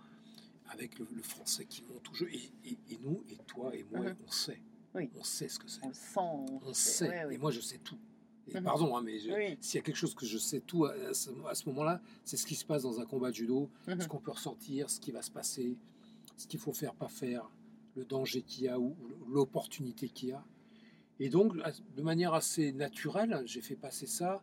avec 0.71 0.99
le, 0.99 1.07
le 1.13 1.23
français 1.23 1.67
qui 1.67 1.83
monte 1.83 2.09
au 2.11 2.15
jeu. 2.15 2.29
Et, 2.33 2.51
et- 2.65 2.79
et 2.91 2.99
nous, 3.03 3.23
et 3.29 3.37
toi, 3.47 3.75
et 3.77 3.85
moi, 3.91 4.01
Mhm. 4.01 4.17
on 4.27 4.31
sait. 4.31 4.61
Oui. 4.95 5.09
On 5.17 5.23
sait 5.23 5.49
ce 5.49 5.59
que 5.59 5.69
c'est. 5.69 5.85
On 5.85 5.89
le 5.89 5.95
sent. 5.95 6.61
On 6.67 6.73
sait. 6.73 7.09
ouais, 7.09 7.25
ouais. 7.27 7.35
Et 7.35 7.39
moi, 7.39 7.51
je 7.51 7.61
sais 7.61 7.79
tout. 7.79 7.99
Et 8.49 8.55
Mhm. 8.59 8.65
pardon, 8.65 8.97
hein, 8.97 9.03
mais 9.05 9.15
Oui. 9.33 9.57
s'il 9.61 9.77
y 9.77 9.79
a 9.79 9.83
quelque 9.83 9.97
chose 9.97 10.15
que 10.15 10.27
je 10.27 10.39
sais 10.39 10.61
tout 10.61 10.85
à, 10.87 10.93
à 10.93 11.15
ce, 11.15 11.69
moment-là, 11.69 12.01
c'est 12.25 12.37
ce 12.37 12.47
qui 12.47 12.55
se 12.57 12.65
passe 12.65 12.83
dans 12.83 12.99
un 13.01 13.05
combat 13.07 13.31
de 13.31 13.37
judo, 13.37 13.71
Mhm. 13.87 14.01
ce 14.01 14.09
qu'on 14.09 14.19
peut 14.19 14.33
ressentir, 14.33 14.91
ce 14.91 14.99
qui 14.99 15.13
va 15.13 15.23
se 15.23 15.31
passer, 15.31 15.77
ce 16.37 16.47
qu'il 16.47 16.59
faut 16.59 16.73
faire, 16.73 16.95
pas 16.95 17.09
faire, 17.09 17.49
le 17.97 18.05
danger 18.05 18.43
qu'il 18.43 18.65
y 18.65 18.69
a 18.69 18.79
ou 18.81 18.97
ou 19.27 19.31
l'opportunité 19.33 20.09
qu'il 20.09 20.31
y 20.31 20.33
a. 20.33 20.45
Et 21.21 21.29
donc, 21.29 21.55
de 21.97 22.03
manière 22.03 22.33
assez 22.35 22.73
naturelle, 22.73 23.43
j'ai 23.45 23.61
fait 23.61 23.77
passer 23.77 24.07
ça, 24.07 24.43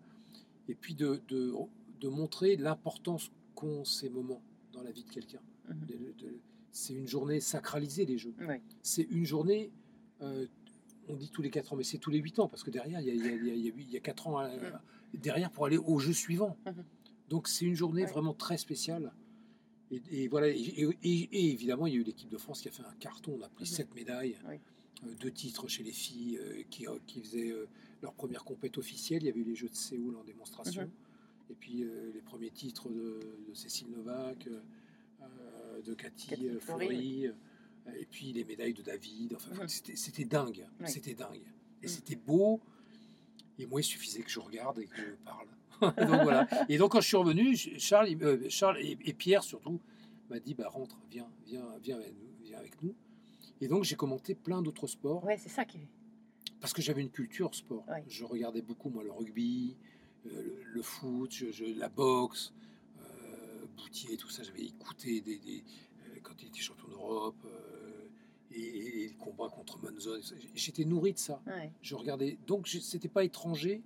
et 0.69 0.75
puis 0.75 0.93
de, 0.95 1.21
de, 1.27 1.53
de 1.99 2.07
montrer 2.07 2.55
l'importance 2.55 3.31
qu'ont 3.55 3.83
ces 3.83 4.09
moments 4.09 4.41
dans 4.73 4.83
la 4.83 4.91
vie 4.91 5.03
de 5.03 5.09
quelqu'un. 5.09 5.41
Mhm. 5.67 6.39
C'est 6.71 6.93
une 6.93 7.07
journée 7.07 7.39
sacralisée, 7.39 8.05
les 8.05 8.17
Jeux. 8.17 8.33
C'est 8.83 9.03
une 9.03 9.25
journée, 9.25 9.71
euh, 10.21 10.45
on 11.07 11.15
dit 11.15 11.29
tous 11.29 11.41
les 11.41 11.49
4 11.49 11.73
ans, 11.73 11.75
mais 11.75 11.83
c'est 11.83 11.97
tous 11.97 12.11
les 12.11 12.19
8 12.19 12.39
ans, 12.39 12.47
parce 12.47 12.63
que 12.63 12.69
derrière, 12.69 12.99
il 13.01 13.07
y 13.07 13.09
a, 13.09 13.13
il 13.13 13.25
y 13.25 13.29
a, 13.29 13.31
il 13.33 13.45
y 13.45 13.49
a, 13.49 13.53
il 13.53 13.65
y 13.65 13.69
a 13.69 13.73
huit- 13.73 13.85
il 13.87 13.91
y 13.93 13.97
a 13.97 14.01
4 14.01 14.27
ans 14.27 14.39
euh, 14.41 14.71
derrière 15.13 15.51
pour 15.51 15.65
aller 15.65 15.77
au 15.77 15.97
jeu 15.99 16.13
suivant. 16.13 16.57
Mhm. 16.65 16.83
Donc 17.29 17.47
c'est 17.47 17.65
une 17.65 17.75
journée 17.75 18.05
vraiment 18.05 18.33
très 18.33 18.57
spéciale. 18.57 19.11
Et, 19.89 20.01
et 20.11 20.27
voilà, 20.27 20.49
et, 20.49 20.53
et- 20.59 20.97
et- 21.03 21.29
et 21.31 21.51
évidemment, 21.51 21.87
il 21.87 21.93
y 21.93 21.97
a 21.97 21.99
eu 21.99 22.03
l'équipe 22.03 22.29
de 22.29 22.37
France 22.37 22.61
qui 22.61 22.67
a 22.67 22.71
fait 22.71 22.83
un 22.83 22.93
carton. 22.99 23.37
On 23.39 23.43
a 23.43 23.49
pris 23.49 23.63
Mhm. 23.63 23.69
7 23.69 23.95
médailles, 23.95 24.37
Oui. 24.47 24.55
euh, 25.05 25.13
deux 25.19 25.31
titres 25.31 25.67
chez 25.67 25.83
les 25.83 25.91
filles 25.93 26.37
euh, 26.37 26.63
qui, 26.69 26.87
euh, 26.87 26.97
qui 27.07 27.21
faisaient 27.21 27.53
leur 28.01 28.13
première 28.13 28.43
compète 28.43 28.77
officielle. 28.77 29.23
Il 29.23 29.27
y 29.27 29.29
avait 29.29 29.39
eu 29.39 29.45
les 29.45 29.55
Jeux 29.55 29.69
de 29.69 29.75
Séoul 29.75 30.15
en 30.17 30.23
démonstration. 30.23 30.83
Mhm. 30.83 30.89
Et 31.49 31.55
puis 31.55 31.85
les 32.13 32.21
premiers 32.25 32.49
titres 32.51 32.89
de, 32.89 33.19
de 33.47 33.53
Cécile 33.53 33.87
Novak, 33.89 34.49
de 35.85 35.93
Cathy, 35.93 36.27
Cathy 36.27 36.47
euh, 36.49 36.59
Fleury, 36.59 37.27
euh, 37.27 37.31
et 37.99 38.05
puis 38.05 38.33
les 38.33 38.43
médailles 38.43 38.73
de 38.73 38.81
David. 38.81 39.33
Enfin, 39.35 39.67
c'était- 39.67 39.95
c'était 39.95 40.25
dingue. 40.25 40.65
Oui. 40.79 40.87
C'était 40.89 41.13
dingue. 41.13 41.41
Et 41.81 41.87
Mhm. 41.87 41.87
c'était 41.87 42.15
beau. 42.15 42.59
Et 43.59 43.65
moi, 43.65 43.81
il 43.81 43.83
suffisait 43.83 44.21
que 44.21 44.29
je 44.29 44.39
regarde 44.39 44.79
et 44.79 44.85
que 44.85 44.95
je 44.97 45.11
parle. 45.25 45.47
donc 46.11 46.23
voilà. 46.23 46.47
Et 46.69 46.77
donc 46.77 46.91
quand 46.93 47.01
je 47.01 47.07
suis 47.07 47.17
revenu, 47.17 47.55
Charles, 47.55 48.09
euh, 48.21 48.49
Charles 48.49 48.77
et, 48.79 48.97
et 49.05 49.13
Pierre 49.13 49.43
surtout 49.43 49.79
m'a 50.29 50.39
dit 50.39 50.53
bah 50.55 50.67
rentre, 50.69 50.97
viens, 51.11 51.29
viens, 51.45 51.63
viens 51.81 51.97
avec 51.97 52.13
nous, 52.13 52.29
viens 52.43 52.57
avec 52.57 52.81
nous. 52.81 52.95
Et 53.61 53.67
donc 53.67 53.83
j'ai 53.83 53.95
commenté 53.95 54.33
plein 54.35 54.61
d'autres 54.61 54.87
sports 54.87 55.23
Ouais, 55.23 55.37
c'est 55.37 55.49
ça 55.49 55.65
qui 55.65 55.79
parce 56.59 56.73
que 56.73 56.81
j'avais 56.81 57.01
une 57.01 57.11
culture 57.11 57.53
sport. 57.53 57.85
Ouais. 57.87 58.03
Je 58.07 58.23
regardais 58.25 58.63
beaucoup 58.63 58.89
moi 58.89 59.03
le 59.03 59.11
rugby, 59.11 59.77
euh, 60.25 60.41
le, 60.41 60.63
le 60.63 60.81
foot, 60.81 61.31
je- 61.31 61.51
je- 61.51 61.65
la 61.77 61.87
boxe, 61.89 62.51
euh, 62.59 62.66
Boutier, 63.77 64.17
tout 64.17 64.29
ça. 64.29 64.43
J'avais 64.43 64.63
écouté 64.65 65.21
des, 65.21 65.37
des- 65.37 65.63
euh, 66.07 66.19
quand 66.23 66.33
il 66.41 66.47
était 66.47 66.59
champion 66.59 66.87
d'Europe. 66.89 67.35
euh, 67.45 68.07
et, 68.51 68.59
et 68.61 69.07
les 69.09 69.13
combats 69.15 69.49
contre 69.49 69.77
Monzon. 69.83 70.19
J'étais 70.55 70.85
nourri 70.85 71.13
de 71.13 71.17
ça. 71.19 71.41
Ouais. 71.45 71.71
Je 71.81 71.95
regardais. 71.95 72.37
Donc, 72.47 72.67
c'était 72.67 73.09
pas 73.09 73.23
étranger. 73.23 73.83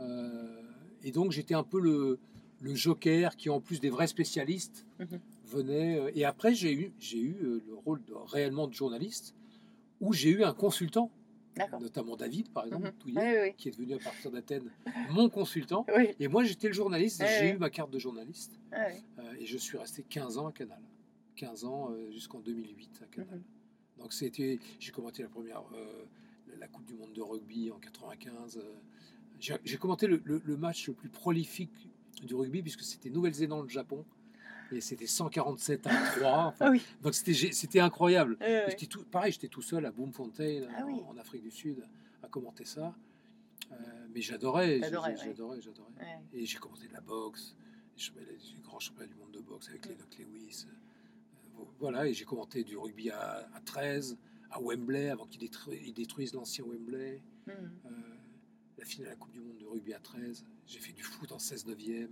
Euh, 0.00 0.62
et 1.02 1.12
donc, 1.12 1.30
j'étais 1.32 1.54
un 1.54 1.62
peu 1.62 1.78
le, 1.80 2.18
le 2.60 2.74
joker 2.74 3.36
qui, 3.36 3.50
en 3.50 3.60
plus 3.60 3.80
des 3.80 3.90
vrais 3.90 4.06
spécialistes, 4.06 4.86
Mhm. 4.98 5.20
venait. 5.46 6.12
Et 6.14 6.24
après, 6.24 6.54
j'ai 6.54 6.72
eu, 6.72 6.92
j'ai 6.98 7.18
eu 7.18 7.36
le 7.40 7.74
rôle 7.84 8.02
de, 8.04 8.14
réellement 8.14 8.66
de 8.66 8.72
journaliste, 8.72 9.34
où 10.00 10.12
j'ai 10.12 10.30
eu 10.30 10.42
un 10.42 10.54
consultant. 10.54 11.10
Notamment 11.80 12.16
David, 12.16 12.50
par 12.50 12.64
exemple, 12.66 12.86
Mhm. 12.86 12.92
Touillet, 12.94 13.20
Oui, 13.20 13.48
oui, 13.48 13.54
qui 13.56 13.68
est 13.68 13.72
devenu 13.72 13.94
à 13.94 13.98
partir 13.98 14.30
d'Athènes 14.30 14.70
mon 15.10 15.28
consultant. 15.28 15.84
oui. 15.96 16.08
Et 16.20 16.28
moi, 16.28 16.44
j'étais 16.44 16.68
le 16.68 16.72
journaliste, 16.74 17.22
j'ai 17.38 17.50
eu 17.50 17.58
ma 17.58 17.70
carte 17.70 17.90
de 17.90 17.98
journaliste. 17.98 18.58
Ouais, 18.72 19.02
euh, 19.18 19.34
et 19.38 19.46
je 19.46 19.58
suis 19.58 19.76
resté 19.78 20.02
15 20.02 20.38
ans 20.38 20.46
à 20.46 20.52
Canal. 20.52 20.80
15 21.36 21.64
ans 21.64 21.90
euh, 21.90 22.10
jusqu'en 22.10 22.40
2008 22.40 23.00
à 23.02 23.06
Canal. 23.06 23.36
Mhm. 23.38 23.42
Donc 24.02 24.12
c'était, 24.12 24.58
j'ai 24.80 24.90
commenté 24.92 25.22
la 25.22 25.28
première, 25.28 25.62
euh, 25.74 26.04
la 26.58 26.68
Coupe 26.68 26.84
du 26.86 26.94
Monde 26.94 27.12
de 27.12 27.22
rugby 27.22 27.70
en 27.70 27.78
95. 27.78 28.56
euh, 28.58 28.74
j'ai 29.64 29.76
commenté 29.76 30.06
le, 30.06 30.20
le- 30.24 30.40
le 30.44 30.56
match 30.56 30.86
le 30.88 30.94
plus 30.94 31.08
prolifique 31.08 31.88
du 32.24 32.34
rugby 32.34 32.62
puisque 32.62 32.82
c'était 32.82 33.10
Nouvelle-Zélande 33.10 33.68
Japon 33.70 34.04
et 34.76 34.80
c'était 34.80 35.06
147 35.06 35.86
à 35.86 35.90
3. 36.16 36.54
Ah 36.60 36.72
donc 37.02 37.14
c'était 37.14 37.80
incroyable. 37.80 38.36
Euh, 38.42 38.68
tout, 38.88 39.04
pareil, 39.04 39.32
j'étais 39.32 39.48
tout 39.48 39.62
seul 39.62 39.84
à 39.86 39.90
Bloemfontein, 39.90 40.66
ah 40.76 40.84
en, 40.84 41.16
Afrique 41.16 41.42
du 41.42 41.50
Sud, 41.50 41.86
à 42.22 42.28
commenter 42.28 42.64
ça. 42.64 42.94
Euh, 43.70 43.74
mais 44.14 44.20
j'adorais, 44.20 44.80
j'adorais, 44.80 45.16
j'adorais. 45.16 45.90
Ouais. 45.98 46.20
Et 46.32 46.46
j'ai 46.46 46.58
commenté 46.58 46.88
de 46.88 46.92
la 46.92 47.00
boxe. 47.00 47.56
Je 47.96 48.04
suis 48.38 48.58
grand 48.62 48.80
champion 48.80 49.06
du 49.06 49.14
monde 49.14 49.32
de 49.32 49.40
boxe 49.40 49.68
avec 49.68 49.86
les 49.86 49.94
Doc 49.94 50.16
Lewis. 50.18 50.66
Euh, 50.66 51.64
voilà, 51.78 52.06
et 52.06 52.14
j'ai 52.14 52.24
commenté 52.24 52.64
du 52.64 52.76
rugby 52.76 53.10
à, 53.10 53.48
13, 53.64 54.18
à 54.50 54.60
Wembley, 54.60 55.10
avant 55.10 55.26
qu'ils 55.26 55.48
détruisent, 55.94 56.34
l'ancien 56.34 56.64
Wembley. 56.64 57.22
Hmm. 57.46 57.50
Euh, 57.50 57.90
la 58.78 58.84
finale 58.84 59.06
de 59.06 59.10
la 59.10 59.16
Coupe 59.16 59.32
du 59.32 59.40
Monde 59.40 59.58
de 59.58 59.66
rugby 59.66 59.94
à 59.94 60.00
13. 60.00 60.44
J'ai 60.66 60.78
fait 60.78 60.92
du 60.92 61.02
foot 61.02 61.30
en 61.32 61.38
16 61.38 61.66
9e. 61.66 62.08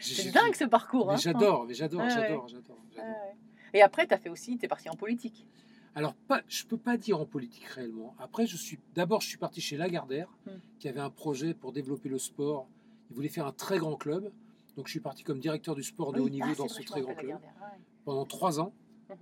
C'est 0.00 0.30
dingue 0.32 0.54
ce 0.54 0.64
parcours. 0.64 1.10
Hein. 1.10 1.16
j'adore, 1.16 1.64
mais 1.66 1.74
j'adore, 1.74 2.08
j'adore, 2.10 2.48
j'adore, 2.48 2.76
Ouais, 2.76 2.94
j'adore. 2.96 3.08
ouais. 3.08 3.36
Et 3.74 3.82
après, 3.82 4.06
tu 4.06 4.14
as 4.14 4.18
fait 4.18 4.28
aussi, 4.28 4.56
tu 4.58 4.64
es 4.64 4.68
parti 4.68 4.88
en 4.88 4.94
politique. 4.96 5.46
Alors, 5.94 6.14
pas, 6.14 6.42
je 6.48 6.64
peux 6.64 6.76
pas 6.76 6.96
dire 6.98 7.18
en 7.20 7.24
politique 7.26 7.64
réellement. 7.66 8.14
Après, 8.18 8.46
je 8.46 8.56
suis 8.56 8.78
d'abord, 8.94 9.20
je 9.22 9.28
suis 9.28 9.38
parti 9.38 9.60
chez 9.60 9.76
Lagardère, 9.76 10.28
Hmm. 10.46 10.50
qui 10.78 10.88
avait 10.88 11.00
un 11.00 11.10
projet 11.10 11.54
pour 11.54 11.72
développer 11.72 12.08
le 12.08 12.18
sport. 12.18 12.68
Il 13.10 13.16
voulait 13.16 13.28
faire 13.28 13.46
un 13.46 13.52
très 13.52 13.78
grand 13.78 13.96
club. 13.96 14.30
Donc, 14.76 14.86
je 14.88 14.90
suis 14.90 15.00
parti 15.00 15.22
comme 15.22 15.38
directeur 15.40 15.74
du 15.74 15.82
sport 15.82 16.12
de 16.12 16.20
Oui. 16.20 16.26
haut 16.26 16.28
niveau 16.30 16.48
Ah, 16.52 16.54
dans 16.56 16.68
ce 16.68 16.74
vrai, 16.74 16.84
très 16.84 17.00
grand 17.00 17.14
club 17.14 17.40
ouais. 17.40 17.78
pendant 18.04 18.26
trois 18.26 18.60
ans. 18.60 18.74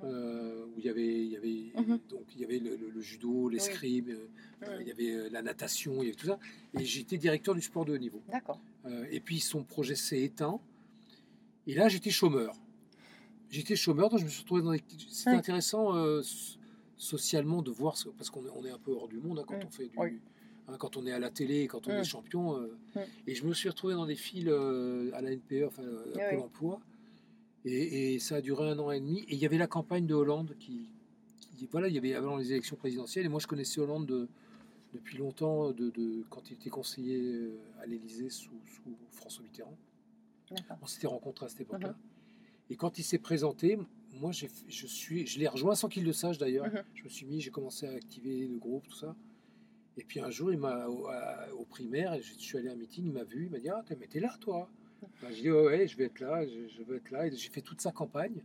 Euh, 0.02 0.64
où 0.66 0.74
il 0.78 0.84
y 0.84 0.88
avait, 0.88 1.24
il 1.24 1.30
y 1.30 1.36
avait 1.36 1.72
Mhm. 1.76 1.98
donc 2.08 2.22
il 2.34 2.40
y 2.40 2.44
avait 2.44 2.58
le, 2.58 2.76
le- 2.76 2.90
le 2.90 3.00
judo, 3.00 3.48
l'escrime, 3.48 4.08
euh, 4.10 4.26
euh, 4.62 4.76
Mhm. 4.76 4.80
il 4.82 4.88
y 4.88 4.90
avait 4.90 5.10
euh, 5.14 5.28
la 5.30 5.42
natation, 5.42 5.94
il 6.02 6.06
y 6.06 6.08
avait 6.08 6.16
tout 6.16 6.26
ça. 6.26 6.38
Et 6.78 6.84
j'étais 6.84 7.18
directeur 7.18 7.54
du 7.54 7.60
sport 7.62 7.84
de 7.84 7.92
haut 7.94 7.98
niveau. 7.98 8.22
D'accord. 8.30 8.60
Euh, 8.86 9.04
et 9.10 9.20
puis 9.20 9.40
son 9.40 9.62
projet 9.62 9.94
s'est 9.94 10.22
éteint. 10.22 10.60
Et 11.66 11.74
là, 11.74 11.88
j'étais 11.88 12.10
chômeur. 12.10 12.54
J'étais 13.50 13.76
chômeur, 13.76 14.10
donc 14.10 14.18
je 14.20 14.24
me 14.24 14.30
suis 14.30 14.40
retrouvé 14.40 14.62
dans 14.62 14.72
des... 14.72 14.82
C'était 15.08 15.30
intéressant 15.30 15.94
euh, 15.96 16.22
so- 16.22 16.58
socialement 16.96 17.62
de 17.62 17.70
voir, 17.70 17.96
ce- 17.96 18.08
parce 18.08 18.30
qu'on 18.30 18.44
est, 18.46 18.50
on 18.54 18.64
est 18.64 18.70
un 18.70 18.78
peu 18.78 18.92
hors 18.92 19.08
du 19.08 19.18
monde 19.18 19.38
hein, 19.38 19.44
quand 19.46 19.58
on 19.64 19.70
fait 19.70 19.86
du... 19.88 19.96
Oui. 19.98 20.18
hein, 20.68 20.76
quand 20.78 20.96
on 20.96 21.06
est 21.06 21.12
à 21.12 21.18
la 21.18 21.30
télé, 21.30 21.66
quand 21.68 21.86
on 21.86 21.92
Mm. 21.92 22.00
est 22.00 22.04
champion. 22.04 22.56
euh, 22.58 22.76
Mm. 22.96 23.00
Et 23.28 23.34
je 23.34 23.44
me 23.44 23.54
suis 23.54 23.68
retrouvé 23.68 23.94
dans 23.94 24.06
des 24.06 24.16
files 24.16 24.48
euh, 24.48 25.10
à 25.14 25.20
la 25.22 25.30
NPE, 25.30 25.64
enfin 25.66 25.82
euh, 25.82 26.14
à 26.14 26.30
Pôle 26.30 26.38
oui. 26.38 26.42
emploi. 26.44 26.80
Et, 27.64 28.14
et 28.14 28.18
ça 28.18 28.36
a 28.36 28.40
duré 28.40 28.68
un 28.70 28.78
an 28.78 28.90
et 28.90 29.00
demi. 29.00 29.20
Et 29.28 29.34
il 29.34 29.38
y 29.38 29.46
avait 29.46 29.58
la 29.58 29.66
campagne 29.66 30.06
de 30.06 30.14
Hollande 30.14 30.54
qui... 30.58 30.88
qui- 31.56 31.66
voilà, 31.70 31.88
il 31.88 31.94
y 31.94 31.98
avait 31.98 32.14
avant 32.14 32.36
les 32.36 32.50
élections 32.52 32.76
présidentielles. 32.76 33.24
Et 33.26 33.28
moi, 33.28 33.40
je 33.40 33.46
connaissais 33.46 33.80
Hollande 33.80 34.06
de- 34.06 34.28
depuis 34.92 35.16
longtemps, 35.18 35.72
de, 35.72 35.90
de- 35.90 36.24
quand 36.30 36.50
il 36.50 36.54
était 36.54 36.70
conseiller 36.70 37.20
euh, 37.20 37.56
à 37.80 37.86
l'Élysée 37.86 38.28
sous, 38.30 38.50
sous 38.66 38.94
François 39.12 39.42
Mitterrand. 39.44 39.76
On 40.82 40.86
s'était 40.86 41.06
rencontrés 41.06 41.46
à 41.46 41.48
cette 41.48 41.62
époque-là. 41.62 41.88
Mhm. 41.90 41.96
Et 42.70 42.76
quand 42.76 42.98
il 42.98 43.02
s'est 43.02 43.18
présenté, 43.18 43.78
moi, 44.20 44.30
je, 44.30 44.46
suis, 44.86 45.26
je 45.26 45.38
l'ai 45.38 45.48
rejoint 45.48 45.74
sans 45.74 45.88
qu'il 45.88 46.04
le 46.04 46.12
sache 46.12 46.38
d'ailleurs. 46.38 46.66
Mhm. 46.66 46.82
Je 46.94 47.04
me 47.04 47.08
suis 47.08 47.26
mis, 47.26 47.40
j'ai 47.40 47.50
commencé 47.50 47.86
à 47.86 47.92
activer 47.92 48.46
le 48.46 48.58
groupe, 48.58 48.86
tout 48.86 48.94
ça. 48.96 49.16
Et 49.96 50.04
puis 50.04 50.20
un 50.20 50.30
jour, 50.30 50.52
il 50.52 50.58
m'a, 50.58 50.86
au, 50.88 51.08
au 51.58 51.64
primaire, 51.64 52.16
je 52.20 52.34
suis 52.34 52.58
allé 52.58 52.68
à 52.68 52.72
un 52.72 52.76
meeting, 52.76 53.06
il 53.06 53.12
m'a 53.12 53.24
vu, 53.24 53.44
il 53.46 53.50
m'a 53.50 53.58
dit 53.58 53.68
Ah, 53.68 53.82
mais 53.98 54.06
t'es 54.06 54.20
là, 54.20 54.36
toi 54.40 54.68
Ben, 55.22 55.30
J'ai 55.32 55.42
dit 55.42 55.50
Ouais, 55.50 55.64
ouais, 55.66 55.88
je 55.88 55.96
vais 55.96 56.04
être 56.04 56.20
là, 56.20 56.46
je, 56.46 56.68
je 56.68 56.82
veux 56.82 56.96
être 56.96 57.10
là. 57.10 57.26
Et 57.26 57.34
j'ai 57.34 57.50
fait 57.50 57.60
toute 57.62 57.80
sa 57.80 57.92
campagne, 57.92 58.42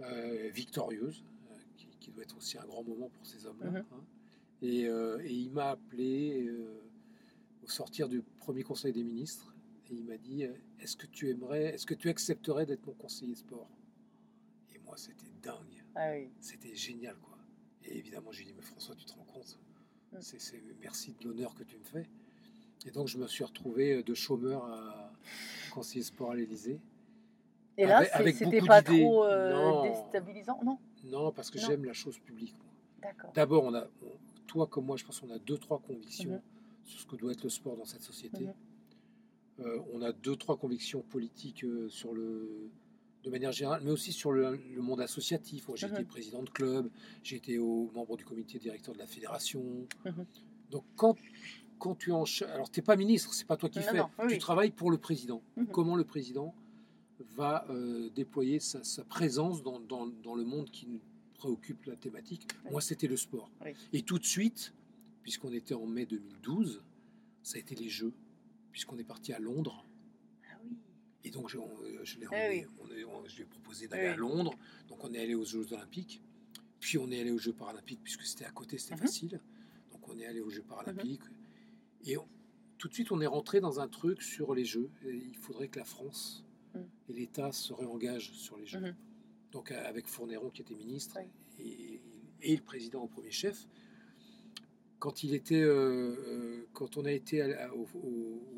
euh, 0.00 0.48
victorieuse, 0.52 1.24
euh, 1.50 1.54
qui, 1.76 1.86
qui 2.00 2.10
doit 2.10 2.22
être 2.22 2.36
aussi 2.36 2.58
un 2.58 2.64
grand 2.64 2.82
moment 2.84 3.08
pour 3.08 3.26
ces 3.26 3.46
hommes-là. 3.46 3.70
Mhm. 3.70 3.76
hein. 3.92 4.04
Et, 4.62 4.86
euh, 4.86 5.18
et 5.24 5.32
il 5.32 5.50
m'a 5.50 5.70
appelé 5.70 6.48
au 7.62 7.68
sortir 7.68 8.08
du 8.08 8.22
premier 8.38 8.62
conseil 8.62 8.92
des 8.92 9.02
ministres 9.04 9.54
et 9.90 9.94
il 9.94 10.04
m'a 10.04 10.16
dit 10.16 10.44
Est-ce 10.80 10.96
que 10.96 11.06
tu 11.06 11.28
aimerais, 11.30 11.74
est-ce 11.74 11.86
que 11.86 11.94
tu 11.94 12.08
accepterais 12.08 12.64
d'être 12.66 12.86
mon 12.86 12.94
conseiller 12.94 13.34
sport? 13.34 13.68
Et 14.74 14.78
moi, 14.78 14.96
c'était 14.96 15.30
dingue, 15.42 15.84
Ah 15.94 16.12
oui. 16.12 16.30
c'était 16.40 16.74
génial, 16.74 17.16
quoi. 17.18 17.36
Et 17.84 17.98
évidemment, 17.98 18.32
j'ai 18.32 18.44
dit 18.44 18.54
Mais 18.56 18.62
François, 18.62 18.94
tu 18.94 19.04
te 19.04 19.12
rends 19.12 19.24
compte? 19.24 19.58
Mm. 20.12 20.16
c'est, 20.20 20.40
c'est- 20.40 20.62
Merci 20.80 21.14
de 21.20 21.28
l'honneur 21.28 21.54
que 21.54 21.64
tu 21.64 21.76
me 21.76 21.84
fais. 21.84 22.08
Et 22.86 22.90
donc, 22.90 23.08
je 23.08 23.18
me 23.18 23.26
suis 23.26 23.44
retrouvé 23.44 24.02
de 24.02 24.14
chômeur 24.14 24.64
à 24.64 25.10
conseiller 25.72 26.04
sport 26.04 26.32
à 26.32 26.34
l'Élysée. 26.34 26.78
Et 27.76 27.86
là, 27.86 28.04
c'était 28.32 28.60
pas 28.60 28.82
trop 28.82 29.24
euh, 29.24 29.52
Non. 29.52 29.82
déstabilisant 29.82 30.60
Non? 30.64 30.78
Non, 31.04 31.32
parce 31.32 31.50
que 31.50 31.58
j'aime 31.58 31.84
la 31.84 31.92
chose 31.92 32.18
publique. 32.18 32.54
D'abord, 33.34 33.64
on 33.64 33.74
a, 33.74 33.86
toi 34.46 34.66
comme 34.66 34.86
moi, 34.86 34.96
je 34.96 35.04
pense 35.04 35.20
qu'on 35.20 35.30
a 35.30 35.38
deux, 35.38 35.58
trois 35.58 35.78
convictions 35.78 36.30
Mhm. 36.32 36.40
sur 36.84 37.00
ce 37.00 37.06
que 37.06 37.16
doit 37.16 37.32
être 37.32 37.42
le 37.42 37.50
sport 37.50 37.76
dans 37.76 37.84
cette 37.84 38.02
société. 38.02 38.44
Mhm. 38.44 38.54
Euh, 39.60 39.78
on 39.92 40.02
a 40.02 40.12
deux, 40.12 40.36
trois 40.36 40.56
convictions 40.56 41.02
politiques 41.02 41.64
euh, 41.64 41.88
sur 41.88 42.14
le, 42.14 42.70
de 43.22 43.30
manière 43.30 43.52
générale, 43.52 43.82
mais 43.84 43.90
aussi 43.90 44.12
sur 44.12 44.32
le, 44.32 44.56
le 44.56 44.82
monde 44.82 45.00
associatif. 45.00 45.68
J'ai 45.74 45.86
Mhm. 45.88 45.94
été 45.94 46.04
président 46.04 46.42
de 46.42 46.50
club, 46.50 46.88
j'ai 47.22 47.36
été 47.36 47.58
au, 47.58 47.90
membre 47.94 48.16
du 48.16 48.24
comité 48.24 48.58
directeur 48.58 48.94
de 48.94 48.98
la 49.00 49.06
fédération. 49.06 49.62
Mhm. 50.04 50.24
Donc, 50.70 50.84
quand, 50.96 51.16
quand 51.84 51.94
tu 51.96 52.12
en 52.12 52.24
alors 52.54 52.70
t'es 52.70 52.80
pas 52.80 52.96
ministre, 52.96 53.34
c'est 53.34 53.46
pas 53.46 53.58
toi 53.58 53.68
qui 53.68 53.78
Non, 53.80 53.84
fais, 53.84 53.98
non, 53.98 54.08
oui, 54.20 54.28
tu 54.32 54.38
travailles 54.38 54.70
pour 54.70 54.90
le 54.90 54.96
président. 54.96 55.42
Mhm. 55.58 55.66
Comment 55.66 55.96
le 55.96 56.04
président 56.04 56.54
va 57.36 57.66
euh, 57.68 58.08
déployer 58.08 58.58
sa, 58.58 58.82
sa 58.82 59.04
présence 59.04 59.62
dans, 59.62 59.80
dans- 59.80 60.06
dans 60.06 60.34
le 60.34 60.44
monde 60.44 60.70
qui 60.70 60.86
nous 60.86 61.00
préoccupe 61.34 61.84
la 61.84 61.96
thématique? 61.96 62.48
Oui. 62.64 62.70
Moi, 62.72 62.80
c'était 62.80 63.06
le 63.06 63.18
sport. 63.18 63.50
Oui. 63.62 63.72
Et 63.92 64.00
tout 64.00 64.18
de 64.18 64.24
suite, 64.24 64.72
puisqu'on 65.22 65.52
était 65.52 65.74
en 65.74 65.86
mai 65.86 66.06
2012, 66.06 66.82
ça 67.42 67.56
a 67.56 67.60
été 67.60 67.74
les 67.74 67.90
Jeux, 67.90 68.14
puisqu'on 68.72 68.96
est 68.96 69.04
parti 69.04 69.34
à 69.34 69.38
Londres. 69.38 69.84
Ah 70.50 70.56
oui. 70.64 70.78
Et 71.24 71.30
donc, 71.30 71.50
je, 71.50 71.58
on- 71.58 71.68
euh, 71.82 72.00
je 72.02 72.18
l'ai 72.18 72.26
Eh 72.32 72.34
emmené- 72.34 72.66
on 72.80 72.88
est- 72.96 73.04
on- 73.04 73.28
je 73.28 73.36
lui 73.36 73.42
ai 73.42 73.46
proposé 73.46 73.88
d'aller 73.88 74.04
Oui. 74.04 74.08
à 74.08 74.16
Londres. 74.16 74.54
Donc, 74.88 75.04
on 75.04 75.12
est 75.12 75.20
allé 75.20 75.34
aux 75.34 75.44
Jeux 75.44 75.70
Olympiques. 75.74 76.22
Puis, 76.80 76.96
on 76.96 77.10
est 77.10 77.20
allé 77.20 77.30
aux 77.30 77.38
Jeux 77.38 77.52
Paralympiques, 77.52 78.00
puisque 78.02 78.22
c'était 78.22 78.46
à 78.46 78.50
côté, 78.52 78.78
c'était 78.78 78.94
Mhm. 78.94 79.00
facile. 79.00 79.40
Donc, 79.92 80.08
on 80.08 80.18
est 80.18 80.24
allé 80.24 80.40
aux 80.40 80.48
Jeux 80.50 80.62
Paralympiques. 80.62 81.20
Et 82.04 82.16
on- 82.16 82.28
tout 82.78 82.88
de 82.88 82.94
suite, 82.94 83.12
on 83.12 83.20
est 83.20 83.26
rentré 83.26 83.60
dans 83.60 83.80
un 83.80 83.88
truc 83.88 84.20
sur 84.22 84.54
les 84.54 84.64
Jeux. 84.64 84.90
Et 85.06 85.14
il 85.16 85.36
faudrait 85.38 85.68
que 85.68 85.78
la 85.78 85.84
France 85.84 86.44
Mhm. 86.74 86.88
et 87.08 87.12
l'État 87.14 87.52
se 87.52 87.72
réengagent 87.72 88.32
sur 88.32 88.56
les 88.56 88.66
Jeux. 88.66 88.80
Mhm. 88.80 88.94
Donc, 89.52 89.70
avec 89.70 90.06
Fournéron, 90.08 90.50
qui 90.50 90.62
était 90.62 90.74
ministre, 90.74 91.16
Oui. 91.20 91.30
et, 91.64 92.00
et 92.52 92.56
le 92.56 92.62
président 92.62 93.02
au 93.02 93.08
premier 93.08 93.30
chef. 93.30 93.66
Quand, 94.98 95.22
il 95.22 95.34
était, 95.34 95.60
euh, 95.62 96.16
euh, 96.26 96.66
quand 96.72 96.96
on 96.96 97.04
a 97.04 97.12
été 97.12 97.40
à 97.42 97.48
la- 97.48 97.74
au, 97.74 97.86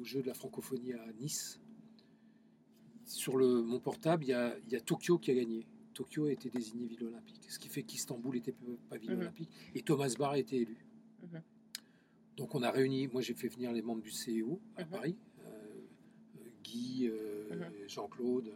jeu 0.04 0.22
de 0.22 0.26
la 0.28 0.34
francophonie 0.34 0.92
à 0.92 1.12
Nice, 1.20 1.60
sur 3.04 3.36
le, 3.36 3.62
mon 3.62 3.80
portable, 3.80 4.24
il 4.24 4.28
y, 4.28 4.32
a, 4.32 4.56
il 4.66 4.72
y 4.72 4.76
a 4.76 4.80
Tokyo 4.80 5.18
qui 5.18 5.30
a 5.30 5.34
gagné. 5.34 5.66
Tokyo 5.94 6.26
a 6.26 6.32
été 6.32 6.48
désigné 6.50 6.86
ville 6.86 7.04
olympique, 7.04 7.50
ce 7.50 7.58
qui 7.58 7.68
fait 7.68 7.82
qu'Istanbul 7.82 8.34
n'était 8.36 8.54
pas 8.88 8.96
ville 8.96 9.12
Mhm. 9.12 9.20
olympique, 9.20 9.50
et 9.74 9.82
Thomas 9.82 10.12
Barr 10.18 10.32
a 10.32 10.38
été 10.38 10.56
élu. 10.62 10.86
Mhm. 12.36 12.44
Donc 12.44 12.54
on 12.54 12.62
a 12.62 12.70
réuni, 12.70 13.08
moi 13.08 13.22
j'ai 13.22 13.34
fait 13.34 13.48
venir 13.48 13.72
les 13.72 13.82
membres 13.82 14.02
du 14.02 14.10
CEO 14.10 14.60
à 14.76 14.84
Mhm. 14.84 14.90
Paris, 14.90 15.16
euh, 15.44 15.48
euh, 16.38 16.40
Guy, 16.62 17.08
euh, 17.08 17.48
Mhm. 17.54 17.88
Jean-Claude, 17.88 18.52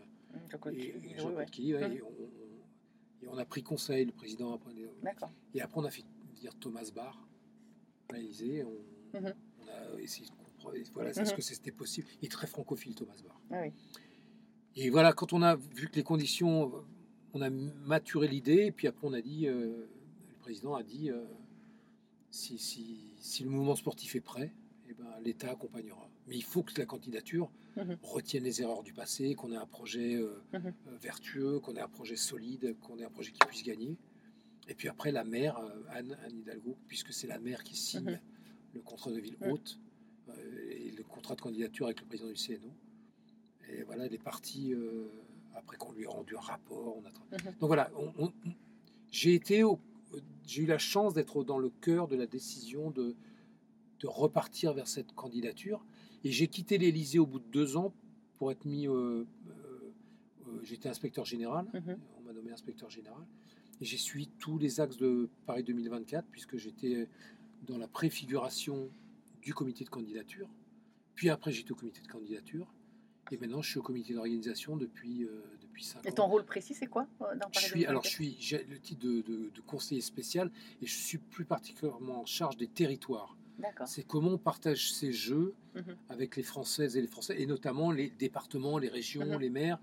Donc, 0.52 0.67
et, 0.75 0.92
Jean-Claude 1.17 1.37
ouais. 1.37 1.46
Killy, 1.46 1.75
ouais, 1.75 1.88
Mhm. 1.88 1.94
et, 1.96 2.02
on, 2.02 2.09
on- 2.09 3.25
et 3.25 3.29
on 3.29 3.37
a 3.38 3.44
pris 3.44 3.63
conseil, 3.63 4.04
le 4.04 4.13
président 4.13 4.52
a 4.54 4.59
pris 4.59 4.75
des- 4.75 4.88
D'accord. 5.02 5.31
et 5.54 5.61
après, 5.61 5.81
on 5.81 5.85
a 5.85 5.90
fait 5.90 6.04
dire 6.37 6.54
Thomas 6.59 6.90
Barr 6.94 7.27
l'Élysée. 8.13 8.65
On, 8.65 9.19
Mhm. 9.19 9.35
on 9.63 9.69
a 9.96 10.00
essayé 10.00 10.27
de 10.27 10.33
comprendre. 10.33 10.77
Voilà, 10.94 11.11
Mhm. 11.11 11.19
est-ce 11.23 11.35
que 11.35 11.42
c'était 11.42 11.71
possible 11.73 12.07
Il 12.21 12.27
est 12.27 12.29
très 12.29 12.46
francophile, 12.46 12.94
Thomas 12.94 13.17
Barr. 13.25 13.40
Ah 13.50 13.63
oui. 13.63 13.73
Et 14.77 14.90
voilà, 14.90 15.13
quand 15.13 15.33
on 15.33 15.42
a 15.42 15.57
vu 15.57 15.88
que 15.88 15.96
les 15.96 16.02
conditions, 16.02 16.73
on 17.35 17.40
a 17.42 17.50
maturé 17.50 18.29
l'idée, 18.29 18.67
et 18.67 18.73
puis 18.73 18.87
après, 18.88 19.07
on 19.07 19.13
a 19.13 19.21
dit, 19.21 19.46
euh, 19.48 19.87
le 20.29 20.35
président 20.40 20.75
a 20.75 20.83
dit, 20.83 21.11
euh, 21.11 21.25
si, 22.31 22.58
si, 22.58 23.14
si 23.18 23.44
le 23.44 23.50
mouvement 23.50 23.76
sportif 23.76 24.14
est 24.16 24.20
prêt, 24.20 24.52
eh 24.88 24.94
ben, 24.94 25.06
l'État 25.22 25.50
accompagnera. 25.50 26.08
Mais 26.26 26.37
il 26.37 26.44
faut 26.44 26.62
que 26.62 26.72
la 26.78 26.87
candidature 26.87 27.50
Mhm. 27.76 27.98
retienne 28.02 28.42
les 28.44 28.60
erreurs 28.62 28.83
du 28.83 28.92
passé, 28.92 29.35
qu'on 29.37 29.52
ait 29.52 29.56
un 29.56 29.66
projet 29.66 30.14
euh, 30.16 30.42
Mhm. 30.52 30.72
euh, 30.88 30.96
vertueux, 31.00 31.60
qu'on 31.60 31.74
ait 31.76 31.81
un 31.81 31.88
projet 31.88 32.16
solide, 32.16 32.76
qu'on 32.81 32.98
ait 32.98 33.04
un 33.04 33.10
projet 33.10 33.31
qui 33.31 33.38
puisse 33.46 33.62
gagner. 33.62 33.96
Et 34.68 34.74
puis 34.74 34.88
après, 34.88 35.12
la 35.12 35.24
maire, 35.24 35.56
euh, 35.58 35.83
Anne, 35.90 36.16
Anne 36.24 36.38
Hidalgo, 36.40 36.76
puisque 36.88 37.12
c'est 37.12 37.26
la 37.28 37.38
maire 37.38 37.62
qui 37.62 37.76
signe 37.76 38.02
Mhm. 38.10 38.20
le 38.74 38.81
contrat 38.83 39.10
de 39.12 39.18
ville 39.20 39.37
haute 39.40 39.78
euh, 40.28 40.70
et 40.70 40.90
le 40.90 41.02
contrat 41.04 41.35
de 41.37 41.40
candidature 41.40 41.87
avec 41.87 42.00
le 42.00 42.06
président 42.06 42.28
du 42.28 42.37
CNO. 42.37 42.70
Et 43.68 43.83
voilà, 43.85 44.06
elle 44.06 44.14
est 44.14 44.18
partie 44.22 44.74
euh, 44.74 45.08
après 45.54 45.76
qu'on 45.76 45.92
lui 45.92 46.06
a 46.06 46.10
rendu 46.10 46.37
un 46.37 46.40
rapport. 46.40 46.96
on 46.96 47.04
a 47.04 47.10
tra-. 47.10 47.26
Donc 47.60 47.68
voilà, 47.68 47.90
on- 47.96 48.12
on- 48.18 48.33
j'ai 49.10 49.35
été, 49.35 49.62
au- 49.64 49.81
j'ai 50.46 50.63
eu 50.63 50.67
la 50.67 50.79
chance 50.79 51.15
d'être 51.15 51.44
dans 51.44 51.58
le 51.58 51.71
cœur 51.71 52.08
de 52.08 52.17
la 52.17 52.27
décision 52.27 52.90
de, 52.90 53.15
de 54.00 54.06
repartir 54.06 54.73
vers 54.73 54.88
cette 54.88 55.13
candidature. 55.15 55.85
Et 56.25 56.31
j'ai 56.31 56.48
quitté 56.48 56.79
l'Élysée 56.79 57.19
au 57.19 57.27
bout 57.27 57.38
de 57.38 57.48
deux 57.50 57.77
ans 57.77 57.92
pour 58.37 58.50
être 58.50 58.65
mis. 58.65 58.87
euh, 58.88 58.92
euh, 58.92 59.25
euh, 60.48 60.61
J'étais 60.63 60.88
inspecteur 60.88 61.25
général. 61.25 61.67
Mhm. 61.73 61.98
On 62.19 62.23
m'a 62.23 62.33
nommé 62.33 62.50
inspecteur 62.52 62.90
général. 62.90 63.23
Et 63.81 63.85
j'ai 63.85 63.96
suivi 63.96 64.29
tous 64.38 64.58
les 64.58 64.81
axes 64.81 64.98
de 64.98 65.29
Paris 65.46 65.63
2024, 65.63 66.27
puisque 66.31 66.56
j'étais 66.58 67.08
dans 67.67 67.79
la 67.79 67.88
préfiguration 67.88 68.90
du 69.40 69.54
comité 69.54 69.85
de 69.85 69.90
candidature. 69.90 70.48
Puis 71.15 71.31
après, 71.31 71.52
j'étais 71.52 71.73
au 71.73 71.77
comité 71.77 72.00
de 72.02 72.08
candidature. 72.08 72.73
Et 73.31 73.38
maintenant, 73.38 73.63
je 73.63 73.71
suis 73.71 73.79
au 73.79 73.83
comité 73.83 74.13
d'organisation 74.13 74.77
depuis, 74.77 75.25
euh, 75.25 75.42
depuis 75.81 75.85
5 75.85 76.06
Et 76.06 76.12
ton 76.12 76.26
rôle 76.26 76.44
précis, 76.44 76.74
c'est 76.74 76.87
quoi 76.87 77.06
euh, 77.22 77.35
dans 77.37 77.48
Je 77.52 77.60
suis, 77.60 77.87
alors, 77.87 78.02
2024? 78.02 78.04
je 78.04 78.08
suis, 78.10 78.37
j'ai 78.40 78.64
le 78.64 78.78
titre 78.78 79.00
de, 79.06 79.20
de- 79.22 79.50
de 79.54 79.60
conseiller 79.66 80.00
spécial 80.00 80.50
et 80.83 80.87
je 80.87 80.94
suis 80.96 81.18
plus 81.18 81.44
particulièrement 81.44 82.20
en 82.22 82.26
charge 82.26 82.56
des 82.56 82.68
territoires. 82.68 83.37
C'est 83.85 84.06
comment 84.06 84.31
on 84.31 84.38
partage 84.38 84.92
ces 84.94 85.12
jeux 85.12 85.54
Mhm. 85.74 85.94
avec 86.08 86.35
les 86.37 86.42
Françaises 86.42 86.96
et 86.96 87.00
les 87.02 87.06
Français, 87.06 87.40
et 87.40 87.46
notamment 87.46 87.92
les 87.92 88.08
départements, 88.10 88.78
les 88.78 88.88
régions, 88.88 89.24
Mhm. 89.35 89.38
les 89.38 89.50
maires. 89.50 89.78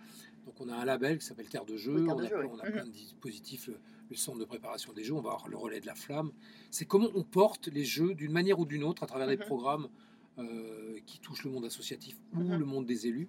Donc 0.46 0.60
on 0.60 0.68
a 0.70 0.76
un 0.76 0.84
label 0.86 1.20
qui 1.20 1.26
s'appelle 1.26 1.48
Terre 1.48 1.64
de 1.66 1.78
Jeux, 1.78 2.00
Oui, 2.00 2.06
Terre 2.06 2.16
on, 2.16 2.20
de 2.20 2.26
a, 2.26 2.40
oui. 2.66 2.70
Mhm. 2.70 2.72
plein 2.74 2.86
de 2.86 2.92
dispositifs, 2.92 3.68
le, 3.68 3.78
le 4.10 4.16
centre 4.16 4.40
de 4.40 4.46
préparation 4.46 4.94
des 4.94 5.04
Jeux, 5.04 5.14
on 5.14 5.22
va 5.22 5.32
avoir 5.32 5.48
le 5.48 5.58
relais 5.58 5.80
de 5.80 5.86
la 5.86 5.94
flamme. 5.96 6.32
C'est 6.72 6.86
comment 6.86 7.10
on 7.14 7.24
porte 7.24 7.68
les 7.68 7.86
Jeux 7.86 8.16
d'une 8.16 8.32
manière 8.32 8.58
ou 8.60 8.66
d'une 8.66 8.84
autre 8.84 9.04
à 9.04 9.06
travers 9.08 9.28
des 9.28 9.38
programmes 9.38 9.90
euh, 10.40 10.98
qui 11.06 11.20
touchent 11.20 11.44
le 11.46 11.52
monde 11.52 11.66
associatif 11.66 12.16
ou 12.36 12.40
le 12.42 12.66
monde 12.66 12.86
des 12.88 13.06
élus, 13.08 13.28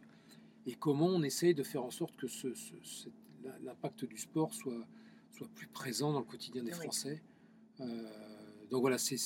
et 0.69 0.75
comment 0.75 1.07
on 1.07 1.23
essaye 1.23 1.55
de 1.55 1.63
faire 1.63 1.83
en 1.83 1.91
sorte 1.91 2.15
que 2.17 2.27
ce- 2.29 2.55
ce- 2.55 2.75
cette- 2.85 3.13
l'impact 3.65 4.05
du 4.05 4.19
sport 4.19 4.53
soit, 4.55 4.87
soit 5.33 5.49
plus 5.55 5.67
présent 5.69 6.13
dans 6.13 6.19
le 6.21 6.25
quotidien 6.27 6.63
des 6.63 6.73
Oui. 6.73 6.79
Français? 6.83 7.23
Euh, 7.81 7.87
donc 8.71 8.81
voilà, 8.83 8.99
c'est- 8.99 9.17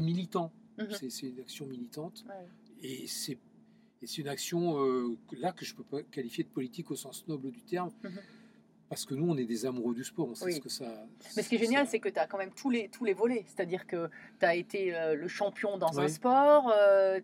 militant. 0.00 0.52
Mhm. 0.78 0.88
C'est- 0.92 1.10
C'est 1.10 1.28
une 1.28 1.40
action 1.40 1.66
militante 1.66 2.24
Ouais. 2.28 2.46
et 2.82 3.06
c'est 3.06 3.38
une 4.18 4.28
action 4.28 4.82
euh, 4.84 5.16
là 5.32 5.52
que 5.52 5.64
je 5.64 5.74
peux 5.74 5.84
pas 5.84 6.02
qualifier 6.02 6.44
de 6.44 6.48
politique 6.48 6.90
au 6.90 6.96
sens 6.96 7.26
noble 7.28 7.50
du 7.50 7.62
terme 7.62 7.90
Mhm. 8.02 8.10
Parce 8.90 9.04
que 9.06 9.14
nous 9.14 9.30
on 9.30 9.36
est 9.36 9.44
des 9.44 9.64
amoureux 9.66 9.94
du 9.94 10.02
sport, 10.02 10.28
on 10.28 10.34
sait 10.34 10.46
Oui. 10.46 10.52
ce 10.54 10.60
que 10.60 10.68
ça. 10.68 10.84
Mais 11.36 11.42
ce 11.44 11.48
qui 11.48 11.54
est 11.54 11.58
génial, 11.58 11.86
ça- 11.86 11.92
c'est 11.92 12.00
que 12.00 12.08
tu 12.08 12.18
as 12.18 12.26
quand 12.26 12.38
même 12.38 12.50
tous 12.50 12.70
les, 12.70 12.88
tous 12.88 13.04
les 13.04 13.12
volets. 13.14 13.44
C'est-à-dire 13.46 13.86
que 13.86 14.10
tu 14.40 14.44
as 14.44 14.56
été 14.56 14.94
euh, 14.96 15.14
le 15.14 15.28
champion 15.28 15.78
dans 15.78 16.00
un 16.00 16.08
sport, 16.08 16.64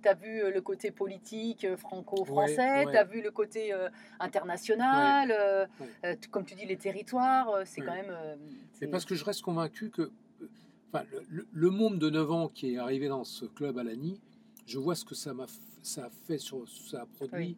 tu 0.01 0.09
as 0.09 0.15
vu 0.15 0.43
euh, 0.45 0.51
le 0.53 0.61
côté 0.61 0.93
politique 0.93 1.65
euh, 1.65 1.77
franco-français, 1.77 2.85
ouais. 2.87 2.93
tu 2.93 2.97
as 2.97 3.03
vu 3.05 3.21
le 3.21 3.33
côté 3.33 3.73
euh, 3.75 3.89
international, 4.21 5.33
euh, 5.37 5.67
euh, 6.05 6.15
comme 6.31 6.45
tu 6.45 6.55
dis, 6.55 6.67
les 6.67 6.77
territoires. 6.77 7.51
euh, 7.51 7.63
c'est 7.67 7.81
quand 7.81 7.95
même. 7.95 8.07
euh, 8.11 8.37
Mais 8.39 8.47
c'est- 8.73 8.87
parce 8.87 9.05
que 9.05 9.17
je 9.17 9.25
reste 9.25 9.43
convaincu 9.43 9.91
que 9.91 10.03
euh, 10.03 10.49
enfin, 10.93 11.05
le, 11.29 11.47
le, 11.53 11.71
môme 11.71 11.99
de 11.99 12.09
9 12.11 12.31
ans 12.31 12.49
qui 12.49 12.75
est 12.75 12.79
arrivé 12.79 13.09
dans 13.09 13.25
ce 13.25 13.45
club 13.45 13.77
à 13.79 13.83
Lani, 13.83 14.21
je 14.67 14.79
vois 14.79 14.95
ce 14.95 15.05
que 15.05 15.17
ça 15.17 15.35
m'a 15.35 15.47
ça 15.83 16.07
a 16.07 16.11
fait 16.11 16.39
sur 16.39 16.65
ça 16.69 17.03
a 17.03 17.07
produit. 17.07 17.37
Oui. 17.39 17.57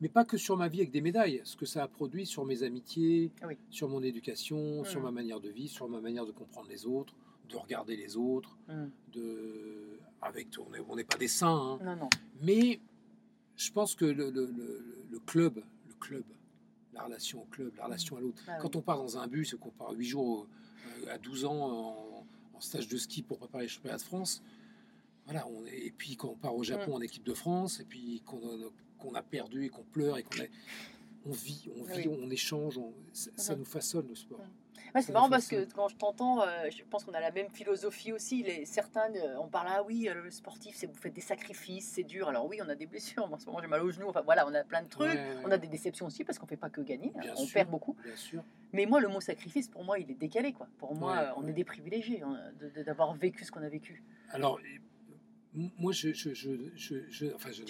Mais 0.00 0.08
pas 0.08 0.24
que 0.24 0.36
sur 0.36 0.56
ma 0.56 0.68
vie 0.68 0.78
avec 0.80 0.90
des 0.92 1.00
médailles, 1.00 1.40
ce 1.44 1.56
que 1.56 1.66
ça 1.66 1.82
a 1.82 1.88
produit 1.88 2.24
sur 2.26 2.44
mes 2.44 2.62
amitiés, 2.62 3.32
Oui. 3.46 3.56
sur 3.70 3.88
mon 3.88 4.02
éducation, 4.02 4.84
sur 4.84 5.00
Mm. 5.00 5.04
ma 5.04 5.10
manière 5.10 5.40
de 5.40 5.48
vivre, 5.48 5.72
sur 5.72 5.88
ma 5.88 6.00
manière 6.00 6.24
de 6.26 6.30
comprendre 6.32 6.68
les 6.68 6.86
autres, 6.86 7.14
de 7.48 7.56
regarder 7.56 7.96
les 7.96 8.16
autres, 8.16 8.56
Mm. 8.68 8.86
de 9.14 9.98
avec 10.20 10.48
on 10.88 10.96
n'est 10.96 11.04
pas 11.04 11.16
des 11.16 11.28
saints, 11.28 11.78
hein. 11.80 11.84
Non, 11.84 11.96
non. 11.96 12.10
Mais 12.42 12.80
je 13.56 13.70
pense 13.72 13.94
que 13.94 14.04
le, 14.04 14.30
le- 14.30 14.46
le- 14.46 15.04
le 15.10 15.18
club, 15.20 15.62
le 15.88 15.94
club, 16.00 16.24
la 16.92 17.04
relation 17.04 17.42
au 17.42 17.46
club, 17.46 17.72
la 17.76 17.84
relation 17.86 18.16
à 18.16 18.20
l'autre, 18.20 18.42
Ah 18.48 18.58
quand 18.60 18.74
oui. 18.74 18.80
on 18.80 18.82
part 18.82 18.98
dans 18.98 19.16
un 19.18 19.26
bus 19.28 19.54
qu'on 19.60 19.70
part 19.70 19.92
8 19.92 20.04
jours 20.06 20.46
euh, 21.06 21.14
à 21.14 21.18
12 21.18 21.44
ans 21.44 21.54
en, 21.56 22.26
en 22.56 22.60
stage 22.60 22.88
de 22.88 22.96
ski 22.96 23.22
pour 23.22 23.38
préparer 23.38 23.64
les 23.64 23.68
championnats 23.68 23.96
de 23.98 24.02
France, 24.02 24.42
voilà, 25.24 25.46
on 25.48 25.64
est- 25.66 25.86
et 25.86 25.90
puis 25.96 26.16
quand 26.16 26.28
on 26.28 26.34
part 26.36 26.56
au 26.56 26.64
Japon 26.64 26.94
en 26.94 27.00
équipe 27.00 27.24
de 27.24 27.34
France, 27.34 27.78
et 27.80 27.84
puis 27.84 28.22
qu'on 28.26 28.38
a, 28.38 28.70
qu'on 28.98 29.14
a 29.14 29.22
perdu 29.22 29.64
et 29.64 29.68
qu'on 29.68 29.84
pleure 29.84 30.18
et 30.18 30.22
qu'on 30.22 30.42
on 31.26 31.30
vit, 31.32 31.68
on 31.78 31.82
vit, 31.82 32.08
Oui. 32.08 32.18
on 32.22 32.30
échange, 32.30 32.78
on- 32.78 32.94
ça, 33.12 33.30
ça 33.36 33.52
Mhm. 33.52 33.58
nous 33.60 33.64
façonne 33.64 34.06
le 34.08 34.14
sport. 34.14 34.40
Ouais, 34.94 35.02
Ça 35.02 35.08
c'est 35.08 35.12
marrant 35.12 35.28
parce 35.28 35.48
que 35.48 35.70
quand 35.74 35.88
je 35.88 35.96
t'entends, 35.96 36.40
euh, 36.42 36.70
je 36.70 36.82
pense 36.84 37.04
qu'on 37.04 37.12
a 37.12 37.20
la 37.20 37.30
même 37.30 37.50
philosophie 37.50 38.10
aussi. 38.12 38.42
Les, 38.42 38.64
certains, 38.64 39.12
euh, 39.16 39.36
on 39.38 39.46
parle, 39.48 39.66
ah 39.70 39.82
oui, 39.82 40.08
euh, 40.08 40.14
le 40.14 40.30
sportif, 40.30 40.74
c'est 40.76 40.86
vous 40.86 40.94
faites 40.94 41.12
des 41.12 41.20
sacrifices, 41.20 41.90
c'est 41.94 42.04
dur. 42.04 42.28
Alors 42.28 42.46
oui, 42.46 42.58
on 42.64 42.68
a 42.70 42.74
des 42.74 42.86
blessures. 42.86 43.26
Moi, 43.28 43.36
En 43.36 43.40
ce 43.40 43.44
moment, 43.46 43.60
j'ai 43.60 43.66
mal 43.66 43.82
au 43.82 43.90
genou. 43.90 44.08
Enfin 44.08 44.22
voilà, 44.22 44.46
on 44.48 44.54
a 44.54 44.64
plein 44.64 44.82
de 44.82 44.88
trucs. 44.88 45.10
Ouais, 45.12 45.36
On 45.44 45.50
a 45.50 45.58
des 45.58 45.66
déceptions 45.66 46.06
aussi 46.06 46.24
parce 46.24 46.38
qu'on 46.38 46.46
fait 46.46 46.56
pas 46.56 46.70
que 46.70 46.80
gagner. 46.80 47.12
hein. 47.16 47.32
On 47.36 47.44
sûr. 47.44 47.52
perd 47.54 47.68
beaucoup. 47.70 47.96
Bien 48.02 48.16
sûr. 48.16 48.42
Mais 48.72 48.86
moi, 48.86 49.00
le 49.00 49.08
mot 49.08 49.20
sacrifice, 49.20 49.68
pour 49.68 49.84
moi, 49.84 49.98
il 49.98 50.10
est 50.10 50.14
décalé. 50.18 50.54
Quoi. 50.54 50.68
Pour 50.78 50.94
moi, 50.94 51.12
Ouais, 51.16 51.28
on 51.36 51.46
est 51.46 51.52
des 51.52 51.64
privilégiés 51.64 52.22
hein, 52.22 52.38
d'avoir 52.86 53.12
vécu 53.14 53.44
ce 53.44 53.50
qu'on 53.52 53.62
a 53.62 53.68
vécu. 53.68 54.02
Alors, 54.30 54.58
moi, 55.54 55.92
je, 55.92 56.12
je, 56.12 56.32
je, 56.34 57.34
enfin, 57.34 57.50
je 57.52 57.62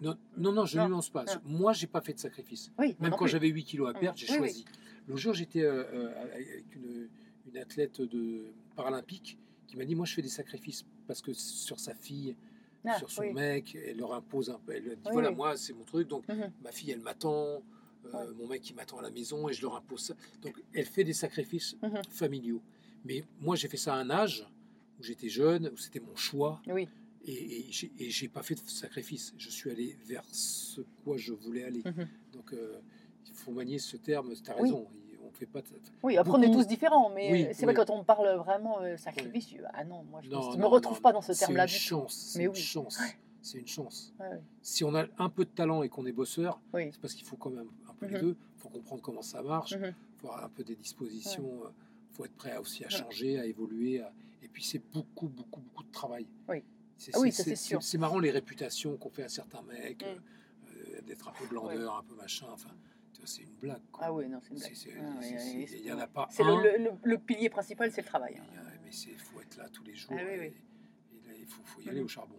Non, 0.00 0.16
non, 0.36 0.52
non, 0.52 0.64
je 0.66 0.76
Non, 0.78 0.84
ne 0.84 0.88
nuance 0.88 1.10
pas. 1.10 1.24
Moi, 1.44 1.72
j'ai 1.72 1.86
pas 1.86 2.00
fait 2.00 2.14
de 2.14 2.18
sacrifice. 2.18 2.70
Oui, 2.78 2.96
Même 3.00 3.14
quand 3.18 3.26
j'avais 3.26 3.48
8 3.48 3.64
kilos 3.64 3.88
à 3.88 3.92
Mm. 3.92 4.00
perdre, 4.00 4.18
j'ai 4.18 4.26
Oui, 4.26 4.32
oui. 4.32 4.38
choisi. 4.48 4.64
Le 5.06 5.16
jour, 5.16 5.34
j'étais 5.34 5.62
euh, 5.62 5.84
euh, 5.92 6.22
avec 6.34 6.74
une, 6.74 7.08
une 7.46 7.58
athlète 7.58 8.00
de 8.00 8.52
paralympique 8.76 9.38
qui 9.66 9.76
m'a 9.76 9.84
dit 9.84 9.94
Moi, 9.94 10.06
je 10.06 10.14
fais 10.14 10.22
des 10.22 10.28
sacrifices 10.28 10.84
parce 11.06 11.20
que 11.22 11.32
sur 11.32 11.78
sa 11.80 11.94
fille, 11.94 12.36
Ah, 12.84 12.98
sur 12.98 13.10
son 13.10 13.32
mec, 13.32 13.74
elle 13.76 13.98
leur 13.98 14.12
impose 14.14 14.50
un 14.50 14.58
peu. 14.58 14.72
Elle 14.72 14.82
dit 14.84 14.90
Oui, 15.06 15.12
Voilà, 15.12 15.30
moi, 15.30 15.56
c'est 15.56 15.72
mon 15.72 15.84
truc. 15.84 16.08
Donc, 16.08 16.26
Mhm. 16.28 16.50
ma 16.62 16.72
fille, 16.72 16.90
elle 16.92 17.00
m'attend. 17.00 17.62
euh. 18.14 18.34
Mon 18.34 18.48
mec, 18.48 18.68
il 18.68 18.74
m'attend 18.74 18.98
à 18.98 19.02
la 19.02 19.10
maison 19.10 19.48
et 19.48 19.52
je 19.52 19.62
leur 19.62 19.76
impose 19.76 20.00
ça. 20.00 20.14
Donc, 20.40 20.60
elle 20.74 20.86
fait 20.86 21.04
des 21.04 21.12
sacrifices 21.12 21.76
Mhm. 21.82 22.02
familiaux. 22.10 22.60
Mais 23.04 23.22
moi, 23.40 23.54
j'ai 23.54 23.68
fait 23.68 23.76
ça 23.76 23.94
à 23.94 23.98
un 23.98 24.10
âge 24.10 24.44
où 24.98 25.02
j'étais 25.04 25.28
jeune, 25.28 25.68
où 25.72 25.76
c'était 25.76 26.00
mon 26.00 26.16
choix. 26.16 26.60
Oui. 26.66 26.88
Et, 27.24 27.68
et 27.68 28.10
j'ai- 28.10 28.28
pas 28.28 28.42
fait 28.42 28.54
de 28.54 28.60
sacrifice. 28.68 29.32
Je 29.38 29.48
suis 29.50 29.70
allé 29.70 29.96
vers 30.06 30.24
ce 30.32 30.80
quoi 31.04 31.16
je 31.16 31.32
voulais 31.32 31.64
aller. 31.64 31.82
Mhm. 31.84 32.08
Donc, 32.32 32.52
euh, 32.52 32.80
il 33.26 33.32
faut 33.32 33.52
manier 33.52 33.78
ce 33.78 33.96
terme. 33.96 34.32
Tu 34.34 34.50
as 34.50 34.56
Oui. 34.56 34.62
raison. 34.70 34.86
il- 35.08 35.18
On 35.24 35.30
fait 35.30 35.46
pas. 35.46 35.62
de- 35.62 35.66
Oui, 36.02 36.16
après, 36.16 36.32
on 36.32 36.42
est 36.42 36.50
tous 36.52 36.66
différents. 36.66 37.08
Mais 37.10 37.30
Oui, 37.32 37.44
euh, 37.44 37.50
c'est 37.54 37.64
vrai, 37.64 37.72
oui. 37.74 37.84
quand 37.86 37.90
on 37.90 38.04
parle 38.04 38.36
vraiment 38.38 38.80
euh, 38.82 38.96
sacrifice, 38.96 39.54
ah 39.72 39.84
non, 39.84 40.02
moi, 40.10 40.20
je 40.22 40.28
ne 40.28 40.56
me 40.56 40.66
retrouve 40.66 40.96
non, 40.98 41.02
pas 41.02 41.12
dans 41.12 41.22
ce 41.22 41.32
C'est 41.32 41.46
terme-là 41.46 41.62
une 41.64 41.68
chance. 41.68 42.12
C'est 42.14 42.38
Mais 42.40 42.44
une 42.46 42.50
oui. 42.50 42.56
chance. 42.60 42.98
C'est 43.40 43.58
une 43.58 43.66
chance. 43.68 44.12
Si 44.60 44.84
on 44.84 44.94
a 44.94 45.06
un 45.18 45.28
peu 45.30 45.44
de 45.44 45.50
talent 45.50 45.82
et 45.84 45.88
qu'on 45.88 46.04
est 46.06 46.12
bosseur, 46.12 46.60
Oui. 46.74 46.90
c'est 46.92 47.00
parce 47.00 47.14
qu'il 47.14 47.24
faut 47.26 47.36
quand 47.36 47.50
même 47.50 47.68
un 47.88 47.94
peu 47.94 48.06
les 48.06 48.14
Mhm. 48.16 48.20
deux. 48.20 48.36
Il 48.56 48.60
faut 48.60 48.68
comprendre 48.68 49.00
comment 49.02 49.22
ça 49.22 49.42
marche. 49.42 49.74
Mhm. 49.76 49.86
Il 49.86 50.20
faut 50.20 50.26
avoir 50.28 50.44
un 50.44 50.48
peu 50.50 50.64
des 50.64 50.76
dispositions. 50.76 51.62
Il 52.10 52.14
faut 52.16 52.24
être 52.24 52.34
prêt 52.34 52.56
aussi 52.58 52.84
à 52.84 52.88
changer, 52.88 53.38
à 53.38 53.46
évoluer. 53.46 54.00
à- 54.00 54.12
Et 54.42 54.48
puis, 54.48 54.62
c'est 54.64 54.82
beaucoup, 54.92 55.28
beaucoup, 55.28 55.60
beaucoup 55.60 55.84
de 55.84 55.90
travail. 55.92 56.26
Oui. 56.48 56.62
C'est 56.98 57.10
Ah 57.14 57.20
oui, 57.20 57.32
ça, 57.32 57.42
c'est 57.44 57.56
sûr. 57.56 57.82
C'est 57.82 57.98
marrant 57.98 58.18
les 58.18 58.30
réputations 58.30 58.96
qu'on 58.96 59.10
fait 59.10 59.24
à 59.24 59.28
certains 59.28 59.62
mecs, 59.62 60.02
Mm. 60.02 60.06
euh, 60.06 60.16
euh, 60.96 61.00
d'être 61.02 61.28
un 61.28 61.32
peu 61.32 61.46
glandeur, 61.46 61.96
un 61.96 62.02
peu 62.04 62.14
machin. 62.14 62.46
Enfin, 62.52 62.70
c'est 63.24 63.42
une 63.42 63.54
blague. 63.60 63.80
quoi. 63.92 64.04
Ah 64.06 64.12
oui, 64.12 64.28
non, 64.28 64.40
c'est 64.42 64.50
une 64.90 65.66
Il 65.78 65.82
n'y 65.84 65.92
en 65.92 65.98
a 65.98 66.06
pas 66.08 66.28
un. 66.38 66.44
le, 66.44 66.62
le- 66.78 66.84
le- 66.84 66.90
le 67.02 67.18
pilier 67.18 67.48
principal, 67.50 67.92
c'est 67.92 68.00
le 68.02 68.06
travail. 68.06 68.36
hein. 68.38 68.44
A- 68.58 68.62
Mais 68.84 68.90
il 68.90 69.16
faut 69.16 69.40
être 69.40 69.56
là 69.56 69.68
tous 69.68 69.84
les 69.84 69.94
jours. 69.94 70.10
Ah 70.12 70.22
oui, 70.24 70.32
et, 70.34 70.38
oui. 70.40 70.46
et 71.24 71.28
là, 71.28 71.34
il 71.38 71.46
faut, 71.46 71.62
faut 71.64 71.80
y 71.82 71.88
aller 71.88 72.00
au 72.00 72.08
charbon. 72.08 72.34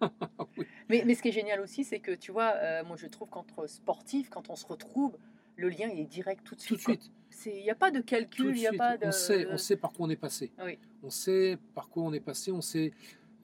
hein. 0.00 0.10
Oui. 0.56 0.66
mais, 0.88 1.02
mais 1.04 1.14
ce 1.14 1.22
qui 1.22 1.28
est 1.28 1.32
génial 1.32 1.60
aussi, 1.60 1.82
c'est 1.84 1.98
que 2.00 2.12
tu 2.12 2.30
vois, 2.32 2.52
euh, 2.56 2.84
moi 2.84 2.96
je 2.96 3.06
trouve 3.08 3.28
qu'entre 3.28 3.66
sportifs, 3.66 4.30
quand 4.30 4.50
on 4.50 4.56
se 4.56 4.66
retrouve, 4.66 5.16
le 5.56 5.68
lien 5.68 5.88
il 5.92 6.00
est 6.00 6.04
direct 6.06 6.44
tout 6.44 6.54
de 6.54 6.60
Tout 6.60 6.78
suite. 6.78 7.10
de 7.44 7.50
Il 7.50 7.62
n'y 7.62 7.70
a 7.70 7.74
pas 7.74 7.90
de 7.90 8.00
calcul, 8.00 8.46
de 8.46 8.50
il 8.52 8.54
n'y 8.60 8.66
a 8.66 8.70
suite. 8.70 8.78
pas 8.78 8.96
de. 8.96 9.06
On 9.06 9.12
sait, 9.12 9.46
on 9.50 9.56
sait 9.58 9.76
par 9.76 9.92
quoi 9.92 10.06
on 10.06 10.10
est 10.10 10.16
passé. 10.16 10.52
Oui. 10.64 10.78
On 11.02 11.10
sait 11.10 11.58
par 11.74 11.88
quoi 11.88 12.04
on 12.04 12.12
est 12.12 12.20
passé. 12.20 12.50
On 12.52 12.60
sait 12.60 12.92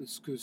ce 0.05 0.20
que, 0.20 0.36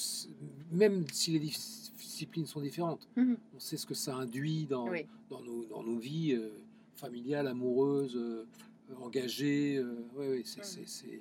même 0.71 1.05
si 1.11 1.31
les 1.31 1.39
dis- 1.39 1.91
disciplines 1.97 2.45
sont 2.45 2.61
différentes, 2.61 3.07
Mhm. 3.15 3.37
on 3.55 3.59
sait 3.59 3.77
ce 3.77 3.85
que 3.85 3.93
ça 3.93 4.15
induit 4.15 4.65
dans, 4.65 4.87
Oui. 4.89 5.05
dans, 5.29 5.41
nos, 5.41 5.65
dans 5.65 5.83
nos 5.83 5.97
vies 5.97 6.33
euh, 6.33 6.49
familiales, 6.95 7.47
amoureuses, 7.47 8.15
euh, 8.15 8.45
engagées. 9.01 9.77
euh, 9.77 10.05
ouais, 10.15 10.27
ouais, 10.29 10.41
c'est, 10.45 10.61
Mhm. 11.07 11.19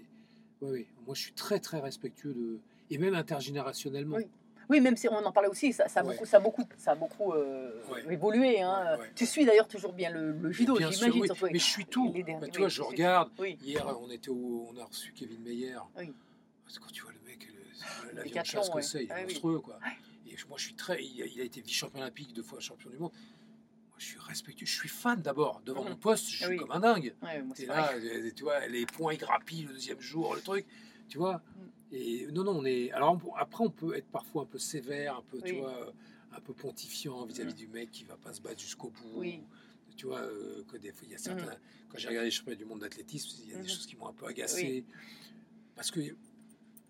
ouais, 0.63 0.71
ouais. 0.71 0.87
Moi, 1.07 1.15
je 1.15 1.21
suis 1.23 1.33
très, 1.33 1.59
très 1.61 1.81
respectueux 1.81 2.35
de. 2.35 2.59
Et 2.91 2.99
même 2.99 3.15
intergénérationnellement. 3.15 4.17
Oui. 4.17 4.27
Oui, 4.69 4.81
même 4.81 4.97
si 4.97 5.09
on 5.09 5.15
en 5.17 5.33
parlait 5.33 5.49
aussi, 5.51 5.73
ça, 5.73 5.89
ça, 5.89 6.01
a, 6.01 6.03
beaucoup, 6.03 6.25
ça, 6.25 6.37
a, 6.39 6.41
beaucoup, 6.41 6.63
ça 6.79 6.93
a 6.93 6.95
beaucoup 6.95 7.33
euh, 7.33 7.73
Ouais. 7.93 8.13
évolué. 8.15 8.61
Hein. 8.63 8.97
Tu 9.15 9.27
suis 9.27 9.45
d'ailleurs 9.45 9.69
toujours 9.69 9.93
bien 9.93 10.09
le, 10.11 10.33
le 10.33 10.53
judo, 10.53 10.77
j'imagine. 10.79 11.11
oui. 11.21 11.29
Mais 11.53 11.59
je 11.59 11.65
suis 11.65 11.85
tout. 11.85 12.09
derniers- 12.11 12.41
Bah, 12.41 12.47
tu 12.47 12.53
oui, 12.53 12.59
vois, 12.61 12.69
je 12.69 12.81
regarde. 12.83 13.31
Oui, 13.39 13.59
Hier, 13.63 13.85
on, 14.01 14.09
était 14.11 14.31
au- 14.31 14.69
on 14.73 14.77
a 14.81 14.85
reçu 14.85 15.13
Kevin 15.13 15.41
Meyer. 15.43 15.77
Oui. 15.99 16.13
Parce 16.65 16.79
que 16.79 16.85
quand 16.85 16.91
tu 16.93 17.03
vois 17.03 17.13
le 17.13 17.19
mec, 17.29 17.49
l'avion 18.15 18.41
de 18.43 18.47
chasse 18.47 18.69
que 18.71 18.75
ouais. 18.77 18.83
c'est, 18.83 19.05
il 19.05 19.09
est 19.11 19.13
Ah 19.13 19.17
oui. 19.19 19.25
monstrueux. 19.33 19.61
Quoi. 19.61 19.79
Et 20.27 20.37
moi, 20.49 20.57
je 20.59 20.65
suis 20.65 20.75
très. 20.75 21.05
Il 21.05 21.23
a, 21.23 21.27
il 21.27 21.41
a 21.41 21.45
été 21.45 21.61
vice-champion 21.61 22.01
olympique, 22.01 22.33
deux 22.33 22.43
fois 22.43 22.59
champion 22.61 22.91
du 22.91 22.99
monde. 22.99 23.13
Moi, 23.13 23.97
je 23.99 24.05
suis 24.07 24.19
respectueux, 24.19 24.67
je 24.67 24.73
suis 24.75 24.89
fan 24.89 25.21
d'abord. 25.21 25.61
Devant 25.65 25.85
Mhm. 25.85 25.91
mon 25.91 25.97
poste, 25.97 26.29
je 26.29 26.37
suis 26.37 26.47
Oui. 26.47 26.57
comme 26.57 26.71
un 26.73 26.81
dingue. 26.81 27.15
Ouais, 27.23 27.43
moi, 27.43 27.55
là, 27.67 27.93
euh, 27.95 28.31
tu 28.35 28.43
vois, 28.45 28.67
les 28.67 28.87
points 28.87 29.13
ils 29.15 29.19
grappillent 29.19 29.65
le 29.65 29.75
deuxième 29.75 30.01
jour, 30.01 30.35
le 30.35 30.41
truc, 30.41 30.67
tu 31.09 31.19
vois. 31.19 31.37
Mm. 31.39 31.95
Et 31.95 32.27
non, 32.33 32.45
non, 32.45 32.53
on 32.59 32.65
est. 32.65 32.91
Alors 32.93 33.19
on 33.25 33.35
après, 33.35 33.65
on 33.65 33.71
peut 33.71 33.95
être 33.95 34.07
parfois 34.09 34.43
un 34.43 34.47
peu 34.47 34.59
sévère, 34.59 35.17
un 35.19 35.23
peu, 35.23 35.43
tu 35.43 35.57
vois, 35.57 35.77
euh, 35.89 35.91
un 36.35 36.41
peu 36.41 36.55
pontifiant 36.55 37.27
vis-à-vis 37.27 37.53
Mm. 37.53 37.57
du 37.57 37.67
mec 37.69 37.91
qui 37.91 38.05
va 38.05 38.17
pas 38.17 38.33
se 38.33 38.41
battre 38.41 38.61
jusqu'au 38.61 38.89
bout. 38.89 39.13
Oui. 39.21 39.43
Tu 39.95 40.07
vois, 40.07 40.21
euh, 40.21 40.65
que 40.65 40.79
des 40.79 40.91
fois, 40.91 41.03
il 41.05 41.13
y 41.13 41.15
a 41.15 41.19
certains. 41.19 41.55
Quand 41.91 41.99
j'ai 41.99 42.09
regardé 42.09 42.29
les 42.29 42.31
championnats 42.31 42.57
du 42.57 42.65
monde 42.65 42.81
d'athlétisme, 42.81 43.29
il 43.45 43.51
y 43.51 43.53
a 43.53 43.57
des 43.59 43.63
Mhm. 43.65 43.69
choses 43.69 43.85
qui 43.87 43.97
m'ont 43.97 44.09
un 44.09 44.15
peu 44.15 44.25
agacé. 44.27 44.87
Parce 45.77 45.91
que 45.91 46.01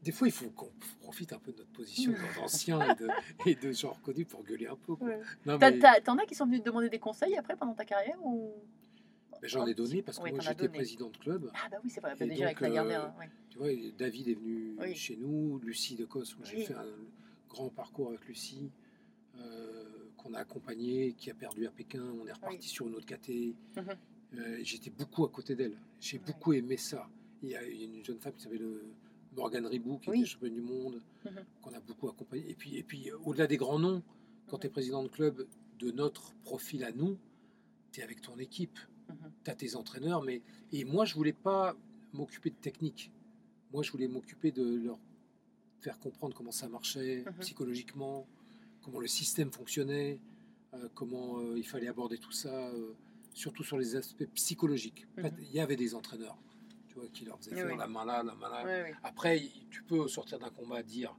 des 0.02 0.12
fois, 0.12 0.26
il 0.28 0.32
faut 0.32 0.50
qu'on 0.50 0.70
profite 1.00 1.32
un 1.32 1.38
peu 1.38 1.52
de 1.52 1.58
notre 1.58 1.70
position 1.70 2.12
d'ancien 2.36 2.80
et 2.90 2.94
de, 2.96 3.08
et 3.46 3.54
de 3.54 3.72
gens 3.72 3.92
reconnus 3.92 4.26
pour 4.26 4.42
gueuler 4.42 4.66
un 4.66 4.76
peu. 4.76 4.92
Ouais. 4.94 5.20
Mais- 5.46 5.58
T'en 6.04 6.18
as 6.18 6.26
qui 6.26 6.34
sont 6.34 6.46
venus 6.46 6.60
te 6.60 6.66
demander 6.66 6.88
des 6.88 6.98
conseils 6.98 7.36
après 7.36 7.56
pendant 7.56 7.74
ta 7.74 7.84
carrière 7.84 8.18
ou? 8.24 8.52
J'en 9.44 9.66
ai 9.66 9.74
donné 9.74 10.02
parce 10.02 10.18
que 10.18 10.24
Oui, 10.24 10.30
moi 10.32 10.40
j'étais 10.40 10.68
président 10.68 11.08
de 11.10 11.16
club. 11.16 11.50
Ah 11.54 11.68
bah 11.68 11.78
oui, 11.82 11.90
c'est 11.90 12.00
vrai, 12.00 12.14
Et 12.20 12.26
déjà 12.26 12.44
avec 12.46 12.60
la 12.60 12.70
gardien. 12.70 13.00
euh, 13.16 13.18
ouais. 13.18 13.28
Tu 13.50 13.58
vois, 13.58 13.68
David 13.98 14.28
est 14.28 14.34
venu 14.34 14.76
Oui. 14.80 14.94
chez 14.94 15.16
nous, 15.16 15.58
Lucie 15.58 15.96
de 15.96 16.04
Cos, 16.04 16.22
où 16.22 16.44
j'ai 16.44 16.58
Oui. 16.58 16.64
fait 16.64 16.74
un 16.74 16.86
grand 17.48 17.68
parcours 17.68 18.10
avec 18.10 18.24
Lucie, 18.28 18.70
euh, 19.38 19.84
qu'on 20.16 20.34
a 20.34 20.38
accompagné, 20.38 21.14
qui 21.14 21.30
a 21.30 21.34
perdu 21.34 21.66
à 21.66 21.70
Pékin. 21.70 22.04
On 22.22 22.26
est 22.26 22.32
reparti 22.32 22.68
sur 22.68 22.86
une 22.86 22.94
autre 22.94 23.06
caté. 23.06 23.54
Mhm. 23.76 23.84
Euh, 24.38 24.58
J'étais 24.62 24.90
beaucoup 24.90 25.24
à 25.24 25.28
côté 25.28 25.54
d'elle. 25.56 25.76
J'ai 26.00 26.18
beaucoup 26.18 26.52
aimé 26.52 26.76
ça. 26.76 27.08
Il 27.42 27.48
y 27.50 27.56
a 27.56 27.62
une 27.64 28.04
jeune 28.04 28.18
femme 28.20 28.32
qui 28.34 28.44
s'appelle 28.44 28.62
Morgane 29.36 29.66
Ribou, 29.66 29.98
qui 29.98 30.10
Oui. 30.10 30.18
était 30.20 30.26
championne 30.28 30.54
du 30.54 30.60
monde, 30.60 31.00
Mhm. 31.24 31.44
qu'on 31.62 31.72
a 31.72 31.80
beaucoup 31.80 32.08
accompagné. 32.08 32.50
Et 32.50 32.54
puis, 32.54 32.76
et 32.76 32.82
puis 32.82 33.10
euh, 33.10 33.16
au-delà 33.24 33.46
des 33.46 33.56
grands 33.56 33.78
noms, 33.78 34.02
quand 34.46 34.56
Mhm. 34.56 34.60
tu 34.60 34.66
es 34.66 34.70
président 34.70 35.02
de 35.02 35.08
club 35.08 35.46
de 35.78 35.90
notre 35.90 36.34
profil 36.44 36.84
à 36.84 36.92
nous, 36.92 37.16
tu 37.92 38.00
es 38.00 38.02
avec 38.02 38.20
ton 38.20 38.38
équipe 38.38 38.78
Mhm. 39.08 39.16
tu 39.44 39.50
as 39.50 39.54
tes 39.54 39.74
entraîneurs, 39.76 40.22
mais 40.22 40.40
et 40.72 40.84
moi 40.84 41.04
je 41.04 41.14
voulais 41.14 41.32
pas 41.32 41.76
m'occuper 42.12 42.50
de 42.50 42.54
technique. 42.56 43.10
Moi 43.72 43.82
je 43.82 43.90
voulais 43.90 44.08
m'occuper 44.08 44.50
de 44.52 44.76
leur 44.76 44.98
faire 45.80 45.98
comprendre 45.98 46.34
comment 46.36 46.52
ça 46.52 46.68
marchait 46.68 47.24
Mhm. 47.26 47.34
psychologiquement, 47.40 48.26
comment 48.82 49.00
le 49.00 49.08
système 49.08 49.50
fonctionnait, 49.50 50.20
euh, 50.74 50.88
comment 50.94 51.38
euh, 51.40 51.58
il 51.58 51.66
fallait 51.66 51.88
aborder 51.88 52.16
tout 52.18 52.30
ça, 52.32 52.68
euh, 52.68 52.92
surtout 53.34 53.64
sur 53.64 53.76
les 53.78 53.96
aspects 53.96 54.26
psychologiques. 54.34 55.06
Mhm. 55.16 55.30
Il 55.40 55.52
y 55.52 55.60
avait 55.60 55.76
des 55.76 55.94
entraîneurs, 55.94 56.38
tu 56.92 56.98
vois, 56.98 57.08
qui 57.08 57.24
leur 57.24 57.38
faisaient 57.38 57.52
Oui, 57.52 57.56
faire 57.58 57.72
oui. 57.72 57.78
la 57.78 57.86
main 57.86 58.04
là, 58.04 58.22
la 58.22 58.34
main 58.34 58.48
là. 58.50 58.86
Après, 59.02 59.42
tu 59.70 59.82
peux 59.82 60.06
sortir 60.08 60.38
d'un 60.38 60.50
combat 60.50 60.82
dire, 60.82 61.14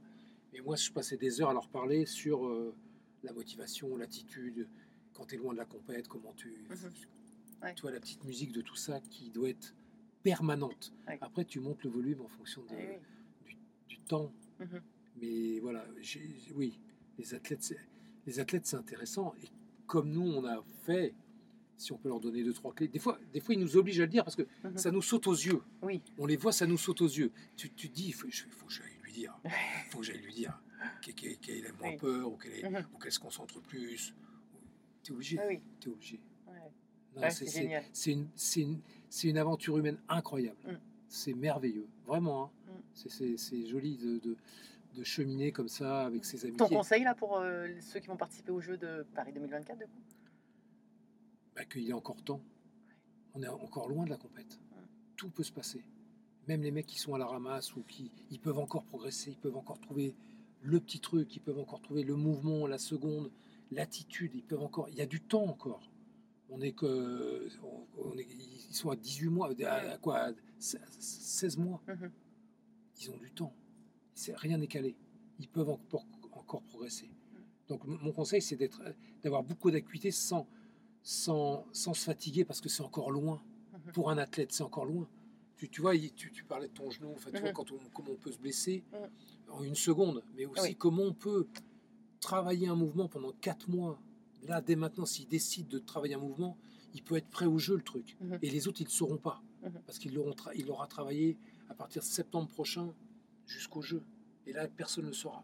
mais 0.52 0.60
moi 0.60 0.76
je 0.76 0.90
passais 0.90 1.16
des 1.16 1.40
heures 1.40 1.50
à 1.50 1.52
leur 1.52 1.68
parler 1.68 2.06
sur 2.06 2.46
euh, 2.46 2.74
la 3.22 3.32
motivation, 3.32 3.96
l'attitude, 3.96 4.68
quand 5.14 5.26
tu 5.26 5.34
es 5.34 5.38
loin 5.38 5.52
de 5.52 5.58
la 5.58 5.64
compète, 5.64 6.08
comment 6.08 6.32
tu... 6.36 6.48
Mhm. 6.70 7.72
Tu 7.74 7.80
vois, 7.82 7.92
la 7.92 8.00
petite 8.00 8.22
musique 8.24 8.52
de 8.52 8.60
tout 8.60 8.76
ça 8.76 9.00
qui 9.00 9.30
doit 9.30 9.48
être 9.48 9.74
permanente. 10.22 10.92
Après, 11.22 11.44
tu 11.46 11.60
montes 11.60 11.82
le 11.82 11.90
volume 11.90 12.20
en 12.20 12.28
fonction 12.28 12.62
de- 12.64 12.74
Ouais, 12.74 13.00
ouais. 13.46 13.56
du 13.88 13.98
temps. 14.00 14.30
Mhm. 14.60 14.82
Mais 15.20 15.60
voilà, 15.60 15.84
oui, 16.54 16.78
les 17.18 17.34
athlètes, 17.34 17.74
les 18.26 18.38
athlètes, 18.38 18.66
c'est 18.66 18.76
intéressant. 18.76 19.34
Et 19.42 19.46
comme 19.86 20.10
nous, 20.10 20.26
on 20.26 20.44
a 20.44 20.62
fait, 20.84 21.14
si 21.76 21.92
on 21.92 21.98
peut 21.98 22.08
leur 22.08 22.20
donner 22.20 22.42
deux, 22.44 22.52
trois 22.52 22.72
clés, 22.72 22.88
des 22.88 22.98
fois, 22.98 23.18
des 23.32 23.40
fois 23.40 23.54
ils 23.54 23.60
nous 23.60 23.76
obligent 23.76 24.00
à 24.00 24.04
le 24.04 24.10
dire 24.10 24.24
parce 24.24 24.36
que 24.36 24.46
Mhm. 24.64 24.76
ça 24.78 24.90
nous 24.90 25.02
saute 25.02 25.26
aux 25.26 25.32
yeux. 25.34 25.60
Oui. 25.82 26.00
On 26.18 26.26
les 26.26 26.36
voit, 26.36 26.52
ça 26.52 26.66
nous 26.66 26.78
saute 26.78 27.00
aux 27.00 27.06
yeux. 27.08 27.30
Tu, 27.56 27.70
tu 27.70 27.88
te 27.90 27.94
dis, 27.94 28.06
il 28.08 28.14
faut, 28.14 28.28
faut 28.50 28.66
que 28.66 28.72
j'aille 28.72 28.96
lui 29.02 29.12
dire. 29.12 29.36
Il 29.44 29.50
faut 29.90 29.98
que 29.98 30.04
j'aille 30.04 30.20
lui 30.22 30.34
dire 30.34 30.60
qu'elle, 31.02 31.14
qu'elle- 31.14 31.36
qu'elle 31.38 31.64
ait 31.66 31.72
moins 31.80 31.90
Oui. 31.90 31.96
peur 31.96 32.32
ou 32.32 32.36
qu'elle, 32.36 32.70
Mhm. 32.70 32.86
ou 32.94 32.98
qu'elle 32.98 33.12
se 33.12 33.18
concentre 33.20 33.60
plus. 33.60 34.14
Tu 35.02 35.12
es 35.12 35.14
obligé. 35.14 35.38
Ah 35.40 35.46
oui. 35.48 35.60
T'es 35.80 35.88
obligé. 35.88 36.20
Ouais. 36.46 37.20
Ouais, 37.22 37.30
c'est, 37.30 38.12
une, 38.12 38.28
une- 38.56 38.80
une 39.30 39.38
aventure 39.38 39.76
humaine 39.78 39.98
incroyable. 40.08 40.56
Mm. 40.66 40.76
C'est 41.08 41.34
merveilleux, 41.34 41.86
vraiment. 42.06 42.44
hein. 42.68 42.72
Mm. 43.06 43.36
C'est, 43.36 43.66
joli 43.66 43.96
de, 43.96 44.18
de, 44.18 44.36
de 44.96 45.04
cheminer 45.04 45.52
comme 45.52 45.68
ça 45.68 46.06
avec 46.06 46.24
ses 46.24 46.44
amis. 46.46 46.56
Ton 46.56 46.68
conseil 46.68 47.04
là 47.04 47.14
pour 47.14 47.38
euh, 47.38 47.68
ceux 47.80 48.00
qui 48.00 48.06
vont 48.08 48.16
participer 48.16 48.50
aux 48.52 48.60
Jeux 48.60 48.76
de 48.76 49.04
Paris 49.14 49.32
2024 49.32 49.78
du 49.78 49.84
coup? 49.84 49.90
Bah, 51.56 51.64
qu'il 51.64 51.82
y 51.82 51.92
a 51.92 51.96
encore 51.96 52.22
temps. 52.22 52.40
On 53.34 53.42
est 53.42 53.48
encore 53.48 53.88
loin 53.88 54.04
de 54.04 54.10
la 54.10 54.16
compète. 54.16 54.58
Mm. 54.72 54.76
Tout 55.16 55.30
peut 55.30 55.42
se 55.42 55.52
passer. 55.52 55.84
Même 56.48 56.62
les 56.62 56.70
mecs 56.70 56.86
qui 56.86 56.98
sont 56.98 57.14
à 57.14 57.18
la 57.18 57.26
ramasse 57.26 57.74
ou 57.76 57.82
qui 57.82 58.10
ils 58.30 58.38
peuvent 58.40 58.58
encore 58.58 58.84
progresser, 58.84 59.30
ils 59.30 59.38
peuvent 59.38 59.56
encore 59.56 59.80
trouver 59.80 60.14
le 60.62 60.80
petit 60.80 61.00
truc, 61.00 61.34
ils 61.36 61.40
peuvent 61.40 61.58
encore 61.58 61.80
trouver 61.80 62.02
le 62.02 62.16
mouvement, 62.16 62.66
la 62.66 62.78
seconde, 62.78 63.30
l'attitude, 63.70 64.32
ils 64.34 64.42
peuvent 64.42 64.62
encore. 64.62 64.88
Il 64.88 64.94
y 64.96 65.00
a 65.00 65.06
du 65.06 65.20
temps 65.20 65.44
encore. 65.44 65.90
On 66.50 66.60
est 66.60 66.72
que. 66.72 67.48
on- 67.62 68.16
est- 68.18 68.26
ils 68.30 68.74
sont 68.74 68.90
à 68.90 68.96
18 68.96 69.28
mois, 69.30 69.50
à, 69.66 69.98
quoi 69.98 70.18
à 70.18 70.32
16 70.58 71.56
mois. 71.56 71.82
Mhm. 71.88 72.10
Ils 73.00 73.10
ont 73.10 73.16
du 73.16 73.30
temps. 73.30 73.54
C'est- 74.14 74.36
Rien 74.36 74.58
n'est 74.58 74.66
calé. 74.66 74.94
Ils 75.38 75.48
peuvent 75.48 75.70
encore, 75.70 76.06
encore 76.32 76.62
progresser. 76.62 77.10
Donc 77.68 77.82
m- 77.86 77.98
mon 78.02 78.12
conseil, 78.12 78.42
c'est 78.42 78.56
d'être, 78.56 78.82
d'avoir 79.22 79.42
beaucoup 79.42 79.70
d'acuité 79.70 80.10
sans, 80.10 80.46
sans, 81.04 81.66
sans 81.70 81.94
se 81.94 82.02
fatiguer 82.04 82.44
parce 82.44 82.60
que 82.60 82.68
c'est 82.68 82.82
encore 82.82 83.10
loin. 83.12 83.40
Mhm. 83.72 83.92
Pour 83.92 84.10
un 84.10 84.18
athlète, 84.18 84.50
c'est 84.52 84.62
encore 84.64 84.86
loin. 84.86 85.06
Tu, 85.56 85.68
tu 85.68 85.80
vois, 85.82 85.96
tu, 85.96 86.32
tu 86.32 86.44
parlais 86.44 86.66
de 86.68 86.72
ton 86.72 86.90
genou, 86.90 87.12
enfin, 87.14 87.30
tu 87.30 87.38
vois, 87.38 87.48
Mhm. 87.50 87.54
quand 87.54 87.70
on, 87.70 87.78
comment 87.94 88.10
on 88.12 88.16
peut 88.16 88.32
se 88.32 88.38
blesser 88.38 88.82
Mhm. 88.92 89.08
en 89.54 89.62
une 89.62 89.74
seconde, 89.76 90.24
mais 90.36 90.46
aussi 90.46 90.60
Oui. 90.70 90.74
comment 90.76 91.02
on 91.04 91.12
peut 91.14 91.46
travailler 92.20 92.66
un 92.68 92.74
mouvement 92.74 93.06
pendant 93.06 93.32
quatre 93.32 93.68
mois. 93.68 94.00
Là, 94.44 94.60
dès 94.60 94.76
maintenant, 94.76 95.06
s'il 95.06 95.28
décide 95.28 95.68
de 95.68 95.78
travailler 95.78 96.14
un 96.14 96.18
mouvement, 96.18 96.56
il 96.94 97.02
peut 97.02 97.16
être 97.16 97.28
prêt 97.28 97.46
au 97.46 97.58
jeu, 97.58 97.76
le 97.76 97.82
truc. 97.82 98.16
Et 98.42 98.50
les 98.50 98.66
autres, 98.66 98.80
ils 98.80 98.84
ne 98.84 98.88
le 98.88 98.94
sauront 98.94 99.16
pas. 99.18 99.42
Parce 99.86 99.98
qu'il 99.98 100.12
tra- 100.14 100.52
il 100.54 100.66
l'aura 100.66 100.86
travaillé 100.86 101.38
à 101.68 101.74
partir 101.74 102.02
de 102.02 102.06
septembre 102.06 102.48
prochain 102.48 102.92
jusqu'au 103.46 103.80
jeu. 103.82 104.02
Et 104.46 104.52
là, 104.52 104.68
personne 104.68 105.04
ne 105.04 105.08
le 105.10 105.14
saura. 105.14 105.42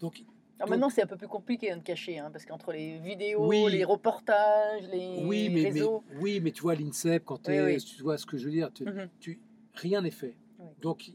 Donc, 0.00 0.24
Alors 0.60 0.68
Donc- 0.68 0.76
maintenant 0.76 0.90
c'est 0.90 1.02
un 1.02 1.06
peu 1.06 1.16
plus 1.16 1.26
compliqué 1.26 1.74
de 1.74 1.80
cacher 1.80 2.18
hein, 2.18 2.30
parce 2.30 2.44
qu'entre 2.44 2.70
les 2.72 2.98
vidéos, 2.98 3.48
Oui. 3.48 3.64
les 3.70 3.82
reportages, 3.82 4.86
les 4.88 5.22
oui, 5.24 5.48
mais, 5.48 5.62
mais- 5.62 5.70
réseaux. 5.70 6.04
oui, 6.20 6.38
mais 6.40 6.52
tu 6.52 6.60
vois, 6.60 6.74
l'INSEP, 6.74 7.24
quand 7.24 7.36
Oui, 7.48 7.54
t'es- 7.54 7.64
oui. 7.64 7.78
tu 7.82 8.02
vois 8.02 8.18
ce 8.18 8.26
que 8.26 8.36
je 8.36 8.44
veux 8.44 8.50
dire, 8.50 8.70
tu- 8.70 8.84
Mhm. 8.84 9.08
tu- 9.20 9.40
rien 9.72 10.02
n'est 10.02 10.10
fait. 10.10 10.36
Donc, 10.82 11.10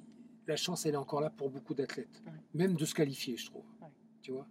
la 0.48 0.56
chance, 0.56 0.88
elle 0.88 0.96
est 0.96 0.98
encore 0.98 1.22
là 1.22 1.30
pour 1.30 1.52
beaucoup 1.52 1.76
d'athlètes. 1.76 2.24
Même 2.56 2.74
de 2.76 2.86
se 2.86 2.96
qualifier, 2.96 3.38
je 3.38 3.46
trouve. 3.46 3.66
Tu 4.24 4.32
vois 4.32 4.48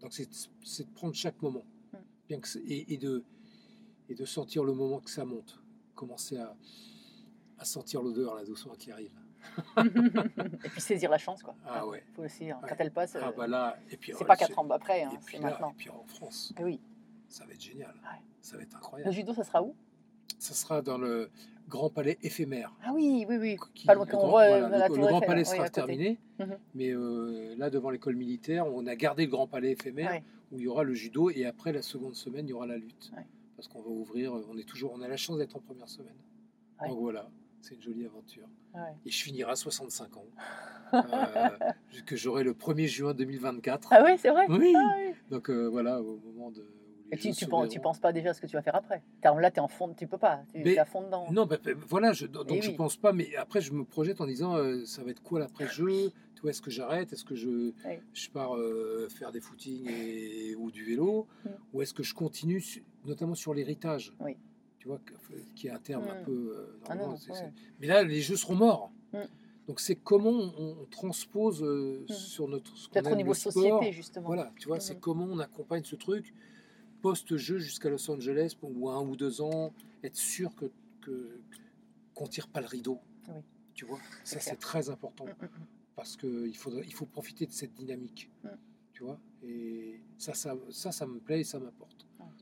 Donc, 0.00 0.12
c'est 0.12 0.28
de 0.28 0.90
prendre 0.92 1.14
chaque 1.14 1.40
moment. 1.42 1.64
Mm. 1.92 1.96
Bien 2.28 2.40
que 2.40 2.48
c'est- 2.48 2.60
et, 2.60 2.94
et 2.94 2.96
de, 2.96 3.22
et 4.08 4.14
de 4.16 4.24
sentir 4.24 4.64
le 4.64 4.72
moment 4.72 4.98
que 4.98 5.10
ça 5.10 5.24
monte. 5.24 5.60
Commencer 5.94 6.36
à, 6.38 6.56
à 7.58 7.64
sentir 7.64 8.02
l'odeur, 8.02 8.34
là, 8.34 8.42
doucement, 8.44 8.74
qui 8.74 8.90
arrive. 8.90 9.12
Et 10.64 10.68
puis 10.68 10.80
saisir 10.80 11.10
la 11.10 11.18
chance 11.18 11.42
quoi. 11.42 11.54
Ah 11.66 11.86
ouais. 11.86 12.02
Faut 12.14 12.22
aussi, 12.22 12.50
hein, 12.50 12.58
Ouais. 12.62 12.68
quand 12.68 12.76
elle 12.78 12.90
passe, 12.92 13.16
Ah 13.20 13.28
euh, 13.28 13.32
bah 13.36 13.46
là, 13.46 13.76
et 13.90 13.96
puis... 13.96 14.12
c'est 14.16 14.24
euh, 14.24 14.26
pas 14.26 14.36
quatre 14.36 14.58
ans 14.58 14.68
après, 14.70 15.02
hein, 15.02 15.10
Et 15.14 15.18
c'est 15.20 15.38
maintenant. 15.40 15.70
et 15.70 15.74
puis 15.76 15.90
en 15.90 16.04
France, 16.06 16.52
Eh 16.58 16.64
oui. 16.64 16.80
ça 17.28 17.44
va 17.46 17.52
être 17.52 17.60
génial. 17.62 17.90
Ouais. 18.02 18.18
Ça 18.40 18.56
va 18.56 18.62
être 18.62 18.72
Le 18.72 18.76
incroyable. 18.76 19.12
judo 19.12 19.34
ça 19.34 19.44
sera 19.44 19.62
où? 19.62 19.74
Ça 20.38 20.54
sera 20.54 20.80
dans 20.82 20.98
le 20.98 21.30
Grand 21.68 21.90
Palais 21.90 22.18
éphémère. 22.22 22.72
Ah 22.84 22.90
oui, 22.94 23.24
oui, 23.28 23.36
oui. 23.36 23.56
qui- 23.74 23.86
Pas 23.86 23.94
loin 23.94 24.04
le 24.06 24.10
qu'on 24.10 24.18
grand, 24.18 24.28
voit, 24.30 24.48
voilà, 24.48 24.66
euh, 24.66 24.78
la 24.78 24.88
le, 24.88 24.96
le 24.96 25.06
Grand 25.06 25.20
Palais 25.20 25.44
sera 25.44 25.68
terminé, 25.68 26.18
Mhm. 26.38 26.58
mais 26.74 26.90
euh, 26.90 27.54
là 27.58 27.70
devant 27.70 27.90
l'école 27.90 28.16
militaire, 28.16 28.66
on 28.66 28.86
a 28.86 28.96
gardé 28.96 29.24
le 29.26 29.30
Grand 29.30 29.46
Palais 29.46 29.72
éphémère 29.72 30.10
Ouais. 30.10 30.22
où 30.52 30.58
il 30.58 30.64
y 30.64 30.68
aura 30.68 30.82
le 30.84 30.94
judo 30.94 31.30
et 31.30 31.44
après 31.46 31.72
la 31.72 31.82
seconde 31.82 32.14
semaine 32.14 32.46
il 32.46 32.50
y 32.50 32.52
aura 32.54 32.66
la 32.66 32.76
lutte 32.78 33.12
parce 33.56 33.68
qu'on 33.68 33.82
va 33.82 33.90
ouvrir. 33.90 34.32
On 34.32 34.56
est 34.56 34.64
toujours, 34.68 34.92
on 34.94 35.00
a 35.02 35.08
la 35.08 35.16
chance 35.18 35.36
d'être 35.38 35.54
en 35.56 35.60
première 35.60 35.88
semaine. 35.88 36.16
Donc 36.88 36.98
voilà, 36.98 37.28
c'est 37.60 37.74
une 37.74 37.82
jolie 37.82 38.06
aventure. 38.06 38.48
Ouais. 38.74 38.80
Et 39.04 39.10
je 39.10 39.22
finirai 39.22 39.50
à 39.50 39.56
65 39.56 40.16
ans, 40.16 40.24
euh, 40.94 41.48
que 42.06 42.16
j'aurai 42.16 42.44
le 42.44 42.52
1er 42.52 42.86
juin 42.86 43.14
2024. 43.14 43.88
Ah 43.92 44.02
ouais, 44.02 44.16
c'est 44.16 44.30
vrai. 44.30 44.46
Oui. 44.48 44.72
Ah 44.76 44.94
oui. 44.98 45.14
Donc 45.30 45.50
euh, 45.50 45.66
voilà, 45.66 46.00
au 46.00 46.18
moment 46.18 46.50
de. 46.50 46.64
Et 47.12 47.16
tu, 47.16 47.32
se 47.32 47.44
penses, 47.44 47.68
tu 47.68 47.80
penses 47.80 47.98
pas 47.98 48.12
déjà 48.12 48.30
à 48.30 48.34
ce 48.34 48.40
que 48.40 48.46
tu 48.46 48.54
vas 48.54 48.62
faire 48.62 48.76
après? 48.76 49.02
Là, 49.24 49.50
tu 49.50 49.56
es 49.56 49.60
en 49.60 49.66
fond, 49.66 49.92
tu 49.94 50.06
peux 50.06 50.16
pas, 50.18 50.44
tu 50.52 50.60
es 50.60 50.78
à 50.78 50.84
fond 50.84 51.02
dedans. 51.02 51.26
Non, 51.32 51.44
bah, 51.44 51.56
bah, 51.62 51.72
voilà, 51.88 52.12
je, 52.12 52.26
donc 52.26 52.46
Eh 52.50 52.62
je 52.62 52.70
oui. 52.70 52.76
pense 52.76 52.96
pas, 52.96 53.12
mais 53.12 53.34
après 53.34 53.60
je 53.60 53.72
me 53.72 53.84
projette 53.84 54.20
en 54.20 54.26
disant 54.26 54.54
euh, 54.54 54.84
ça 54.84 55.02
va 55.02 55.10
être 55.10 55.20
quoi 55.22 55.40
l'après-jeu? 55.40 56.12
Vois, 56.40 56.50
est-ce 56.50 56.62
que 56.62 56.70
j'arrête? 56.70 57.12
Est-ce 57.12 57.24
que 57.24 57.34
je, 57.34 57.72
Oui. 57.84 57.98
je 58.14 58.30
pars 58.30 58.56
euh, 58.56 59.08
faire 59.10 59.30
des 59.30 59.40
footings 59.40 59.86
et, 59.90 60.54
ou 60.54 60.70
du 60.70 60.84
vélo? 60.84 61.26
Mm. 61.44 61.48
Ou 61.74 61.82
est-ce 61.82 61.92
que 61.92 62.02
je 62.02 62.14
continue, 62.14 62.64
notamment 63.04 63.34
sur 63.34 63.52
l'héritage? 63.52 64.14
Oui. 64.20 64.36
Tu 64.80 64.88
vois, 64.88 64.98
que- 65.04 65.12
qui 65.54 65.68
est 65.68 65.70
un 65.70 65.78
terme 65.78 66.08
un 66.08 66.20
Mm. 66.20 66.24
peu. 66.24 66.54
euh, 66.56 66.80
Ah 66.88 66.96
Mais 67.80 67.86
là, 67.86 68.02
les 68.02 68.20
jeux 68.22 68.36
seront 68.36 68.56
morts. 68.56 68.90
Mm. 69.12 69.18
Donc 69.68 69.78
c'est 69.78 69.94
comment 69.94 70.30
on, 70.30 70.78
on 70.80 70.84
transpose 70.86 71.62
euh, 71.62 72.04
Mm. 72.08 72.12
sur 72.12 72.48
notre. 72.48 72.72
Peut-être 72.90 73.12
au 73.12 73.14
niveau 73.14 73.34
sport. 73.34 73.52
société, 73.52 73.92
justement. 73.92 74.26
Voilà, 74.26 74.52
tu 74.58 74.66
vois, 74.68 74.80
c'est 74.80 74.98
comment 74.98 75.26
on 75.26 75.38
accompagne 75.38 75.84
ce 75.84 75.94
truc 75.96 76.34
post-jeu 77.02 77.58
jusqu'à 77.58 77.88
Los 77.88 78.10
Angeles 78.10 78.56
ou 78.62 78.88
un 78.90 79.00
ou 79.06 79.16
deux 79.16 79.40
ans, 79.40 79.72
être 80.02 80.16
sûr 80.16 80.54
que 80.56 80.66
que- 81.02 81.40
qu'on 82.14 82.26
tire 82.26 82.48
pas 82.48 82.60
le 82.60 82.66
rideau. 82.66 82.98
Oui. 83.28 83.34
Tu 83.74 83.84
vois, 83.86 83.98
ça 84.24 84.38
c'est 84.40 84.56
très 84.56 84.90
important 84.90 85.24
parce 85.96 86.16
qu'il 86.16 86.54
faudrait, 86.56 86.84
il 86.86 86.92
faut 86.92 87.06
profiter 87.06 87.46
de 87.46 87.52
cette 87.52 87.72
dynamique. 87.74 88.30
Tu 88.92 89.02
vois, 89.04 89.18
et 89.42 89.98
ça, 90.18 90.34
ça, 90.34 90.54
ça, 90.70 90.92
ça 90.92 91.06
me 91.06 91.18
plaît 91.20 91.40
et 91.40 91.44
ça 91.44 91.58
m'apporte. 91.58 91.99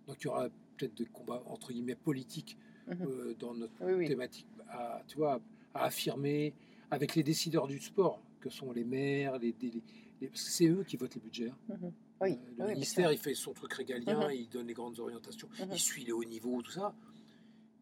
Donc 0.09 0.17
il 0.23 0.25
y 0.25 0.29
aura 0.29 0.49
peut-être 0.77 0.95
des 0.97 1.05
combats 1.07 1.43
entre 1.47 1.73
guillemets 1.73 1.95
politiques 1.95 2.57
Mhm. 2.89 2.97
euh, 3.07 3.35
dans 3.39 3.55
notre 3.55 3.75
Oui, 3.83 3.93
oui. 3.93 4.07
thématique 4.09 4.47
à, 4.71 5.03
tu 5.07 5.19
vois, 5.19 5.41
à 5.75 5.85
affirmer 5.85 6.55
avec 6.91 7.15
les 7.15 7.23
décideurs 7.23 7.67
du 7.69 7.79
sport, 7.79 8.23
que 8.41 8.49
sont 8.49 8.73
les 8.73 8.85
maires, 8.85 9.39
les, 9.39 9.55
les- 9.61 9.83
les- 10.21 10.29
parce 10.29 10.43
que 10.45 10.51
c'est 10.51 10.67
eux 10.69 10.83
qui 10.85 10.97
votent 10.97 11.15
les 11.15 11.21
budgets. 11.21 11.51
hein. 11.51 11.59
Mhm. 11.69 11.85
Euh, 11.85 11.91
Oui, 12.23 12.31
le 12.31 12.37
oui, 12.49 12.55
bien 12.57 12.67
ministère, 12.69 13.13
il 13.13 13.19
fait 13.19 13.35
son 13.35 13.53
truc 13.53 13.73
régalien, 13.75 14.29
Mhm. 14.29 14.35
il 14.35 14.49
donne 14.49 14.67
les 14.67 14.73
grandes 14.75 14.99
orientations, 14.99 15.49
il 15.71 15.79
suit 15.79 16.05
les 16.05 16.13
hauts 16.13 16.25
niveaux, 16.25 16.63
tout 16.63 16.71
ça. 16.73 16.95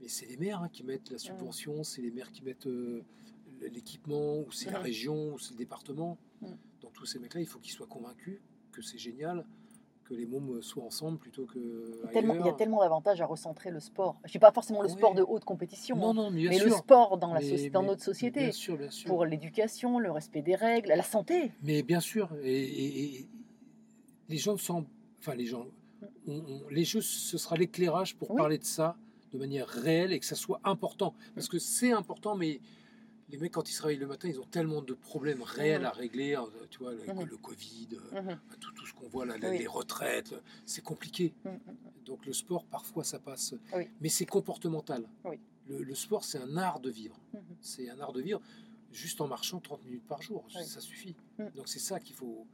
Mais 0.01 0.09
c'est 0.09 0.27
les 0.27 0.37
maires 0.37 0.61
hein, 0.61 0.68
qui 0.68 0.83
mettent 0.83 1.11
la 1.11 1.18
subvention, 1.18 1.85
c'est 1.85 2.03
les 2.03 2.11
maires 2.11 2.31
qui 2.33 2.43
mettent 2.43 2.66
euh, 2.66 3.03
l'équipement, 3.72 4.41
ou 4.41 4.51
c'est 4.53 4.70
la 4.70 4.81
région, 4.81 5.35
ou 5.35 5.39
c'est 5.39 5.53
le 5.53 5.59
département. 5.59 6.18
Donc 6.83 6.93
tous 6.95 7.07
ces 7.07 7.18
mecs-là, 7.20 7.41
il 7.41 7.47
faut 7.47 7.59
qu'ils 7.61 7.72
soient 7.72 7.87
convaincus 7.87 8.41
que 8.72 8.83
c'est 8.83 8.99
génial, 8.99 9.47
que 10.09 10.14
les 10.14 10.26
mômes 10.26 10.62
soient 10.62 10.84
ensemble 10.84 11.18
plutôt 11.18 11.46
que 11.46 11.59
il 12.14 12.44
y 12.44 12.48
a 12.48 12.52
tellement 12.52 12.80
d'avantages 12.80 13.20
à 13.20 13.26
recentrer 13.26 13.70
le 13.70 13.80
sport. 13.80 14.16
Je 14.24 14.32
dis 14.32 14.38
pas 14.38 14.52
forcément 14.52 14.82
le 14.82 14.88
Oui. 14.88 14.94
sport 14.94 15.14
de 15.14 15.22
haute 15.22 15.44
compétition, 15.44 15.96
Non, 15.96 16.14
non, 16.14 16.30
mais 16.30 16.59
le 16.59 16.70
sport 16.70 17.18
dans, 17.18 17.32
la 17.34 17.40
Mais- 17.40 17.46
soci- 17.46 17.70
dans 17.70 17.82
mais- 17.82 17.88
notre 17.88 18.04
société. 18.04 18.40
Bien 18.40 18.52
sûr, 18.52 18.76
bien 18.76 18.90
sûr. 18.90 19.09
Pour 19.09 19.24
l'éducation, 19.24 19.98
le 19.98 20.11
respect 20.11 20.42
des 20.42 20.54
règles, 20.54 20.88
la 20.90 21.02
santé. 21.02 21.50
Mais 21.62 21.82
bien 21.82 22.00
sûr, 22.00 22.30
et, 22.42 22.52
et- 22.62 23.16
et 23.20 23.26
les 24.28 24.36
gens 24.36 24.57
sont, 24.57 24.86
enfin 25.18 25.34
les 25.34 25.46
gens, 25.46 25.66
on- 26.28 26.32
on- 26.38 26.68
les 26.70 26.84
jeux, 26.84 27.00
ce 27.00 27.36
sera 27.38 27.57
l'éclairage 27.57 28.16
pour 28.16 28.30
Oui. 28.30 28.36
parler 28.36 28.59
de 28.59 28.64
ça 28.64 28.96
de 29.32 29.38
manière 29.38 29.66
réelle 29.66 30.12
et 30.12 30.20
que 30.20 30.26
ça 30.26 30.36
soit 30.36 30.61
important, 30.62 31.14
parce 31.34 31.48
que 31.48 31.59
c'est 31.59 31.90
important, 31.92 32.36
mais 32.36 32.61
les 33.29 33.39
mecs 33.39 33.53
quand 33.53 33.68
ils 33.68 33.72
se 33.72 33.83
réveillent 33.83 33.99
le 33.99 34.07
matin, 34.07 34.29
ils 34.29 34.39
ont 34.39 34.45
tellement 34.47 34.83
de 34.83 34.95
problèmes 34.95 35.43
réels 35.43 35.81
Mhm. 35.81 35.87
à 35.87 35.91
régler, 35.91 36.35
hein, 36.35 36.47
tu 36.70 36.79
vois, 36.79 36.93
le, 36.95 37.03
Mhm. 37.12 37.24
le 37.24 37.37
Covid, 37.37 37.89
euh, 37.93 38.22
Mhm, 38.22 38.39
tout, 38.61 38.70
tout 38.72 38.87
ce 38.87 38.95
qu'on 38.95 39.09
voit 39.09 39.27
là, 39.27 39.37
les- 39.37 39.49
Oui. 39.49 39.59
les 39.59 39.66
retraites, 39.66 40.35
c'est 40.64 40.83
compliqué. 40.83 41.35
Donc 42.05 42.24
le 42.27 42.33
sport, 42.33 42.64
parfois, 42.66 43.03
ça 43.05 43.18
passe, 43.18 43.55
Oui. 43.74 43.89
mais 44.01 44.09
c'est 44.09 44.27
comportemental. 44.27 45.09
Oui. 45.24 45.41
Le, 45.68 45.83
le 45.83 45.95
sport, 45.97 46.24
c'est 46.24 46.39
un 46.39 46.57
art 46.57 46.79
de 46.79 46.91
vivre. 46.91 47.18
C'est 47.61 47.91
un 47.91 47.99
art 47.99 48.12
de 48.12 48.22
vivre 48.22 48.41
juste 48.93 49.20
en 49.20 49.27
marchant 49.27 49.59
30 49.61 49.85
minutes 49.85 50.07
par 50.07 50.22
jour. 50.22 50.47
Ça 50.64 50.81
suffit. 50.81 51.16
Donc 51.57 51.68
c'est 51.68 51.81
ça 51.81 51.99
qu'il 51.99 52.14
faut. 52.14 52.47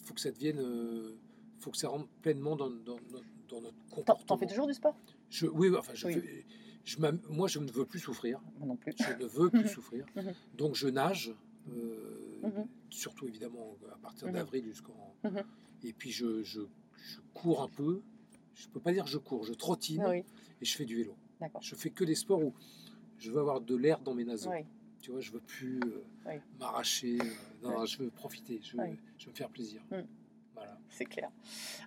Il 0.00 0.04
faut 0.04 0.14
que 0.14 0.20
ça 0.20 0.30
devienne. 0.32 0.58
euh, 0.58 1.16
faut 1.60 1.70
que 1.72 1.76
ça 1.76 1.88
rentre 1.88 2.06
pleinement 2.22 2.54
dans, 2.56 2.70
dans, 2.70 2.96
dans- 3.10 3.20
dans 3.48 3.60
notre 3.60 3.76
comportement. 3.90 4.26
T'en 4.26 4.36
fais 4.38 4.46
toujours 4.46 4.66
du 4.68 4.74
sport? 4.74 4.96
Je, 5.28 5.46
Oui, 5.46 5.74
enfin, 5.76 5.92
je 5.94 6.06
fais- 6.08 6.44
je 6.84 6.98
moi, 7.28 7.48
je 7.48 7.58
ne 7.58 7.70
veux 7.70 7.84
plus 7.84 7.98
souffrir. 8.00 8.40
Moi 8.58 8.68
non 8.68 8.76
plus. 8.76 8.92
Je 8.96 9.12
ne 9.22 9.26
veux 9.28 9.50
plus 9.50 9.60
Mhm. 9.64 9.66
souffrir. 9.68 10.06
Mhm. 10.16 10.34
Donc 10.54 10.74
je 10.74 10.88
nage, 10.88 11.34
euh, 11.68 12.40
Mhm. 12.42 12.66
surtout 12.90 13.26
évidemment 13.26 13.76
à 13.92 13.96
partir 13.98 14.28
Mhm. 14.28 14.34
d'avril 14.34 14.64
jusqu'en. 14.64 15.14
Mhm. 15.24 15.42
Et 15.84 15.92
puis 15.92 16.10
je, 16.10 16.42
je, 16.42 16.60
je 16.62 17.20
cours 17.34 17.62
un 17.62 17.68
peu. 17.68 18.00
Je 18.54 18.68
peux 18.68 18.80
pas 18.80 18.92
dire 18.92 19.06
je 19.06 19.18
cours, 19.18 19.44
je 19.44 19.52
trottine 19.54 20.04
Oui, 20.08 20.24
et 20.60 20.64
je 20.64 20.76
fais 20.76 20.84
du 20.84 20.96
vélo. 20.96 21.16
Je 21.60 21.74
fais 21.76 21.90
que 21.90 22.02
des 22.04 22.16
sports 22.16 22.42
où 22.42 22.52
je 23.18 23.30
veux 23.30 23.38
avoir 23.38 23.60
de 23.60 23.76
l'air 23.76 24.00
dans 24.00 24.14
mes 24.14 24.24
naseaux. 24.24 24.50
Oui, 24.50 24.64
Tu 25.00 25.12
vois, 25.12 25.20
je 25.20 25.30
veux 25.30 25.40
plus 25.40 25.78
euh, 25.84 26.02
Oui. 26.26 26.34
m'arracher. 26.58 27.18
euh, 27.20 27.34
non, 27.62 27.84
je 27.86 27.98
veux 28.02 28.10
profiter. 28.10 28.60
Je 28.62 28.76
veux, 28.76 28.82
je 29.16 29.26
veux 29.26 29.30
me 29.32 29.36
faire 29.36 29.50
plaisir. 29.50 29.80
C'est 30.90 31.04
clair. 31.04 31.30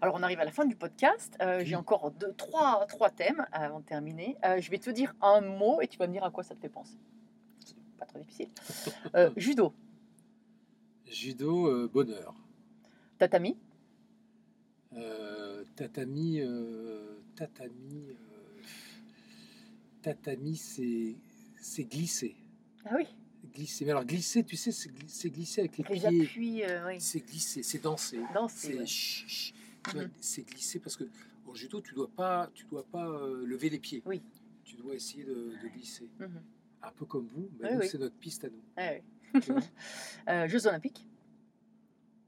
Alors, 0.02 0.16
on 0.16 0.24
arrive 0.24 0.40
à 0.40 0.46
la 0.46 0.52
fin 0.52 0.66
du 0.66 0.76
podcast. 0.76 1.36
Euh, 1.42 1.62
J'ai 1.66 1.76
encore 1.76 2.12
deux, 2.12 2.34
trois, 2.34 2.86
trois 2.88 3.10
thèmes 3.10 3.46
avant 3.52 3.80
de 3.80 3.86
terminer. 3.86 4.38
Euh, 4.46 4.62
je 4.62 4.72
vais 4.72 4.78
te 4.78 4.90
dire 4.90 5.14
un 5.22 5.42
mot 5.42 5.82
et 5.82 5.88
tu 5.88 5.98
vas 5.98 6.08
me 6.08 6.14
dire 6.14 6.24
à 6.24 6.32
quoi 6.32 6.44
ça 6.44 6.56
te 6.56 6.62
fait 6.62 6.70
penser. 6.70 6.98
Pas 7.98 8.06
trop 8.06 8.20
difficile. 8.20 8.50
Euh, 9.16 9.32
judo, 9.38 9.74
Judo, 11.08 11.88
bonheur. 11.90 12.34
tatami, 13.18 13.58
tatami, 15.76 16.42
tatami, 17.36 18.06
tatami, 20.02 20.56
c'est 20.56 21.16
c'est 21.60 21.84
glisser. 21.84 22.36
ah 22.86 22.94
oui, 22.96 23.08
Glisser. 23.54 23.86
Mais 23.86 23.92
alors 23.92 24.06
glisser, 24.06 24.44
tu 24.44 24.56
sais, 24.56 24.72
c'est 24.72 24.90
gli- 24.90 25.08
c'est 25.08 25.30
glisser 25.30 25.62
avec 25.62 25.78
les 25.78 25.84
les 25.84 26.00
pieds. 26.00 26.22
appuis, 26.24 26.64
euh, 26.64 26.88
oui. 26.88 27.02
C'est 27.02 27.20
glisser, 27.20 27.64
c'est 27.64 27.80
danser. 27.80 28.20
Danser, 28.34 28.86
C'est 28.86 29.94
ouais. 29.98 30.04
Mhm. 30.06 30.12
c'est 30.20 30.44
glisser 30.44 30.80
parce 30.80 30.96
que 30.96 31.04
en 31.48 31.54
judo, 31.54 31.82
tu 31.82 31.94
dois 31.94 32.08
pas, 32.10 32.50
tu 32.54 32.66
dois 32.66 32.84
pas 32.86 33.06
euh, 33.08 33.46
lever 33.46 33.70
les 33.70 33.80
pieds. 33.80 34.02
Oui. 34.06 34.22
Tu 34.64 34.76
dois 34.76 34.96
essayer 34.96 35.24
de, 35.26 35.54
de 35.62 35.68
glisser. 35.68 36.10
Mhm. 36.20 36.42
Un 36.84 36.92
peu 36.92 37.06
comme 37.06 37.28
vous, 37.28 37.50
mais 37.60 37.76
Oui, 37.76 37.88
c'est 37.90 37.98
notre 38.00 38.16
piste 38.16 38.44
à 38.46 38.50
nous. 38.50 38.62
Ah. 38.78 38.92
Euh, 40.28 40.48
Jeux 40.48 40.68
olympiques, 40.68 41.06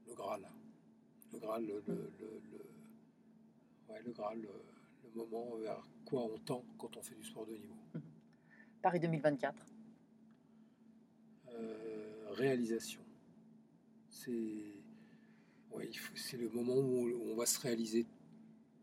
le 0.08 0.14
Graal. 0.14 0.40
Le 1.32 1.38
Graal, 1.38 1.66
le, 1.66 1.82
le, 1.86 1.94
le- 1.94 2.40
le- 2.52 3.92
ouais, 3.94 4.02
le 4.04 4.12
Graal, 4.12 4.40
le, 4.40 4.48
moment 5.14 5.56
vers 5.62 5.86
quoi 6.04 6.24
on 6.24 6.38
tend 6.38 6.64
quand 6.78 6.96
on 6.96 7.02
fait 7.02 7.14
du 7.14 7.24
sport 7.24 7.46
de 7.46 7.52
niveau. 7.52 7.74
Paris 8.82 8.98
2024, 9.00 9.54
Euh, 11.54 12.30
réalisation. 12.32 13.00
C'est 14.10 14.32
ouais, 15.72 15.90
le 16.38 16.48
moment 16.50 16.76
où 16.76 16.98
on, 16.98 17.32
on 17.32 17.36
va 17.36 17.46
se 17.46 17.60
réaliser. 17.60 18.06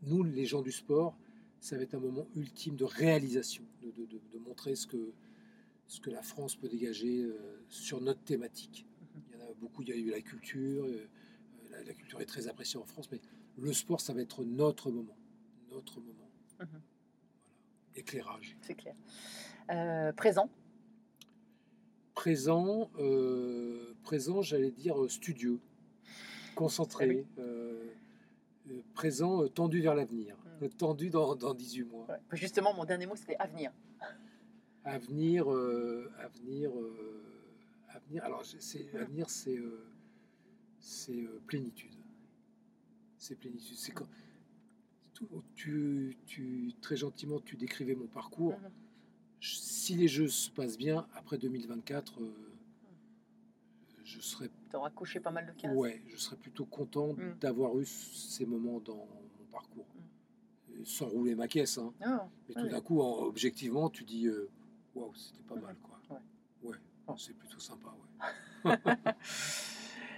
Nous, 0.03 0.23
les 0.23 0.45
gens 0.45 0.61
du 0.61 0.71
sport, 0.71 1.17
ça 1.59 1.77
va 1.77 1.83
être 1.83 1.93
un 1.95 1.99
moment 1.99 2.27
ultime 2.35 2.75
de 2.75 2.85
réalisation, 2.85 3.63
de, 3.81 3.91
de- 3.91 4.05
de- 4.05 4.21
de 4.31 4.37
montrer 4.39 4.75
ce 4.75 4.87
que, 4.87 5.13
ce 5.87 5.99
que 5.99 6.09
la 6.09 6.23
France 6.23 6.55
peut 6.55 6.69
dégager 6.69 7.23
euh, 7.23 7.63
sur 7.69 8.01
notre 8.01 8.21
thématique. 8.23 8.85
Mhm. 9.15 9.21
Il 9.33 9.39
y 9.39 9.43
en 9.43 9.45
a 9.49 9.53
beaucoup, 9.55 9.81
il 9.83 9.89
y 9.89 9.91
a 9.91 9.95
eu 9.95 10.09
la 10.09 10.21
culture, 10.21 10.85
euh, 10.85 11.07
la, 11.69 11.83
la 11.83 11.93
culture 11.93 12.19
est 12.21 12.25
très 12.25 12.47
appréciée 12.47 12.79
en 12.79 12.85
France, 12.85 13.09
mais 13.11 13.19
le 13.57 13.73
sport, 13.73 14.01
ça 14.01 14.13
va 14.13 14.21
être 14.21 14.43
notre 14.43 14.91
moment. 14.91 15.17
Notre 15.69 15.99
moment. 15.99 16.29
Voilà. 16.57 16.71
Éclairage. 17.95 18.55
c'est 18.61 18.75
clair. 18.75 18.95
Euh, 19.69 20.11
présent, 20.13 20.49
présent, 22.15 22.89
euh, 22.99 23.93
présent, 24.03 24.41
j'allais 24.41 24.71
dire 24.71 25.01
euh, 25.01 25.07
studieux, 25.09 25.59
concentré, 26.55 27.25
Ah 27.37 27.41
euh, 27.41 27.89
présent, 28.93 29.47
tendu 29.47 29.81
vers 29.81 29.95
l'avenir, 29.95 30.35
Mm. 30.35 30.63
euh, 30.65 30.69
tendu 30.69 31.09
dans, 31.09 31.35
dans 31.35 31.53
18 31.53 31.83
mois. 31.83 32.05
Ouais. 32.09 32.17
Justement, 32.33 32.73
mon 32.73 32.85
dernier 32.85 33.05
mot, 33.05 33.15
c'était 33.15 33.35
avenir. 33.37 33.71
Avenir, 34.83 35.47
avenir, 36.19 36.71
avenir. 37.89 38.23
Alors, 38.23 38.43
c'est 38.45 38.93
Mm. 38.93 38.97
avenir, 38.97 39.29
c'est 39.29 39.59
c'est 40.79 41.27
plénitude. 41.47 41.93
C'est 43.17 43.35
plénitude. 43.35 43.77
C'est 43.77 43.91
quand 43.91 44.07
tu, 45.55 46.17
tu 46.25 46.73
très 46.81 46.95
gentiment 46.97 47.39
tu 47.39 47.55
décrivais 47.55 47.93
mon 47.93 48.07
parcours. 48.07 48.53
Mhm. 48.57 48.71
Si 49.41 49.95
les 49.95 50.07
jeux 50.07 50.27
se 50.27 50.49
passent 50.51 50.77
bien 50.77 51.07
après 51.15 51.37
2024, 51.39 52.21
euh, 52.21 52.31
je 54.03 54.19
serai 54.21 54.49
Tu 54.69 54.75
auras 54.75 54.91
coché 54.91 55.19
pas 55.19 55.31
mal 55.31 55.47
de 55.47 55.51
cases. 55.59 55.75
Ouais, 55.75 55.99
je 56.07 56.15
serais 56.17 56.35
plutôt 56.37 56.65
content 56.65 57.13
Mm. 57.13 57.37
d'avoir 57.39 57.77
eu 57.79 57.85
ces 57.85 58.45
moments 58.45 58.79
dans 58.79 58.95
mon 58.97 59.45
parcours. 59.51 59.85
Euh, 60.71 60.81
Sans 60.85 61.07
rouler 61.07 61.33
ma 61.35 61.47
caisse, 61.47 61.77
hein. 61.79 61.91
Ah, 62.01 62.27
mais 62.47 62.55
tout 62.55 62.67
d'un 62.67 62.81
coup, 62.81 63.01
en- 63.01 63.23
objectivement, 63.23 63.89
tu 63.89 64.03
dis 64.03 64.27
euh, 64.27 64.47
waouh, 64.95 65.13
c'était 65.15 65.43
pas 65.43 65.55
Mhm. 65.55 65.61
mal, 65.61 65.75
quoi. 65.81 65.99
Ouais. 66.09 66.69
Ouais, 66.69 66.77
Oh. 67.07 67.15
c'est 67.17 67.33
plutôt 67.35 67.59
sympa, 67.59 67.87
ouais. 67.89 68.75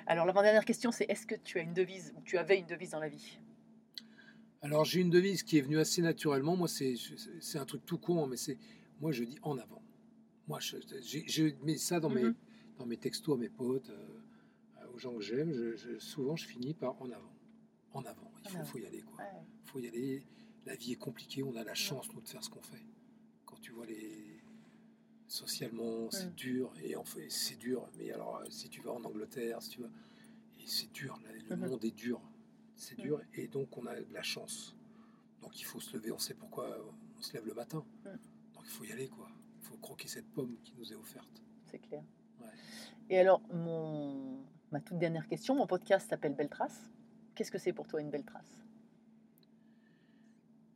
Alors, 0.05 0.25
l'avant-dernière 0.25 0.65
question, 0.65 0.91
c'est 0.91 1.05
est-ce 1.09 1.25
que 1.25 1.35
tu 1.35 1.59
as 1.59 1.61
une 1.61 1.73
devise 1.73 2.13
ou 2.17 2.21
tu 2.21 2.37
avais 2.37 2.59
une 2.59 2.65
devise 2.65 2.89
dans 2.91 2.99
la 2.99 3.07
vie? 3.07 3.39
Alors, 4.61 4.83
j'ai 4.85 4.99
une 4.99 5.09
devise 5.09 5.43
qui 5.43 5.57
est 5.57 5.61
venue 5.61 5.79
assez 5.79 6.01
naturellement. 6.01 6.55
Moi, 6.57 6.67
c'est 6.67 7.57
un 7.57 7.65
truc 7.65 7.85
tout 7.85 7.97
con, 7.97 8.23
hein, 8.23 8.27
mais 8.29 8.37
c'est 8.37 8.57
moi, 9.03 9.11
je 9.11 9.25
dis 9.25 9.37
en 9.43 9.57
avant. 9.57 9.81
Moi, 10.47 10.59
je, 10.61 10.77
mets 11.65 11.77
ça 11.77 11.99
dans, 11.99 12.09
mes, 12.09 12.23
Mhm. 12.23 12.35
dans 12.79 12.85
mes 12.85 12.95
textos 12.97 13.35
à 13.35 13.37
mes 13.37 13.49
potes, 13.49 13.89
euh, 13.89 14.87
aux 14.93 14.97
gens 14.97 15.13
que 15.15 15.21
j'aime. 15.21 15.51
Je- 15.51 15.75
je- 15.75 15.99
souvent, 15.99 16.37
je 16.37 16.47
finis 16.47 16.73
par 16.73 16.99
en 17.01 17.09
avant. 17.11 17.33
En 17.93 18.03
avant. 18.05 18.31
Il 18.45 18.65
faut, 18.65 18.77
y 18.77 18.85
aller, 18.85 19.01
quoi. 19.01 19.17
Ouais. 19.17 19.41
faut 19.65 19.79
y 19.79 19.87
aller. 19.89 20.23
La 20.65 20.75
vie 20.75 20.93
est 20.93 21.01
compliquée, 21.07 21.43
on 21.43 21.55
a 21.57 21.63
la 21.65 21.73
chance, 21.73 22.07
nous, 22.13 22.21
de 22.21 22.27
faire 22.29 22.41
ce 22.43 22.49
qu'on 22.49 22.61
fait. 22.61 22.81
Quand 23.45 23.57
tu 23.59 23.71
vois 23.73 23.85
les. 23.85 24.39
Socialement, 25.27 26.09
c'est 26.11 26.27
Mm. 26.27 26.35
dur, 26.35 26.73
et 26.83 26.95
en 26.95 27.03
fait, 27.03 27.27
c'est 27.29 27.57
dur. 27.57 27.89
Mais 27.97 28.11
alors, 28.11 28.37
euh, 28.37 28.45
si 28.49 28.69
tu 28.69 28.81
vas 28.81 28.91
en 28.91 29.03
Angleterre, 29.03 29.61
si 29.61 29.69
tu 29.71 29.81
vas. 29.81 29.89
C'est 30.65 30.91
dur, 30.93 31.19
le 31.49 31.55
Mhm. 31.57 31.67
monde 31.67 31.83
est 31.83 31.91
dur. 31.91 32.21
C'est 32.77 32.97
Mm. 32.97 33.01
dur, 33.01 33.21
et 33.33 33.47
donc 33.49 33.75
on 33.77 33.85
a 33.85 33.99
de 33.99 34.13
la 34.13 34.21
chance. 34.23 34.75
Donc 35.41 35.59
il 35.59 35.65
faut 35.65 35.81
se 35.81 35.97
lever, 35.97 36.11
on 36.13 36.17
sait 36.19 36.35
pourquoi 36.35 36.67
on 37.17 37.21
se 37.21 37.33
lève 37.33 37.45
le 37.45 37.53
matin. 37.53 37.83
Donc 38.63 38.71
il 38.71 38.77
faut 38.77 38.83
y 38.85 38.91
aller, 38.91 39.07
quoi. 39.09 39.27
Il 39.61 39.65
faut 39.67 39.77
croquer 39.77 40.07
cette 40.07 40.27
pomme 40.33 40.55
qui 40.63 40.73
nous 40.77 40.91
est 40.91 40.95
offerte. 40.95 41.43
C'est 41.65 41.79
clair. 41.79 42.03
Ouais. 42.39 42.47
Et 43.09 43.17
alors, 43.19 43.41
mon... 43.53 44.39
ma 44.71 44.79
toute 44.79 44.97
dernière 44.97 45.27
question, 45.27 45.55
mon 45.55 45.67
podcast 45.67 46.09
s'appelle 46.09 46.33
Belle 46.33 46.49
Trace. 46.49 46.89
Qu'est-ce 47.35 47.51
que 47.51 47.57
c'est 47.57 47.73
pour 47.73 47.87
toi 47.87 47.99
une 47.99 48.09
belle 48.09 48.23
trace? 48.23 48.63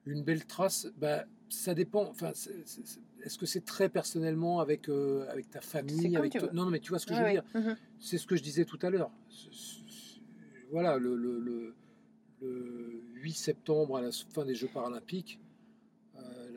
Une 0.05 0.23
belle 0.23 0.45
trace, 0.45 0.87
bah, 0.97 1.25
ça 1.49 1.73
dépend. 1.73 2.09
Enfin, 2.09 2.31
est-ce 2.31 3.37
que 3.37 3.45
c'est 3.45 3.63
très 3.65 3.89
personnellement 3.89 4.59
avec, 4.59 4.89
euh, 4.89 5.29
avec 5.29 5.49
ta 5.49 5.61
famille 5.61 6.15
avec 6.17 6.33
toi-? 6.33 6.49
Non, 6.53 6.65
non, 6.65 6.71
mais 6.71 6.79
tu 6.79 6.89
vois 6.89 6.99
ce 6.99 7.05
que 7.05 7.13
je 7.13 7.21
veux 7.21 7.29
dire. 7.31 7.43
Mhm. 7.53 7.75
C'est 7.99 8.17
ce 8.17 8.25
que 8.25 8.35
je 8.35 8.43
disais 8.43 8.65
tout 8.65 8.79
à 8.81 8.89
l'heure. 8.89 9.11
Voilà, 10.71 10.97
le, 10.97 11.15
le- 11.15 11.39
le- 11.39 11.75
le 12.41 13.01
8 13.15 13.33
septembre, 13.33 13.97
à 13.97 14.01
la 14.01 14.09
fin 14.11 14.45
des 14.45 14.55
Jeux 14.55 14.69
paralympiques, 14.73 15.39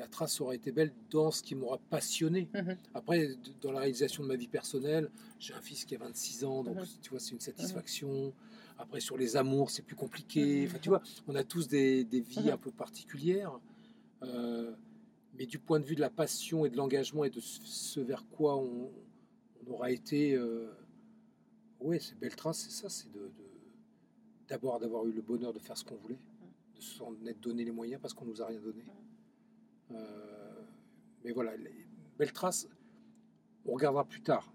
la 0.01 0.09
trace 0.09 0.41
aurait 0.41 0.57
été 0.57 0.73
belle 0.73 0.93
dans 1.11 1.31
ce 1.31 1.43
qui 1.43 1.55
m'aura 1.55 1.77
passionné. 1.77 2.49
Mhm. 2.55 2.77
Après, 2.95 3.37
dans 3.61 3.71
la 3.71 3.81
réalisation 3.81 4.23
de 4.23 4.29
ma 4.29 4.35
vie 4.37 4.49
personnelle, 4.49 5.11
j'ai 5.39 5.53
un 5.53 5.61
fils 5.61 5.85
qui 5.85 5.95
a 5.95 5.99
26 5.99 6.43
ans, 6.45 6.65
donc 6.65 6.77
Mhm. 6.77 6.87
tu 7.03 7.11
vois, 7.11 7.21
c'est 7.21 7.33
une 7.33 7.41
satisfaction. 7.41 8.33
Après, 8.79 9.01
sur 9.01 9.19
les 9.19 9.37
amours, 9.37 9.71
c'est 9.71 9.83
plus 9.83 9.97
compliqué. 9.97 10.63
Mhm. 10.63 10.67
Enfin, 10.69 10.79
tu 10.81 10.89
vois, 10.89 11.03
on 11.29 11.35
a 11.35 11.45
tous 11.45 11.69
des, 11.69 12.05
des 12.05 12.21
vies 12.23 12.45
Mhm. 12.47 12.53
un 12.53 12.57
peu 12.57 12.71
particulières. 12.71 13.53
Euh, 14.23 14.73
mais 15.35 15.45
du 15.45 15.59
point 15.59 15.81
de 15.81 15.85
vue 15.85 15.95
de 15.97 16.01
la 16.01 16.09
passion 16.11 16.65
et 16.65 16.71
de 16.71 16.77
l'engagement 16.79 17.25
et 17.25 17.31
de 17.31 17.41
ce 17.41 18.01
vers 18.01 18.27
quoi 18.31 18.57
on, 18.57 18.91
on 19.67 19.71
aura 19.73 19.91
été, 19.91 20.35
euh, 20.35 20.71
ouais, 21.81 21.99
c'est 21.99 22.19
belle 22.19 22.35
trace, 22.37 22.59
c'est 22.61 22.71
ça, 22.83 22.89
c'est 22.89 23.13
de, 23.13 23.19
de- 23.21 23.31
d'abord 24.49 24.81
d'avoir 24.81 25.07
eu 25.07 25.13
le 25.13 25.21
bonheur 25.23 25.53
de 25.53 25.59
faire 25.59 25.77
ce 25.77 25.85
qu'on 25.85 25.97
voulait, 25.97 26.19
de 26.75 26.81
s'en 26.81 27.15
être 27.27 27.41
donné 27.41 27.65
les 27.65 27.71
moyens 27.71 28.01
parce 28.01 28.15
qu'on 28.15 28.25
nous 28.25 28.41
a 28.43 28.47
rien 28.47 28.61
donné. 28.61 28.83
Euh, 29.93 30.63
mais 31.25 31.33
voilà, 31.33 31.57
les 31.57 31.87
belles 32.19 32.33
traces, 32.33 32.69
on 33.67 33.73
regardera 33.75 34.05
plus 34.05 34.23
tard. 34.23 34.53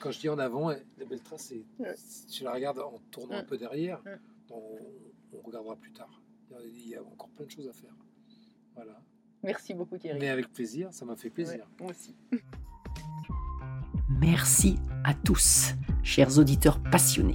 Quand 0.00 0.10
je 0.10 0.20
dis 0.20 0.28
en 0.28 0.38
avant, 0.38 0.70
la 0.70 1.04
belle 1.08 1.20
trace, 1.22 1.46
c'est, 1.48 1.64
Ouais. 1.78 1.94
si 1.96 2.38
je 2.40 2.44
la 2.44 2.52
regarde 2.52 2.78
en 2.78 2.98
tournant 3.10 3.36
un 3.36 3.44
peu 3.44 3.56
derrière, 3.56 4.02
on, 4.50 4.78
on 5.32 5.40
regardera 5.42 5.76
plus 5.76 5.92
tard. 5.92 6.20
Il 6.50 6.54
y 6.54 6.56
a- 6.58 6.62
Il 6.66 6.88
y 6.90 6.94
a 6.96 7.02
encore 7.02 7.28
plein 7.30 7.46
de 7.46 7.50
choses 7.50 7.68
à 7.68 7.72
faire. 7.72 7.94
Voilà. 8.74 9.00
Merci 9.42 9.74
beaucoup 9.74 9.96
Thierry. 9.96 10.18
Mais 10.18 10.28
avec 10.28 10.52
plaisir, 10.52 10.92
ça 10.92 11.04
m'a 11.04 11.16
fait 11.16 11.30
plaisir. 11.30 11.60
Ouais, 11.60 11.76
moi 11.80 11.90
aussi. 11.90 12.14
Merci 14.20 14.76
à 15.04 15.14
tous, 15.14 15.74
chers 16.02 16.38
auditeurs 16.38 16.80
passionnés. 16.82 17.34